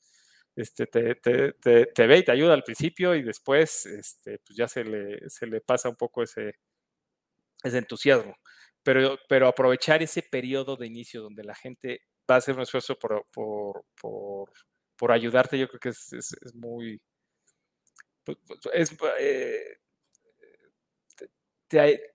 este, 0.57 0.87
te, 0.87 2.07
ve 2.07 2.17
y 2.17 2.23
te 2.23 2.31
ayuda 2.31 2.55
al 2.55 2.63
principio 2.63 3.13
y 3.13 3.21
después 3.21 3.85
este, 3.85 4.39
pues 4.39 4.57
ya 4.57 4.67
se 4.67 4.83
le, 4.83 5.61
pasa 5.61 5.87
un 5.87 5.95
poco 5.95 6.23
ese, 6.23 6.55
entusiasmo. 7.63 8.35
Pero, 8.81 9.19
aprovechar 9.47 10.01
ese 10.01 10.23
periodo 10.23 10.75
de 10.75 10.87
inicio 10.87 11.21
donde 11.21 11.43
la 11.43 11.53
gente 11.53 12.01
va 12.29 12.35
a 12.35 12.37
hacer 12.39 12.55
un 12.55 12.61
esfuerzo 12.61 12.97
por, 12.97 13.83
ayudarte, 15.11 15.59
yo 15.59 15.67
creo 15.67 15.79
que 15.79 15.89
es, 15.89 16.55
muy... 16.55 16.99
Pues, 18.23 18.37
pues, 18.47 18.59
es, 18.73 18.97
eh, 19.19 19.77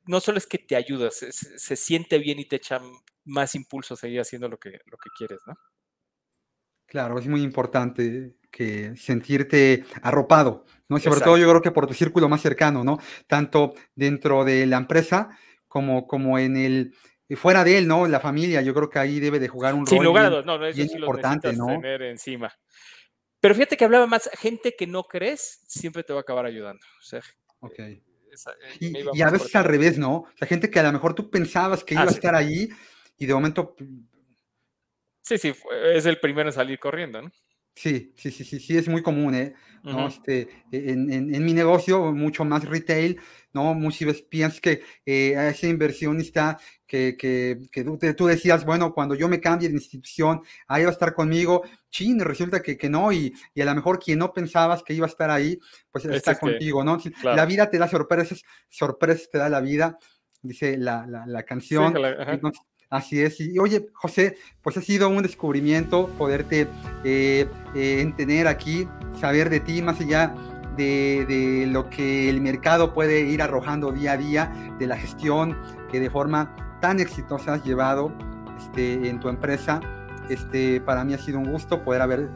no 0.07 0.21
solo 0.21 0.39
es 0.39 0.49
que 0.49 0.59
te 0.59 0.75
ayuda, 0.75 1.13
se, 1.13 1.77
siente 1.77 2.19
bien 2.19 2.41
y 2.41 2.47
te 2.47 2.57
echa 2.57 2.81
más 3.25 3.55
impulso 3.55 3.95
a 3.95 3.97
seguir 3.97 4.21
haciendo 4.21 4.49
lo 4.49 4.59
que, 4.59 4.81
lo 4.87 4.99
que 4.99 5.11
quieres, 5.17 5.39
¿no? 5.47 5.55
Claro, 6.87 7.19
es 7.19 7.27
muy 7.27 7.43
importante 7.43 8.35
que 8.51 8.95
sentirte 8.97 9.85
arropado, 10.03 10.67
¿no? 10.89 10.99
Sobre 10.99 11.21
todo 11.21 11.39
yo 11.39 11.49
creo 11.49 11.63
que 11.63 11.71
por 11.71 11.87
tu 11.87 11.95
círculo 11.95 12.29
más 12.29 12.43
cercano, 12.43 12.85
¿no? 12.85 12.99
Tanto 13.27 13.75
dentro 13.95 14.45
de 14.45 14.67
la 14.67 14.77
empresa 14.77 15.31
como, 15.67 16.07
como 16.07 16.39
en 16.39 16.57
el, 16.57 16.95
fuera 17.37 17.65
de 17.65 17.79
él, 17.79 17.89
¿no? 17.89 18.07
La 18.07 18.21
familia, 18.21 18.61
yo 18.61 18.75
creo 18.75 18.91
que 18.91 18.99
ahí 18.99 19.21
debe 19.21 19.39
de 19.39 19.49
jugar 19.49 19.75
un 19.75 19.87
rol 19.87 20.05
lugar, 20.05 20.31
no, 20.31 20.59
no, 20.59 20.67
eso 20.67 20.83
sí 20.83 20.95
importante, 20.95 21.53
¿no? 21.55 21.67
tener 21.67 22.03
encima. 22.03 22.53
Pero 23.41 23.55
fíjate 23.55 23.77
que 23.77 23.85
hablaba 23.85 24.07
más, 24.07 24.31
gente 24.39 24.75
que 24.77 24.87
no 24.87 25.05
crees 25.05 25.63
siempre 25.67 26.05
te 26.05 26.13
va 26.13 26.21
a 26.21 26.23
acabar 26.23 26.47
ayudando. 26.47 26.85
O 27.01 27.03
sea, 27.03 27.23
okay. 27.61 28.03
Eh, 28.81 29.05
y, 29.13 29.23
a 29.23 29.31
veces 29.31 29.55
al 29.57 29.65
revés, 29.65 29.99
¿no? 29.99 30.15
O 30.19 30.29
sea, 30.37 30.49
gente 30.49 30.71
que 30.71 30.79
a 30.79 30.85
lo 30.85 30.93
mejor 30.93 31.15
tú 31.15 31.31
pensabas 31.31 31.85
que 31.85 31.95
iba 31.95 32.05
a 32.05 32.07
ah, 32.07 32.11
estar 32.11 32.35
ahí 32.35 32.69
y 33.19 33.27
de 33.27 33.35
momento... 33.35 33.75
Sí, 35.23 35.39
sí, 35.39 35.55
es 35.95 36.07
el 36.07 36.19
primero 36.19 36.49
en 36.49 36.53
salir 36.53 36.79
corriendo, 36.79 37.23
¿no? 37.23 37.33
Sí, 37.75 38.13
sí, 38.17 38.31
sí, 38.31 38.45
sí, 38.45 38.61
sí, 38.61 38.77
es 38.77 38.87
muy 38.87 39.03
común, 39.03 39.35
¿eh? 39.35 39.55
¿no? 39.83 40.07
este, 40.07 40.49
en, 40.71 41.11
en, 41.11 41.45
mi 41.45 41.55
negocio, 41.55 42.13
mucho 42.13 42.45
más 42.45 42.65
retail, 42.65 43.19
¿no? 43.53 43.75
Muchas 43.75 44.07
veces 44.07 44.23
piensas 44.23 44.61
que 44.61 44.83
eh, 45.07 45.37
a 45.37 45.49
ese 45.49 45.69
inversionista 45.69 46.59
que, 46.87 47.17
que, 47.17 47.59
que 47.73 47.83
tú, 47.83 47.99
tú, 48.17 48.27
decías, 48.27 48.65
bueno, 48.65 48.93
cuando 48.93 49.15
yo 49.15 49.29
me 49.29 49.41
cambie 49.41 49.69
de 49.69 49.75
institución, 49.75 50.43
ahí 50.69 50.85
va 50.85 50.91
a 50.91 50.93
estar 50.93 51.15
conmigo, 51.15 51.63
chin, 51.91 52.21
resulta 52.21 52.61
que, 52.61 52.77
que 52.77 52.89
no, 52.91 53.11
y, 53.11 53.33
y, 53.55 53.61
a 53.61 53.65
lo 53.65 53.75
mejor 53.75 53.99
quien 53.99 54.19
no 54.19 54.33
pensabas 54.33 54.83
que 54.83 54.95
iba 54.95 55.07
a 55.07 55.11
estar 55.11 55.31
ahí, 55.31 55.59
pues 55.91 56.05
está 56.05 56.39
contigo, 56.39 56.85
¿no? 56.85 56.99
La 57.25 57.47
vida 57.47 57.71
te 57.71 57.79
da 57.79 57.89
sorpresas, 57.89 58.43
sorpresas 58.69 59.31
te 59.31 59.39
da 59.39 59.49
la 59.49 59.61
vida, 59.61 59.99
dice 60.43 60.77
la, 60.77 61.07
la, 61.07 61.27
la 61.27 61.43
canción. 61.43 61.95
Así 62.93 63.23
es. 63.23 63.41
Y 63.41 63.59
oye, 63.59 63.89
José, 63.95 64.37
pues 64.63 64.77
ha 64.77 64.83
sido 64.83 65.09
un 65.09 65.23
descubrimiento 65.23 66.09
poderte 66.19 66.69
eh, 67.05 67.49
eh, 67.75 68.45
aquí, 68.47 68.87
saber 69.19 69.49
de 69.49 69.61
ti 69.61 69.81
más 69.81 69.99
allá 69.99 70.35
de, 70.77 71.67
lo 71.71 71.89
que 71.89 72.29
el 72.29 72.43
mercado 72.43 72.93
puede 72.93 73.21
ir 73.23 73.41
arrojando 73.41 73.93
día 73.93 74.13
a 74.13 74.17
día, 74.19 74.53
de 74.79 74.87
la 74.87 74.99
gestión 74.99 75.57
que 75.91 76.01
de 76.01 76.11
forma 76.11 76.55
tan 76.83 77.01
exitosa 77.01 77.55
has 77.55 77.65
llevado 77.65 78.13
este, 78.59 79.09
en 79.09 79.21
tu 79.21 79.31
empresa. 79.31 79.81
Este, 80.29 80.83
para 80.83 81.03
mí 81.03 81.15
ha 81.15 81.19
sido 81.19 81.39
un 81.39 81.51
gusto 81.51 81.83
poder 81.83 82.03
haber, 82.03 82.29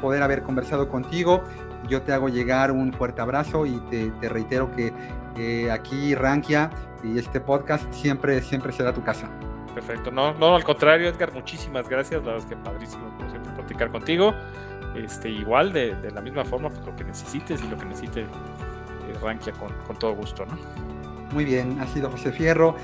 poder, 0.00 0.22
haber 0.22 0.42
conversado 0.42 0.88
contigo. 0.88 1.44
Yo 1.86 2.00
te 2.00 2.14
hago 2.14 2.30
llegar 2.30 2.72
un 2.72 2.94
fuerte 2.94 3.20
abrazo 3.20 3.66
y 3.66 3.78
te, 3.90 4.10
reitero 4.30 4.74
que 4.74 4.90
eh, 5.36 5.70
aquí 5.70 6.14
Rankia 6.14 6.70
y 7.04 7.18
este 7.18 7.42
podcast 7.42 7.92
siempre, 7.92 8.40
siempre 8.40 8.72
será 8.72 8.94
tu 8.94 9.04
casa. 9.04 9.28
Perfecto. 9.74 10.10
No, 10.10 10.34
no, 10.34 10.56
al 10.56 10.64
contrario, 10.64 11.08
Edgar, 11.08 11.32
muchísimas 11.32 11.88
gracias. 11.88 12.24
La 12.24 12.32
verdad 12.32 12.48
es 12.48 12.56
que 12.56 12.56
padrísimo, 12.56 13.14
como 13.16 13.30
siempre, 13.30 13.52
platicar 13.52 13.90
contigo. 13.90 14.34
Este, 14.96 15.28
igual, 15.28 15.72
de, 15.72 15.94
de 15.96 16.10
la 16.10 16.20
misma 16.20 16.44
forma, 16.44 16.70
pues 16.70 16.84
lo 16.84 16.96
que 16.96 17.04
necesites 17.04 17.62
y 17.62 17.68
lo 17.68 17.76
que 17.76 17.84
necesite 17.84 18.22
eh, 18.22 18.26
Rankia 19.22 19.52
con, 19.52 19.72
con, 19.86 19.96
todo 19.96 20.14
gusto, 20.14 20.44
¿no? 20.46 20.58
Muy 21.32 21.44
bien, 21.44 21.78
ha 21.80 21.86
sido 21.86 22.10
José 22.10 22.32
Fierro, 22.32 22.74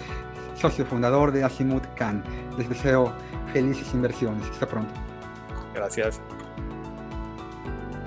socio 0.54 0.84
fundador 0.84 1.32
de 1.32 1.42
Asimut 1.42 1.84
Can. 1.94 2.22
Les 2.56 2.68
deseo 2.68 3.12
felices 3.52 3.92
inversiones. 3.94 4.48
Hasta 4.50 4.66
pronto. 4.66 4.92
Gracias. 5.74 6.20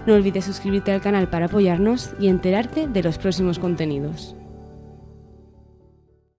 No 0.05 0.13
olvides 0.13 0.45
suscribirte 0.45 0.93
al 0.93 1.01
canal 1.01 1.27
para 1.27 1.47
apoyarnos 1.47 2.13
y 2.17 2.29
enterarte 2.29 2.87
de 2.87 3.03
los 3.03 3.17
próximos 3.17 3.59
contenidos. 3.59 4.36